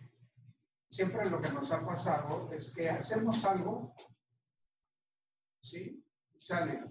siempre 0.90 1.30
lo 1.30 1.42
que 1.42 1.50
nos 1.50 1.70
ha 1.70 1.86
pasado 1.86 2.50
es 2.54 2.72
que 2.74 2.90
hacemos 2.90 3.44
algo, 3.44 3.94
¿sí? 5.62 6.02
Y 6.34 6.40
sale. 6.40 6.86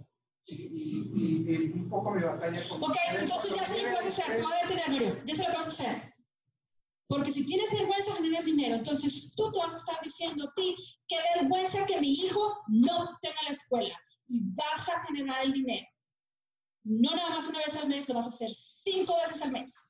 Y, 0.44 0.54
y- 0.54 1.12
y- 1.14 1.50
y 1.50 1.72
un 1.72 1.88
poco 1.88 2.10
mi 2.10 2.22
batalla 2.22 2.60
con 2.68 2.82
Ok, 2.82 2.96
entonces 3.18 3.54
ya 3.54 3.64
sé 3.66 3.82
lo 3.82 3.88
a 3.96 4.00
hacer. 4.00 4.38
No. 4.42 5.24
Ya 5.24 5.34
sé 5.34 5.44
lo 5.50 5.58
a 5.58 5.62
hacer. 5.62 6.14
Porque 7.06 7.32
si 7.32 7.46
tienes 7.46 7.72
vergüenza, 7.72 8.12
generas 8.16 8.44
dinero. 8.44 8.74
Entonces 8.76 9.34
tú 9.34 9.50
te 9.50 9.58
vas 9.58 9.72
a 9.72 9.78
estar 9.78 9.96
diciendo 10.04 10.44
a 10.46 10.52
ti, 10.54 10.76
qué 11.08 11.16
vergüenza 11.36 11.86
que 11.86 11.98
mi 12.02 12.12
hijo 12.12 12.58
no 12.68 13.18
tenga 13.22 13.42
la 13.46 13.52
escuela. 13.52 13.98
Y 14.28 14.42
vas 14.52 14.90
a 14.90 15.06
generar 15.06 15.42
el 15.42 15.54
dinero. 15.54 15.86
No 16.84 17.14
nada 17.16 17.30
más 17.30 17.48
una 17.48 17.60
vez 17.60 17.76
al 17.76 17.88
mes, 17.88 18.06
lo 18.10 18.14
vas 18.16 18.26
a 18.26 18.28
hacer 18.34 18.50
cinco 18.54 19.14
veces 19.24 19.40
al 19.40 19.52
mes. 19.52 19.87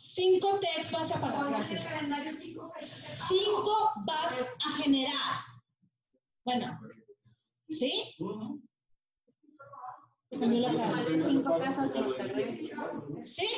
Cinco 0.00 0.60
techs 0.60 0.92
vas 0.92 1.10
a 1.10 1.20
pagar, 1.20 1.50
gracias. 1.50 1.92
Cinco 2.78 3.92
vas 4.06 4.46
a 4.64 4.70
generar. 4.80 5.42
Bueno, 6.44 6.78
¿sí? 7.66 8.14
Me 10.30 10.38
cambió 10.38 10.60
la 10.60 10.76
cara. 10.76 11.02
Sí. 13.22 13.48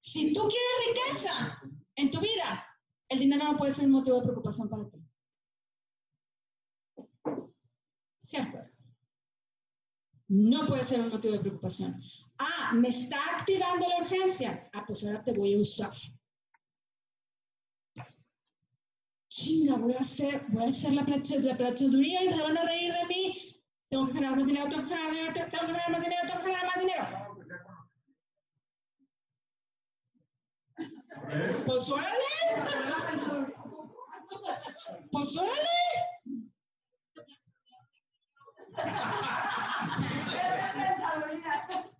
Si 0.00 0.32
tú 0.34 0.48
quieres 0.48 0.88
riqueza 0.88 1.62
en 1.94 2.10
tu 2.10 2.18
vida, 2.18 2.66
el 3.08 3.20
dinero 3.20 3.44
no 3.44 3.56
puede 3.56 3.70
ser 3.70 3.86
un 3.86 3.92
motivo 3.92 4.16
de 4.16 4.22
preocupación 4.24 4.68
para 4.68 4.90
ti. 4.90 4.98
¿Cierto? 8.18 8.58
No 10.26 10.66
puede 10.66 10.82
ser 10.82 11.02
un 11.02 11.10
motivo 11.10 11.34
de 11.34 11.40
preocupación. 11.40 11.94
Ah, 12.38 12.72
me 12.74 12.88
está 12.88 13.18
activando 13.38 13.88
la 13.88 14.04
urgencia. 14.04 14.68
Ah, 14.72 14.84
pues 14.86 15.04
ahora 15.04 15.24
te 15.24 15.32
voy 15.32 15.54
a 15.54 15.58
usar. 15.58 15.90
Chinga, 19.28 19.76
voy 19.76 19.94
a 19.94 20.00
hacer, 20.00 20.44
voy 20.48 20.64
a 20.64 20.68
hacer 20.68 20.92
la, 20.94 21.04
proceduría 21.04 22.24
y 22.24 22.28
me 22.30 22.42
van 22.42 22.56
a 22.56 22.64
reír 22.64 22.92
de 22.92 23.06
mí. 23.06 23.62
Tengo 23.88 24.06
que 24.06 24.14
generar 24.14 24.36
más 24.36 24.46
dinero, 24.46 24.68
tengo 24.68 24.82
que 24.82 24.88
generar 24.88 25.12
dinero, 25.12 25.32
tengo 25.34 25.50
que 25.50 25.56
generar 25.58 25.90
más 25.90 26.02
dinero, 26.02 26.22
tengo 26.26 26.38
que 26.38 26.50
generar 26.50 26.66
más 26.66 26.80
dinero. 26.80 27.26
Pues 31.66 31.90
órale. 31.90 32.24
Pues 35.12 35.36
órale. 35.36 35.76
Pensaduría 40.74 41.95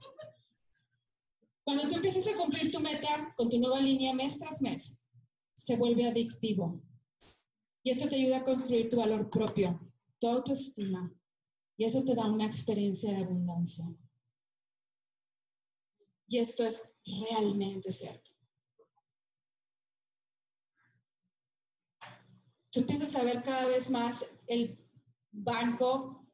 tú 1.66 1.96
empiezas 1.96 2.26
a 2.28 2.36
cumplir 2.36 2.70
tu 2.70 2.80
meta 2.80 3.34
con 3.36 3.48
tu 3.48 3.58
nueva 3.58 3.80
línea 3.80 4.14
mes 4.14 4.38
tras 4.38 4.62
mes, 4.62 5.08
se 5.54 5.76
vuelve 5.76 6.06
adictivo. 6.06 6.80
Y 7.82 7.90
eso 7.90 8.08
te 8.08 8.16
ayuda 8.16 8.38
a 8.38 8.44
construir 8.44 8.88
tu 8.88 8.96
valor 8.96 9.28
propio, 9.30 9.80
tu 10.18 10.28
autoestima. 10.28 11.12
Y 11.76 11.84
eso 11.84 12.04
te 12.04 12.14
da 12.14 12.26
una 12.26 12.46
experiencia 12.46 13.12
de 13.12 13.24
abundancia. 13.24 13.84
Y 16.28 16.38
esto 16.38 16.64
es 16.64 17.00
realmente 17.04 17.92
cierto. 17.92 18.30
Tú 22.70 22.80
empiezas 22.80 23.14
a 23.14 23.22
ver 23.22 23.42
cada 23.42 23.66
vez 23.66 23.90
más 23.90 24.26
el 24.46 24.78
banco 25.32 26.26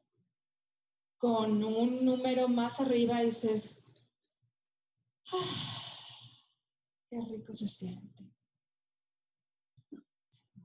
con 1.17 1.63
un 1.63 2.03
número 2.03 2.47
más 2.49 2.79
arriba 2.79 3.21
y 3.21 3.27
dices, 3.27 3.82
qué 7.09 7.17
rico 7.19 7.53
se 7.53 7.67
siente. 7.67 8.33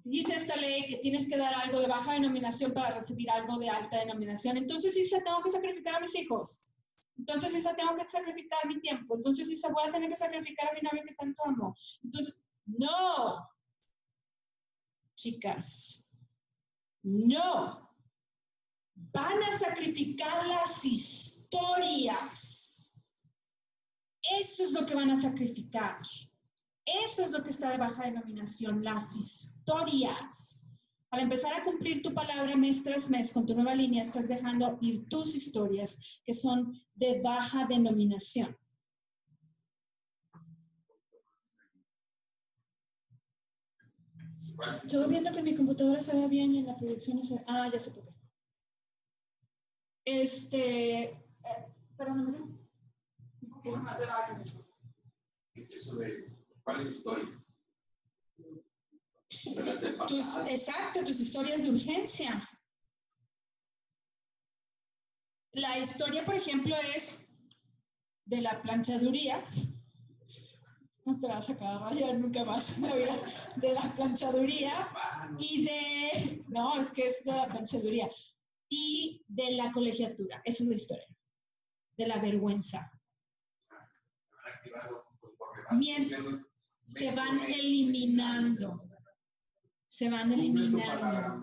Dice 0.05 0.35
esta 0.35 0.57
ley 0.57 0.89
que 0.89 0.97
tienes 0.99 1.29
que 1.29 1.37
dar 1.37 1.53
algo 1.55 1.81
de 1.81 1.87
baja 1.87 2.15
denominación 2.15 2.73
para 2.73 2.95
recibir 2.95 3.31
algo 3.31 3.59
de 3.59 3.69
alta 3.69 3.99
denominación. 3.99 4.57
Entonces, 4.57 4.95
sí, 4.95 5.07
tengo 5.23 5.43
que 5.43 5.51
sacrificar 5.51 5.97
a 5.97 6.01
mis 6.01 6.15
hijos. 6.17 6.73
Entonces, 7.19 7.53
sí, 7.53 7.69
tengo 7.77 7.95
que 7.97 8.09
sacrificar 8.09 8.67
mi 8.67 8.81
tiempo. 8.81 9.17
Entonces, 9.17 9.49
sí, 9.49 9.61
voy 9.71 9.87
a 9.87 9.93
tener 9.93 10.09
que 10.09 10.17
sacrificar 10.17 10.71
a 10.71 10.75
mi 10.75 10.81
novio 10.81 11.05
que 11.07 11.15
tanto 11.15 11.45
amo. 11.45 11.77
Entonces, 12.03 12.43
no. 12.65 13.51
Chicas, 15.15 16.09
no. 17.03 17.91
Van 18.95 19.43
a 19.43 19.59
sacrificar 19.59 20.47
las 20.47 20.85
historias. 20.85 22.58
Eso 24.41 24.65
es 24.65 24.73
lo 24.73 24.87
que 24.87 24.95
van 24.95 25.11
a 25.11 25.21
sacrificar. 25.21 25.97
Eso 26.85 27.23
es 27.23 27.31
lo 27.31 27.43
que 27.43 27.51
está 27.51 27.71
de 27.71 27.79
baja 27.79 28.05
denominación, 28.05 28.83
las 28.83 29.15
historias. 29.17 30.71
Al 31.11 31.21
empezar 31.21 31.59
a 31.59 31.65
cumplir 31.65 32.03
tu 32.03 32.13
palabra 32.13 32.57
mes 32.57 32.83
tras 32.83 33.09
mes 33.09 33.33
con 33.33 33.47
tu 33.47 33.55
nueva 33.55 33.75
línea, 33.75 34.03
estás 34.03 34.29
dejando 34.29 34.79
ir 34.83 35.07
tus 35.09 35.35
historias 35.35 35.99
que 36.25 36.35
son 36.35 36.83
de 36.95 37.21
baja 37.23 37.67
denominación. 37.67 38.55
Estoy 44.83 45.09
viendo 45.09 45.33
que 45.33 45.43
mi 45.43 45.55
computadora 45.55 46.03
se 46.03 46.17
ve 46.17 46.27
bien 46.27 46.53
y 46.53 46.59
en 46.59 46.67
la 46.67 46.77
proyección 46.77 47.19
no 47.19 47.23
se 47.23 47.37
ve. 47.37 47.45
Ah, 47.47 47.71
ya 47.73 47.79
sé 47.79 47.93
por 47.93 48.05
qué. 48.05 48.15
Este. 50.05 51.03
Eh, 51.05 51.15
perdóname. 51.97 52.39
Un 52.39 52.59
poquito 52.59 52.59
más 52.59 53.43
de 53.43 53.49
baja. 53.49 53.58
Es 55.55 55.71
eso 55.73 55.97
de 55.97 56.37
cuáles 56.63 56.89
historias. 56.89 57.61
Tus, 60.07 60.37
exacto, 60.49 61.05
tus 61.05 61.21
historias 61.21 61.63
de 61.63 61.71
urgencia. 61.71 62.49
La 65.53 65.79
historia, 65.79 66.25
por 66.25 66.35
ejemplo, 66.35 66.75
es 66.97 67.19
de 68.25 68.41
la 68.41 68.61
planchaduría. 68.63 69.45
No 71.05 71.19
te 71.19 71.27
vas 71.27 71.51
a 71.51 71.55
acabar 71.55 71.95
ya 71.95 72.13
nunca 72.13 72.45
más 72.45 72.77
en 72.77 72.83
la 72.83 72.95
vida. 72.95 73.23
De 73.57 73.73
la 73.73 73.95
planchaduría 73.97 74.73
y 75.39 75.65
de. 75.65 76.45
No, 76.49 76.81
es 76.81 76.93
que 76.93 77.07
es 77.07 77.25
de 77.25 77.33
la 77.33 77.49
planchaduría. 77.49 78.09
Y 78.69 79.25
de 79.27 79.53
la 79.53 79.73
colegiatura. 79.73 80.41
Esa 80.45 80.63
es 80.63 80.69
la 80.69 80.75
historia. 80.75 81.17
De 81.97 82.07
la 82.07 82.19
vergüenza. 82.19 82.98
Mientras 85.73 86.23
se 86.85 87.15
van 87.15 87.41
eliminando. 87.41 88.83
Se 89.87 90.09
van 90.11 90.33
eliminando. 90.33 91.43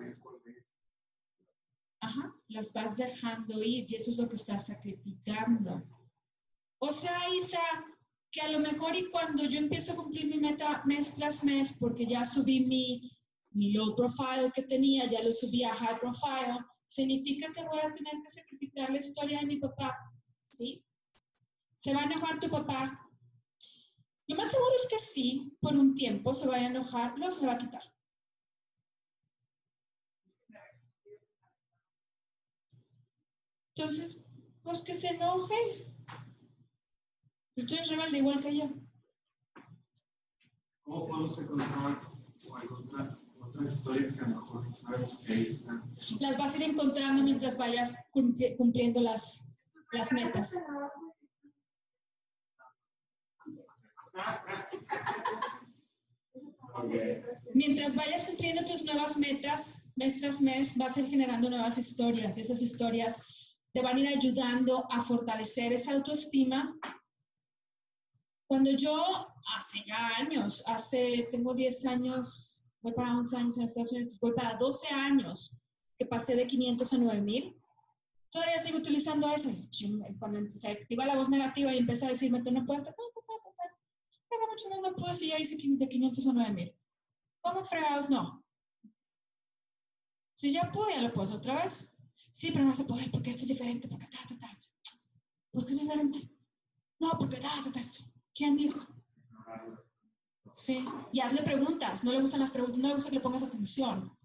Ajá, 2.00 2.36
las 2.50 2.74
vas 2.74 2.98
dejando 2.98 3.64
ir 3.64 3.86
y 3.88 3.96
eso 3.96 4.12
es 4.12 4.18
lo 4.18 4.28
que 4.28 4.36
estás 4.36 4.68
sacrificando. 4.68 5.84
O 6.80 6.92
sea, 6.92 7.18
Isa, 7.36 7.62
que 8.32 8.42
a 8.42 8.52
lo 8.52 8.60
mejor 8.60 8.96
y 8.96 9.10
cuando 9.12 9.44
yo 9.46 9.60
empiezo 9.60 9.94
a 9.94 9.96
cumplir 9.96 10.28
mi 10.28 10.40
meta 10.40 10.84
mes 10.86 11.14
tras 11.14 11.44
mes, 11.44 11.78
porque 11.80 12.06
ya 12.06 12.26
subí 12.26 12.66
mi, 12.66 13.12
mi 13.52 13.72
low 13.72 13.96
profile 13.96 14.52
que 14.54 14.64
tenía, 14.64 15.06
ya 15.06 15.24
lo 15.24 15.32
subí 15.32 15.64
a 15.64 15.74
high 15.74 16.00
profile, 16.00 16.60
significa 16.86 17.52
que 17.54 17.64
voy 17.64 17.80
a 17.80 17.94
tener 17.94 18.14
que 18.24 18.30
sacrificar 18.30 18.90
la 18.92 18.98
historia 18.98 19.40
de 19.40 19.46
mi 19.46 19.58
papá, 19.58 19.96
¿sí? 20.44 20.84
¿Se 21.76 21.94
va 21.94 22.02
a 22.02 22.06
enojar 22.06 22.40
tu 22.40 22.50
papá? 22.50 23.05
Lo 24.28 24.36
más 24.36 24.52
seguro 24.52 24.72
es 24.82 24.88
que 24.90 25.00
sí, 25.00 25.56
por 25.62 25.76
un 25.76 25.94
tiempo 25.94 26.34
se 26.34 26.48
va 26.48 26.56
a 26.56 26.66
enojar, 26.66 27.18
luego 27.18 27.32
se 27.32 27.46
va 27.46 27.54
a 27.54 27.58
quitar. 27.58 27.84
Entonces, 33.76 34.26
pues 34.64 34.82
que 34.82 34.94
se 34.94 35.10
enoje. 35.10 35.56
Estoy 37.56 37.78
rebelde 37.90 38.20
igual 38.20 38.42
que 38.42 38.58
yo. 38.58 38.70
¿Cómo 40.84 41.08
podemos 41.08 41.38
encontrar 41.38 42.00
o 42.50 42.60
encontrar 42.60 43.18
otras 43.42 43.74
historias 43.74 44.14
que 44.14 44.22
a 44.22 44.28
lo 44.28 44.42
mejor 44.42 44.70
no 44.70 44.76
sabemos 44.76 45.18
que 45.20 45.34
ahí 45.34 45.48
están? 45.48 45.84
Las 46.20 46.38
vas 46.38 46.56
a 46.56 46.58
ir 46.58 46.64
encontrando 46.64 47.24
mientras 47.24 47.58
vayas 47.58 47.96
cumpliendo 48.12 49.02
las, 49.02 49.56
las 49.92 50.12
metas. 50.14 50.56
Mientras 57.54 57.96
vayas 57.96 58.26
cumpliendo 58.26 58.66
tus 58.66 58.84
nuevas 58.84 59.18
metas, 59.18 59.94
mes 59.96 60.20
tras 60.20 60.42
mes, 60.42 60.78
vas 60.78 60.98
a 60.98 61.02
ir 61.02 61.10
generando 61.10 61.50
nuevas 61.50 61.78
historias 61.78 62.38
y 62.38 62.42
esas 62.42 62.62
historias 62.62 63.22
te 63.74 63.82
van 63.82 63.98
a 63.98 64.02
ir 64.02 64.08
ayudando 64.08 64.86
a 64.92 65.02
fortalecer 65.02 65.74
esa 65.74 65.94
autoestima. 65.94 66.78
Cuando 68.48 68.72
yo, 68.72 69.34
hace 69.58 69.84
ya 69.86 70.18
años, 70.18 70.64
hace, 70.68 71.28
tengo 71.32 71.54
10 71.54 71.86
años, 71.88 72.64
voy 72.82 72.94
para 72.94 73.18
11 73.18 73.38
años 73.38 73.58
en 73.58 73.66
Estados 73.66 73.92
Unidos, 73.92 74.20
voy 74.20 74.34
para 74.34 74.56
12 74.56 74.94
años, 74.94 75.60
que 75.98 76.06
pasé 76.06 76.36
de 76.36 76.46
500 76.46 76.94
a 76.94 76.98
9000, 76.98 77.56
todavía 78.30 78.60
sigo 78.60 78.78
utilizando 78.78 79.30
ese. 79.34 79.56
Cuando 80.20 80.50
se 80.50 80.70
activa 80.70 81.06
la 81.06 81.16
voz 81.16 81.30
negativa 81.30 81.74
y 81.74 81.80
empieza 81.80 82.06
a 82.08 82.10
decirme, 82.10 82.44
tú 82.44 82.52
no 82.52 82.66
puedes, 82.66 82.84
tengo 82.84 83.15
mucho 84.56 84.82
no 84.82 84.96
puedo, 84.96 85.14
si 85.14 85.28
ya 85.28 85.40
hice 85.40 85.58
de 85.60 85.90
500 85.90 86.28
a 86.28 86.34
9000. 86.34 86.76
¿Cómo 87.42 87.66
fregados 87.66 88.10
no? 88.10 88.44
Si 90.36 90.52
ya 90.52 90.72
puedo, 90.72 90.90
ya 90.90 91.02
lo 91.02 91.14
puedo 91.14 91.24
hacer 91.24 91.38
otra 91.38 91.64
vez. 91.64 91.98
Sí, 92.32 92.52
pero 92.52 92.64
no 92.64 92.72
vas 92.72 92.82
a 92.82 92.88
poder 92.88 93.12
porque 93.12 93.30
esto 93.30 93.44
es 93.44 93.50
diferente, 93.50 93.88
porque 93.88 94.08
ta, 94.08 94.18
ta, 94.28 94.38
ta. 94.38 94.60
¿Por 95.52 95.66
qué 95.66 95.72
es 95.72 95.80
diferente? 95.80 96.30
No, 97.00 97.12
porque 97.20 97.38
ta, 97.38 97.50
ta, 97.64 97.72
ta. 97.72 97.82
¿Quién 98.34 98.58
dijo? 98.58 98.80
Sí, 100.54 100.86
y 101.12 101.20
hazle 101.22 101.42
preguntas. 101.44 102.04
No 102.04 102.12
le 102.12 102.22
gustan 102.22 102.42
las 102.42 102.52
preguntas, 102.52 102.80
no 102.80 102.88
le 102.90 102.94
gusta 102.96 103.10
que 103.10 103.16
le 103.16 103.22
pongas 103.22 103.44
atención. 103.44 104.18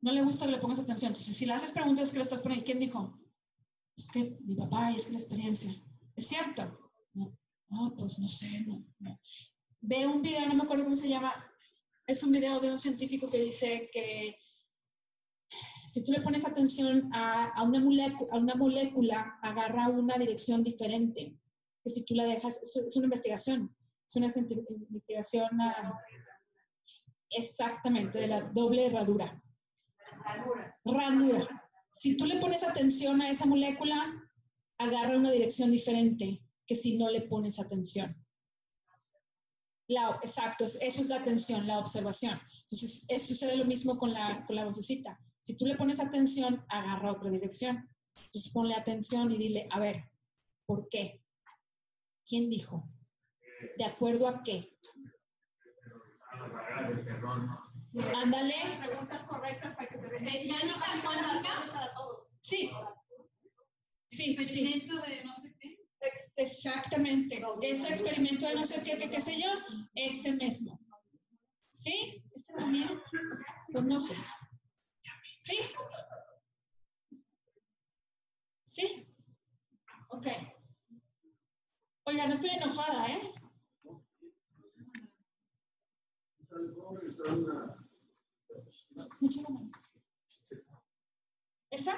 No 0.00 0.12
le 0.12 0.22
gusta 0.22 0.46
que 0.46 0.52
le 0.52 0.58
pongas 0.58 0.80
atención. 0.80 1.10
Entonces, 1.10 1.36
si 1.36 1.46
le 1.46 1.54
haces 1.54 1.72
preguntas 1.72 2.10
que 2.10 2.18
le 2.18 2.24
estás 2.24 2.40
poniendo, 2.40 2.66
¿quién 2.66 2.80
dijo? 2.80 3.18
Es 3.96 4.10
que 4.10 4.38
mi 4.44 4.56
papá 4.56 4.90
y 4.90 4.96
es 4.96 5.06
que 5.06 5.12
la 5.12 5.18
experiencia. 5.18 5.74
¿Es 6.16 6.26
cierto? 6.26 6.81
No, 7.14 7.36
no 7.68 7.94
pues 7.96 8.18
no 8.18 8.28
sé, 8.28 8.60
no, 8.66 8.84
no. 8.98 9.20
Ve 9.80 10.06
un 10.06 10.22
video, 10.22 10.46
no 10.46 10.54
me 10.54 10.62
acuerdo 10.62 10.84
cómo 10.84 10.96
se 10.96 11.08
llama. 11.08 11.32
Es 12.06 12.22
un 12.22 12.32
video 12.32 12.60
de 12.60 12.72
un 12.72 12.78
científico 12.78 13.30
que 13.30 13.38
dice 13.38 13.90
que 13.92 14.38
si 15.86 16.04
tú 16.04 16.12
le 16.12 16.20
pones 16.20 16.46
atención 16.46 17.10
a, 17.12 17.62
una 17.62 17.80
molécula, 17.80 18.32
a 18.32 18.38
una 18.38 18.54
molécula, 18.54 19.38
agarra 19.42 19.88
una 19.88 20.16
dirección 20.16 20.64
diferente. 20.64 21.36
Que 21.82 21.90
si 21.90 22.04
tú 22.04 22.14
la 22.14 22.24
dejas, 22.24 22.60
es, 22.62 22.96
una 22.96 23.06
investigación, 23.06 23.74
es 24.06 24.16
una 24.16 24.28
investigación 24.88 25.60
ah, 25.60 25.98
exactamente 27.30 28.20
de 28.20 28.28
la 28.28 28.40
doble 28.40 28.86
herradura. 28.86 29.42
Ranura. 30.84 31.70
Si 31.90 32.16
tú 32.16 32.24
le 32.26 32.36
pones 32.38 32.62
atención 32.62 33.20
a 33.20 33.30
esa 33.30 33.46
molécula, 33.46 34.30
agarra 34.78 35.16
una 35.16 35.30
dirección 35.30 35.70
diferente 35.70 36.41
que 36.66 36.74
si 36.74 36.98
no 36.98 37.10
le 37.10 37.22
pones 37.22 37.58
atención. 37.58 38.14
La, 39.88 40.18
exacto, 40.22 40.64
eso 40.64 40.80
es 40.80 41.08
la 41.08 41.16
atención, 41.16 41.66
la 41.66 41.78
observación. 41.78 42.38
Entonces, 42.62 43.26
sucede 43.26 43.56
lo 43.56 43.64
mismo 43.64 43.98
con 43.98 44.12
la, 44.12 44.44
con 44.46 44.56
la 44.56 44.64
vocecita. 44.64 45.18
Si 45.40 45.56
tú 45.56 45.66
le 45.66 45.76
pones 45.76 46.00
atención, 46.00 46.64
agarra 46.68 47.12
otra 47.12 47.30
dirección. 47.30 47.88
Entonces 48.14 48.52
ponle 48.52 48.74
atención 48.74 49.30
y 49.32 49.38
dile, 49.38 49.68
a 49.70 49.80
ver, 49.80 50.04
¿por 50.66 50.88
qué? 50.88 51.22
¿Quién 52.26 52.48
dijo? 52.48 52.88
¿De 53.76 53.84
acuerdo 53.84 54.28
a 54.28 54.42
qué? 54.42 54.72
Ándale. 58.14 58.54
Preguntas 58.78 59.24
correctas 59.24 59.76
para 59.76 59.88
que 59.88 59.98
te. 59.98 60.46
Ya 60.46 60.64
no 60.64 60.80
para 61.72 61.94
todos. 61.94 62.28
Sí. 62.40 62.70
Sí, 64.06 64.34
sí, 64.34 64.44
sí. 64.44 64.80
de 64.80 65.24
no 65.24 65.36
sé 65.36 65.51
Exactamente. 66.36 67.42
Ese 67.62 67.88
experimento 67.88 68.46
de 68.48 68.54
no 68.54 68.66
sé 68.66 68.82
qué, 68.82 68.98
qué, 69.08 69.20
sé 69.20 69.40
yo, 69.40 69.48
ese 69.94 70.32
mismo. 70.34 70.78
¿Sí? 71.70 72.22
¿Este 72.34 72.54
también? 72.54 73.00
Pues 73.72 73.84
no 73.84 73.98
sé. 73.98 74.14
¿Sí? 75.38 75.58
¿Sí? 78.64 79.06
Ok. 80.08 80.26
Oiga, 82.04 82.26
no 82.26 82.34
estoy 82.34 82.50
enojada, 82.50 83.06
¿eh? 83.06 83.32
Mano. 89.20 89.70
¿Esa? 91.70 91.94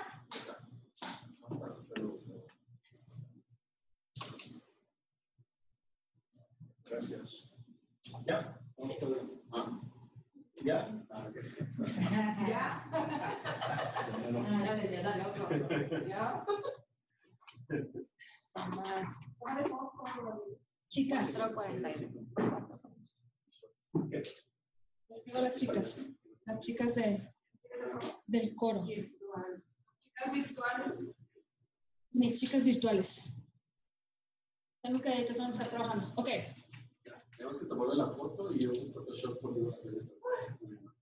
Gracias. 6.95 7.45
¿Ya? 8.25 8.57
Vamos 8.79 9.03
a 9.03 9.07
ver. 9.07 9.23
Ah. 9.51 9.81
¿Ya? 10.65 11.07
Ah, 11.11 11.27
ok. 11.29 11.35
Ya. 12.49 12.89
Dale, 14.65 15.03
dale, 15.03 15.23
otro. 15.27 16.07
Ya. 16.07 16.47
Chicas, 20.89 21.41
les 25.09 25.25
digo 25.25 25.39
a 25.39 25.41
las 25.41 25.55
chicas, 25.55 26.01
las 26.47 26.59
chicas 26.61 26.95
de, 26.95 27.29
del 28.29 28.55
coro, 28.55 28.85
Chicas 28.85 30.33
virtuales. 30.33 30.99
mis 32.13 32.39
chicas 32.39 32.63
virtuales. 32.65 33.41
Tengo 34.83 35.01
que 35.01 35.09
ahí 35.09 35.27
van 35.37 35.47
a 35.47 35.51
estar 35.51 35.69
trabajando. 35.69 36.13
Ok, 36.15 36.29
Tenemos 37.37 37.59
que 37.59 37.67
tomarle 37.67 37.97
la 37.97 38.15
foto 38.15 38.53
y 38.53 38.67
un 38.67 38.93
Photoshop 38.93 39.41
por 39.41 39.55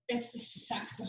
es, 0.07 0.35
es 0.35 0.57
exacto. 0.57 1.03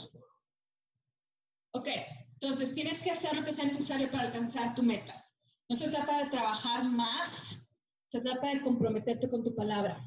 Ok, 1.73 1.89
entonces 2.35 2.73
tienes 2.73 3.03
que 3.03 3.11
hacer 3.11 3.35
lo 3.35 3.45
que 3.45 3.53
sea 3.53 3.65
necesario 3.65 4.11
para 4.11 4.25
alcanzar 4.25 4.75
tu 4.75 4.83
meta. 4.83 5.29
No 5.69 5.77
se 5.77 5.91
trata 5.91 6.23
de 6.23 6.31
trabajar 6.31 6.85
más, 6.85 7.75
se 8.09 8.21
trata 8.21 8.49
de 8.49 8.63
comprometerte 8.63 9.29
con 9.29 9.43
tu 9.43 9.55
palabra. 9.55 9.99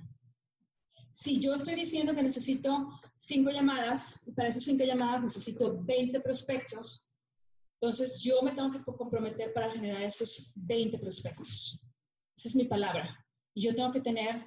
Si 1.12 1.42
yo 1.42 1.54
estoy 1.56 1.76
diciendo 1.76 2.14
que 2.14 2.24
necesito 2.24 2.88
cinco 3.18 3.52
llamadas, 3.52 4.26
y 4.28 4.32
para 4.34 4.50
esas 4.50 4.64
cinco 4.64 4.84
llamadas 4.84 5.24
necesito 5.24 5.84
20 5.84 6.22
prospectos, 6.22 7.12
entonces 7.82 8.22
yo 8.24 8.42
me 8.44 8.52
tengo 8.54 8.72
que 8.72 8.84
comprometer 8.84 9.54
para 9.54 9.72
generar 9.72 10.04
esos 10.04 10.54
20 10.56 10.98
prospectos. 11.00 11.84
Esa 12.36 12.50
es 12.50 12.56
mi 12.56 12.66
palabra. 12.66 13.26
Y 13.54 13.64
yo 13.64 13.76
tengo 13.76 13.92
que 13.92 14.02
tener, 14.02 14.46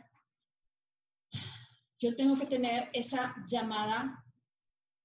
yo 2.00 2.16
tengo 2.16 2.36
que 2.38 2.46
tener 2.46 2.88
esa 2.92 3.34
llamada 3.46 4.24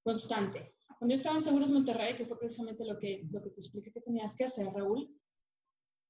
constante. 0.04 0.76
Cuando 0.98 1.14
yo 1.14 1.18
estaba 1.18 1.36
en 1.36 1.41
Seguros 1.41 1.72
Monterrey, 1.72 2.16
que 2.16 2.26
fue 2.26 2.39
precisamente 2.39 2.86
lo 2.86 2.98
que, 2.98 3.28
lo 3.32 3.41
que 3.43 3.50
te 3.50 3.60
expliqué 3.60 3.91
que 3.91 4.02
tenías 4.02 4.36
que 4.38 4.46
hacer, 4.46 4.68
Raúl, 4.74 5.14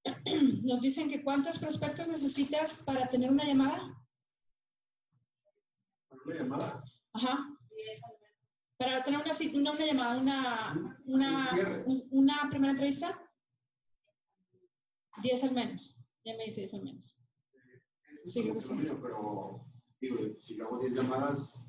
nos 0.64 0.82
dicen 0.82 1.10
que 1.10 1.24
cuántos 1.24 1.58
prospectos 1.58 2.08
necesitas 2.08 2.82
para 2.86 3.10
tener 3.10 3.32
una 3.32 3.44
llamada. 3.46 4.00
Una 6.26 6.36
llamada. 6.36 6.84
Ajá. 7.14 7.50
Para 8.78 9.04
tener 9.04 9.22
una, 9.22 9.32
una, 9.56 9.72
una 9.72 9.86
llamada, 9.86 10.18
una, 10.20 10.92
una, 11.06 11.84
un- 11.88 12.08
una 12.12 12.48
primera 12.52 12.72
entrevista. 12.72 13.22
10 15.24 15.44
al 15.46 15.54
menos. 15.54 16.00
Ya 16.26 16.36
me 16.36 16.46
dice 16.46 16.62
10 16.62 16.74
al 16.76 16.84
menos. 16.84 17.18
Sí, 18.24 18.42
creo 18.44 18.56
que 18.56 18.62
sí. 18.62 18.76
Pero, 19.02 19.65
digo, 20.06 20.40
si 20.40 20.60
hago 20.62 20.80
10 20.80 20.94
llamadas. 20.94 21.68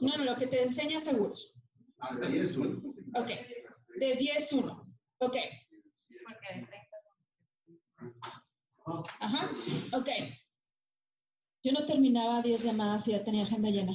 No, 0.00 0.16
no, 0.16 0.24
lo 0.24 0.36
que 0.36 0.46
te 0.46 0.62
enseña 0.62 1.00
seguros. 1.00 1.54
Ah, 1.98 2.14
de 2.14 2.28
10, 2.28 2.56
uno. 2.58 2.82
Ok. 3.14 3.30
De 3.98 4.16
10, 4.16 4.52
1. 4.52 4.96
Ok. 5.18 5.36
Ajá. 9.20 9.50
Ok. 9.92 10.08
Yo 11.64 11.72
no 11.72 11.86
terminaba 11.86 12.42
10 12.42 12.64
llamadas 12.64 13.06
y 13.08 13.12
ya 13.12 13.24
tenía 13.24 13.44
agenda 13.44 13.70
llena. 13.70 13.94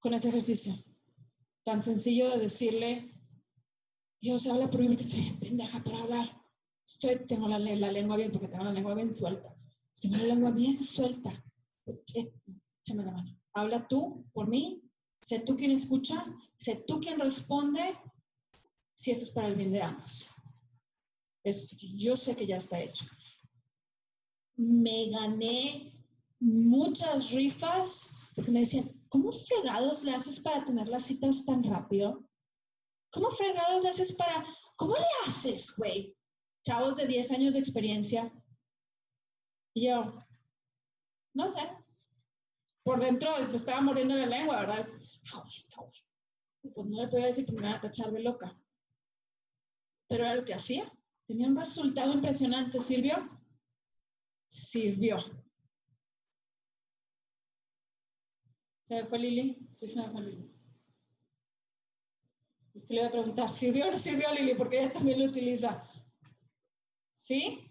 Con 0.00 0.14
ese 0.14 0.30
ejercicio. 0.30 0.72
Tan 1.64 1.80
sencillo 1.80 2.30
de 2.30 2.38
decirle, 2.38 3.14
Dios 4.20 4.48
habla 4.48 4.68
por 4.68 4.80
mí 4.80 4.88
porque 4.88 5.02
estoy 5.02 5.30
pendeja 5.38 5.78
para 5.84 5.98
hablar. 6.00 6.42
Estoy, 6.84 7.24
tengo 7.26 7.46
la, 7.46 7.60
la 7.60 7.92
lengua 7.92 8.16
bien, 8.16 8.32
porque 8.32 8.48
tengo 8.48 8.64
la 8.64 8.72
lengua 8.72 8.94
bien 8.94 9.14
suelta. 9.14 9.54
Tengo 10.00 10.16
la 10.16 10.24
lengua 10.24 10.50
bien 10.50 10.78
suelta. 10.80 11.30
Échame 11.86 13.04
la 13.04 13.12
mano. 13.12 13.38
Habla 13.54 13.86
tú 13.86 14.26
por 14.32 14.48
mí. 14.48 14.82
Sé 15.20 15.40
tú 15.40 15.56
quien 15.56 15.70
escucha. 15.70 16.24
Sé 16.56 16.84
tú 16.86 17.00
quien 17.00 17.20
responde. 17.20 17.96
Si 18.94 19.10
esto 19.10 19.24
es 19.24 19.30
para 19.30 19.48
el 19.48 19.56
bien 19.56 19.72
de 19.72 19.82
ambos. 19.82 20.28
Es, 21.44 21.76
yo 21.78 22.16
sé 22.16 22.36
que 22.36 22.46
ya 22.46 22.56
está 22.56 22.80
hecho. 22.80 23.04
Me 24.56 25.10
gané 25.10 25.92
muchas 26.40 27.30
rifas 27.30 28.10
porque 28.34 28.50
me 28.50 28.60
decían, 28.60 28.90
¿cómo 29.08 29.30
fregados 29.32 30.04
le 30.04 30.12
haces 30.12 30.40
para 30.40 30.64
tener 30.64 30.88
las 30.88 31.04
citas 31.04 31.44
tan 31.44 31.62
rápido? 31.64 32.26
¿Cómo 33.10 33.30
fregados 33.30 33.82
le 33.82 33.90
haces 33.90 34.14
para, 34.14 34.44
cómo 34.76 34.94
le 34.94 35.04
haces, 35.26 35.74
güey? 35.76 36.16
Chavos 36.64 36.96
de 36.96 37.06
10 37.06 37.30
años 37.32 37.54
de 37.54 37.60
experiencia. 37.60 38.32
Y 39.74 39.86
yo, 39.88 40.14
no 41.34 41.52
sé. 41.52 41.68
Por 42.84 43.00
dentro 43.00 43.28
me 43.48 43.56
estaba 43.56 43.80
mordiendo 43.80 44.14
la 44.14 44.26
lengua, 44.26 44.60
¿verdad? 44.60 44.78
Es, 44.78 44.96
"Ah, 45.34 45.42
esto, 45.52 45.80
güey". 45.82 46.00
Y 46.64 46.68
Pues 46.70 46.86
no 46.88 47.02
le 47.02 47.08
podía 47.08 47.26
decir 47.26 47.46
porque 47.46 47.60
me 47.62 47.68
iban 47.68 47.78
a 47.78 47.82
tachar 47.82 48.12
de 48.12 48.20
loca. 48.20 48.56
Pero 50.08 50.24
era 50.24 50.36
lo 50.36 50.44
que 50.44 50.54
hacía. 50.54 50.84
Tenía 51.26 51.48
un 51.48 51.56
resultado 51.56 52.12
impresionante. 52.12 52.78
¿Sirvió? 52.78 53.16
Sirvió. 54.48 55.18
¿Se 58.84 58.94
me 58.94 59.04
fue 59.08 59.18
Lili? 59.18 59.66
Sí, 59.72 59.88
se 59.88 60.00
me 60.02 60.06
fue 60.08 60.20
Lili. 60.22 60.48
Es 62.74 62.82
que 62.84 62.92
le 62.92 63.00
iba 63.00 63.08
a 63.08 63.12
preguntar, 63.12 63.48
¿sirvió 63.48 63.88
o 63.88 63.90
no 63.92 63.96
sirvió 63.96 64.30
Lili? 64.34 64.54
Porque 64.54 64.78
ella 64.82 64.92
también 64.92 65.20
lo 65.20 65.24
utiliza. 65.24 65.82
¿Sí? 67.12 67.70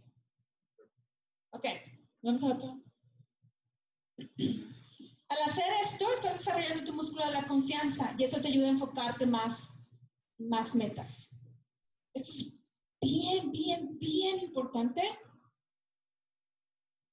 Ok, 1.52 1.66
vamos 2.22 2.43
a 2.43 2.47
otro. 2.47 2.84
Al 4.17 5.41
hacer 5.45 5.65
esto, 5.84 6.11
estás 6.13 6.39
desarrollando 6.39 6.84
tu 6.84 6.93
músculo 6.93 7.26
de 7.26 7.32
la 7.32 7.47
confianza 7.47 8.13
y 8.17 8.24
eso 8.24 8.41
te 8.41 8.49
ayuda 8.49 8.67
a 8.67 8.72
enfocarte 8.72 9.26
más, 9.26 9.89
más 10.38 10.76
metas. 10.76 11.41
Esto 12.13 12.32
es 12.32 12.59
bien, 13.01 13.51
bien, 13.51 13.97
bien 13.97 14.39
importante. 14.39 15.01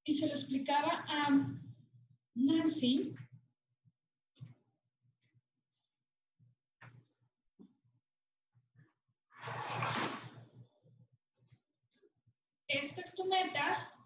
Y 0.04 0.14
se 0.14 0.26
lo 0.26 0.32
explicaba 0.32 1.04
a 1.06 1.48
Nancy. 2.34 3.14
Esta 12.66 13.00
es 13.00 13.14
tu 13.14 13.24
meta. 13.26 13.97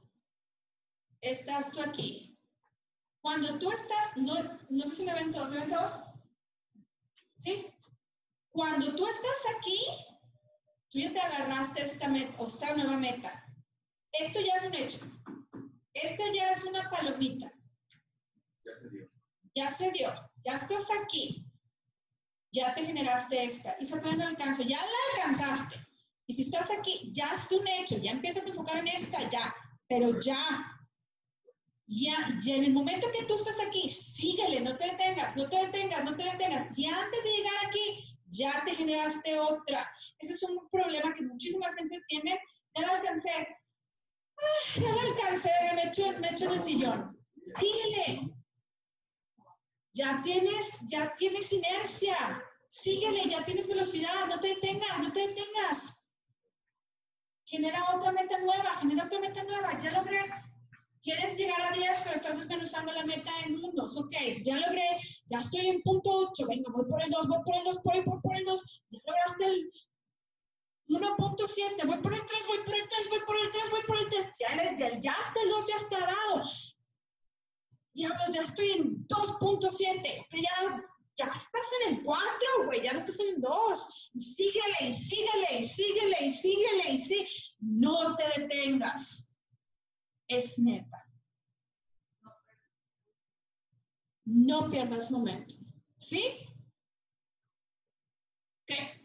Estás 1.22 1.70
tú 1.70 1.80
aquí. 1.80 2.38
Cuando 3.22 3.58
tú 3.58 3.70
estás, 3.70 4.16
no, 4.16 4.34
no 4.68 4.82
sé 4.84 4.96
si 4.96 5.04
me 5.04 5.14
ven 5.14 5.30
todos, 5.30 5.48
¿me 5.50 5.60
ven 5.60 5.70
todos? 5.70 6.00
¿Sí? 7.36 7.72
Cuando 8.50 8.94
tú 8.94 9.06
estás 9.06 9.56
aquí, 9.56 9.80
tú 10.90 10.98
ya 10.98 11.12
te 11.12 11.20
agarraste 11.20 11.82
esta 11.82 12.08
meta, 12.08 12.34
o 12.38 12.46
esta 12.46 12.74
nueva 12.74 12.96
meta. 12.96 13.44
Esto 14.12 14.40
ya 14.40 14.54
es 14.56 14.64
un 14.64 14.74
hecho. 14.74 14.98
Esto 15.94 16.24
ya 16.34 16.50
es 16.50 16.64
una 16.64 16.90
palomita. 16.90 17.52
Ya 18.64 18.74
se 18.74 18.90
dio. 18.90 19.06
Ya 19.54 19.70
se 19.70 19.90
dio. 19.92 20.12
Ya 20.44 20.54
estás 20.54 20.88
aquí. 21.02 21.46
Ya 22.50 22.74
te 22.74 22.84
generaste 22.84 23.44
esta. 23.44 23.76
Y 23.80 23.86
se 23.86 23.96
todavía 23.98 24.24
no 24.24 24.30
alcanzo. 24.30 24.62
Ya 24.62 24.78
la 24.78 25.22
alcanzaste. 25.22 25.76
Y 26.26 26.34
si 26.34 26.42
estás 26.42 26.70
aquí, 26.70 27.10
ya 27.14 27.32
es 27.32 27.50
un 27.52 27.66
hecho. 27.66 27.96
Ya 27.98 28.10
empiezas 28.10 28.44
a 28.44 28.48
enfocar 28.48 28.78
en 28.78 28.88
esta, 28.88 29.28
ya. 29.30 29.54
Pero 29.88 30.20
ya. 30.20 30.81
Ya, 31.86 32.16
ya 32.40 32.56
en 32.56 32.64
el 32.64 32.72
momento 32.72 33.06
que 33.12 33.24
tú 33.26 33.34
estás 33.34 33.60
aquí, 33.60 33.88
síguele, 33.88 34.60
no 34.60 34.76
te 34.76 34.86
detengas, 34.86 35.36
no 35.36 35.48
te 35.48 35.56
detengas, 35.56 36.04
no 36.04 36.16
te 36.16 36.24
detengas. 36.24 36.78
Y 36.78 36.86
antes 36.86 37.24
de 37.24 37.30
llegar 37.30 37.66
aquí, 37.66 38.18
ya 38.28 38.62
te 38.64 38.74
generaste 38.74 39.38
otra. 39.38 39.90
Ese 40.18 40.34
es 40.34 40.42
un 40.44 40.68
problema 40.70 41.14
que 41.14 41.22
muchísima 41.22 41.66
gente 41.76 42.00
tiene. 42.08 42.38
Ya 42.74 42.86
la 42.86 42.94
alcancé. 42.94 43.30
Ah, 44.38 44.80
ya 44.80 44.94
la 44.94 45.02
alcancé, 45.02 45.50
me 45.74 45.82
echo, 45.84 46.18
me 46.20 46.28
echo 46.30 46.46
en 46.46 46.52
el 46.52 46.62
sillón. 46.62 47.26
Síguele. 47.42 48.32
Ya 49.94 50.22
tienes, 50.22 50.72
ya 50.88 51.14
tienes 51.16 51.52
inercia. 51.52 52.42
Síguele, 52.66 53.28
ya 53.28 53.44
tienes 53.44 53.68
velocidad. 53.68 54.26
No 54.28 54.40
te 54.40 54.48
detengas, 54.48 54.98
no 55.00 55.12
te 55.12 55.28
detengas. 55.28 56.08
genera 57.44 57.84
otra 57.94 58.12
meta 58.12 58.38
nueva, 58.38 58.76
genera 58.80 59.04
otra 59.04 59.20
meta 59.20 59.44
nueva, 59.44 59.78
ya 59.78 59.90
logré. 59.90 60.20
Quieres 61.02 61.36
llegar 61.36 61.60
a 61.60 61.74
10, 61.74 62.00
pero 62.04 62.16
estás 62.16 62.40
desmenuzando 62.40 62.92
la 62.92 63.04
meta 63.04 63.30
en 63.44 63.58
unos. 63.64 63.96
Ok, 63.98 64.12
ya 64.44 64.56
logré, 64.56 65.00
ya 65.26 65.40
estoy 65.40 65.66
en 65.66 65.82
punto 65.82 66.10
8, 66.30 66.46
venga, 66.48 66.70
voy 66.72 66.86
por 66.88 67.02
el 67.02 67.10
2, 67.10 67.28
voy 67.28 67.38
por 67.44 67.56
el 67.56 67.64
2, 67.64 67.82
voy 67.82 68.20
por 68.22 68.36
el 68.36 68.44
2, 68.44 68.82
ya 68.90 69.00
lograste 69.06 69.44
el 69.46 69.72
1.7, 70.88 71.86
voy 71.86 71.98
por 71.98 72.14
el 72.14 72.24
3, 72.24 72.46
voy 72.46 72.58
por 72.64 72.74
el 72.74 72.88
3, 72.88 73.10
voy 73.10 73.20
por 73.26 73.36
el 73.36 73.50
3, 73.50 73.70
voy 73.70 73.80
por 73.86 73.98
el 73.98 74.08
3, 74.10 74.26
ya, 74.38 74.76
ya, 74.78 75.00
ya 75.00 75.12
está 75.12 75.42
el 75.42 75.50
2, 75.50 75.66
ya 75.66 75.76
está 75.76 75.98
dado. 76.06 76.44
Diablos, 77.94 78.32
ya 78.32 78.42
estoy 78.42 78.70
en 78.70 79.06
2.7, 79.08 80.26
que 80.30 80.40
ya, 80.40 80.86
ya 81.16 81.24
estás 81.24 81.66
en 81.80 81.94
el 81.96 82.02
4, 82.04 82.66
güey, 82.66 82.82
ya 82.82 82.92
no 82.92 83.00
estás 83.00 83.18
en 83.20 83.34
el 83.34 83.40
2. 83.40 84.10
Síguele 84.18 84.88
y 84.88 84.92
síguele 84.92 85.58
y 85.58 85.66
síguele 85.66 86.16
y 86.20 86.30
síguele 86.30 86.90
y 86.90 86.98
sí. 86.98 87.28
No 87.58 88.16
te 88.16 88.40
detengas. 88.40 89.31
Es 90.28 90.58
neta. 90.58 91.06
No 94.24 94.70
pierdas 94.70 95.10
momento. 95.10 95.54
¿Sí? 95.96 96.22
¿Qué? 98.66 99.02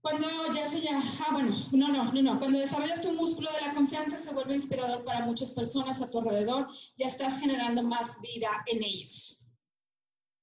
Cuando 0.00 0.26
ya 0.54 0.66
se 0.66 0.80
ya, 0.80 0.98
ah, 0.98 1.32
bueno, 1.32 1.54
no, 1.72 1.88
no, 1.88 2.12
no, 2.12 2.22
no. 2.22 2.38
Cuando 2.38 2.58
desarrollas 2.58 3.02
tu 3.02 3.12
músculo 3.12 3.50
de 3.52 3.66
la 3.66 3.74
confianza, 3.74 4.16
se 4.16 4.32
vuelve 4.32 4.54
inspirador 4.54 5.04
para 5.04 5.26
muchas 5.26 5.50
personas 5.50 6.00
a 6.00 6.10
tu 6.10 6.20
alrededor. 6.20 6.68
Ya 6.96 7.08
estás 7.08 7.40
generando 7.40 7.82
más 7.82 8.18
vida 8.20 8.48
en 8.66 8.82
ellos. 8.82 9.50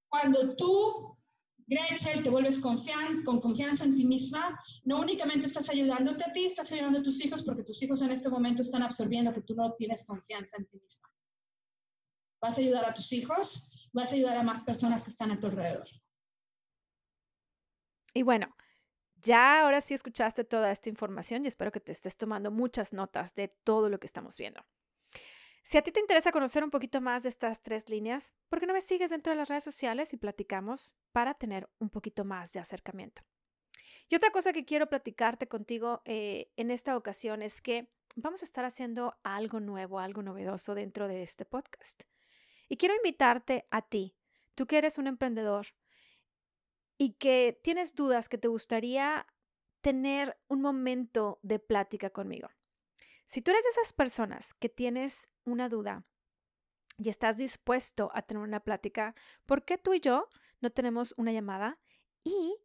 Cuando 0.08 0.56
tú, 0.56 1.15
Gretchen, 1.68 2.22
te 2.22 2.30
vuelves 2.30 2.60
confian 2.60 3.24
con 3.24 3.42
confianza 3.42 3.86
en 3.86 3.96
ti 3.96 4.06
misma, 4.06 4.60
no 4.84 5.00
únicamente 5.00 5.48
estás 5.48 5.70
ayudándote 5.70 6.24
a 6.24 6.32
ti, 6.32 6.46
estás 6.46 6.72
ayudando 6.72 7.00
a 7.00 7.04
tus 7.04 7.24
hijos 7.26 7.44
porque 7.44 7.64
tus 7.64 7.82
hijos 7.82 8.02
en 8.04 8.12
este 8.12 8.30
momento 8.30 8.62
están 8.62 8.84
absorbiendo 8.84 9.34
que 9.34 9.42
tú 9.42 9.56
no 9.56 9.74
tienes 9.74 10.06
confianza 10.06 10.58
en 10.58 10.68
ti 10.68 10.80
misma. 10.80 11.10
Vas 12.40 12.58
a 12.58 12.62
ayudar 12.62 12.86
a 12.86 12.94
tus 12.94 13.12
hijos, 13.14 13.72
vas 13.94 14.12
a 14.12 14.16
ayudar 14.16 14.38
a 14.38 14.44
más 14.44 14.62
personas 14.62 15.04
que 15.04 15.10
están 15.10 15.32
a 15.32 15.40
tu 15.40 15.48
alrededor. 15.48 15.88
Y 18.14 18.22
bueno, 18.22 18.56
ya 19.16 19.62
ahora 19.62 19.82
sí 19.82 19.96
escuchaste 19.96 20.44
toda 20.44 20.72
esta 20.72 20.90
información 20.90 21.46
y 21.46 21.48
espero 21.48 21.72
que 21.72 21.80
te 21.80 21.92
estés 21.92 22.16
tomando 22.16 22.52
muchas 22.52 22.94
notas 22.94 23.34
de 23.34 23.48
todo 23.48 23.90
lo 23.90 24.00
que 24.00 24.06
estamos 24.06 24.38
viendo. 24.38 24.64
Si 25.68 25.80
a 25.80 25.82
ti 25.82 25.92
te 25.92 26.00
interesa 26.00 26.32
conocer 26.32 26.64
un 26.64 26.70
poquito 26.70 27.02
más 27.02 27.24
de 27.24 27.30
estas 27.30 27.64
tres 27.64 27.90
líneas, 27.90 28.36
¿por 28.50 28.60
qué 28.60 28.68
no 28.68 28.74
me 28.74 28.82
sigues 28.82 29.10
dentro 29.10 29.32
de 29.34 29.38
las 29.38 29.50
redes 29.50 29.64
sociales 29.64 30.14
y 30.14 30.18
platicamos 30.18 30.94
para 31.12 31.34
tener 31.34 31.68
un 31.80 31.90
poquito 31.90 32.24
más 32.24 32.54
de 32.54 32.60
acercamiento? 32.60 33.24
Y 34.08 34.16
otra 34.16 34.30
cosa 34.30 34.54
que 34.54 34.64
quiero 34.64 34.90
platicarte 34.90 35.48
contigo 35.48 36.04
eh, 36.06 36.52
en 36.56 36.70
esta 36.70 36.96
ocasión 36.96 37.42
es 37.42 37.64
que 37.64 37.90
vamos 38.16 38.44
a 38.44 38.46
estar 38.46 38.64
haciendo 38.64 39.18
algo 39.24 39.60
nuevo, 39.60 40.00
algo 40.00 40.22
novedoso 40.22 40.76
dentro 40.76 41.08
de 41.08 41.24
este 41.24 41.46
podcast. 41.46 42.04
Y 42.70 42.78
quiero 42.78 42.96
invitarte 42.96 43.66
a 43.72 43.82
ti, 43.82 44.16
tú 44.54 44.68
que 44.68 44.78
eres 44.78 45.00
un 45.00 45.08
emprendedor, 45.08 45.66
y 47.00 47.14
que 47.14 47.60
tienes 47.64 47.96
dudas 47.96 48.30
que 48.30 48.38
te 48.38 48.50
gustaría 48.50 49.26
tener 49.82 50.38
un 50.48 50.62
momento 50.62 51.40
de 51.42 51.58
plática 51.58 52.12
conmigo. 52.12 52.50
Si 53.26 53.42
tú 53.42 53.52
eres 53.52 53.64
de 53.64 53.70
esas 53.70 53.92
personas 53.92 54.54
que 54.54 54.70
tienes 54.70 55.30
una 55.46 55.68
duda 55.68 56.06
y 56.98 57.10
estás 57.10 57.38
dispuesto 57.38 58.12
a 58.14 58.22
tener 58.22 58.44
una 58.44 58.60
plática, 58.60 59.16
¿por 59.46 59.66
qué 59.66 59.78
tú 59.78 59.94
y 59.94 60.00
yo 60.00 60.30
no 60.62 60.70
tenemos 60.70 61.14
una 61.18 61.32
llamada 61.32 61.80
y 62.24 62.56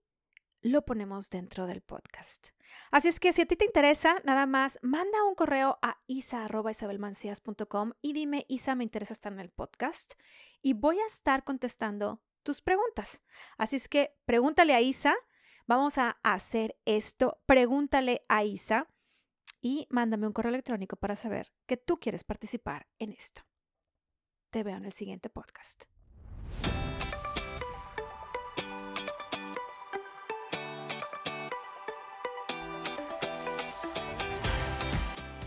lo 0.60 0.84
ponemos 0.84 1.30
dentro 1.30 1.66
del 1.66 1.80
podcast? 1.80 2.50
Así 2.90 3.08
es 3.08 3.20
que 3.20 3.32
si 3.32 3.42
a 3.42 3.46
ti 3.46 3.56
te 3.56 3.64
interesa, 3.64 4.20
nada 4.24 4.44
más 4.46 4.78
manda 4.82 5.24
un 5.24 5.34
correo 5.34 5.78
a 5.80 5.98
isa.isabelmancias.com 6.06 7.92
y 8.02 8.12
dime, 8.12 8.44
Isa, 8.48 8.74
me 8.74 8.84
interesa 8.84 9.14
estar 9.14 9.32
en 9.32 9.40
el 9.40 9.50
podcast 9.50 10.12
y 10.60 10.74
voy 10.74 11.00
a 11.00 11.06
estar 11.06 11.42
contestando 11.42 12.22
tus 12.42 12.60
preguntas. 12.60 13.22
Así 13.56 13.76
es 13.76 13.88
que 13.88 14.14
pregúntale 14.26 14.74
a 14.74 14.82
Isa, 14.82 15.16
vamos 15.66 15.96
a 15.96 16.18
hacer 16.22 16.78
esto, 16.84 17.40
pregúntale 17.46 18.26
a 18.28 18.44
Isa 18.44 18.88
y 19.60 19.86
mándame 19.90 20.26
un 20.26 20.32
correo 20.32 20.50
electrónico 20.50 20.96
para 20.96 21.16
saber 21.16 21.52
que 21.66 21.76
tú 21.76 21.98
quieres 21.98 22.24
participar 22.24 22.86
en 22.98 23.12
esto. 23.12 23.42
Te 24.50 24.62
veo 24.62 24.76
en 24.76 24.84
el 24.84 24.92
siguiente 24.92 25.30
podcast. 25.30 25.84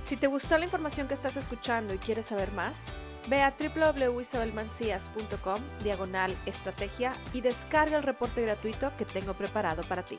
Si 0.02 0.18
te 0.18 0.28
gustó 0.28 0.58
la 0.58 0.66
información 0.66 1.08
que 1.08 1.14
estás 1.14 1.38
escuchando 1.38 1.94
y 1.94 1.98
quieres 1.98 2.26
saber 2.26 2.52
más, 2.52 2.94
Ve 3.28 3.42
a 3.42 3.54
www.isabelmancias.com 3.58 5.62
diagonal 5.82 6.36
estrategia 6.46 7.16
y 7.34 7.42
descarga 7.42 7.98
el 7.98 8.04
reporte 8.04 8.42
gratuito 8.42 8.96
que 8.98 9.06
tengo 9.06 9.34
preparado 9.34 9.84
para 9.84 10.04
ti. 10.04 10.18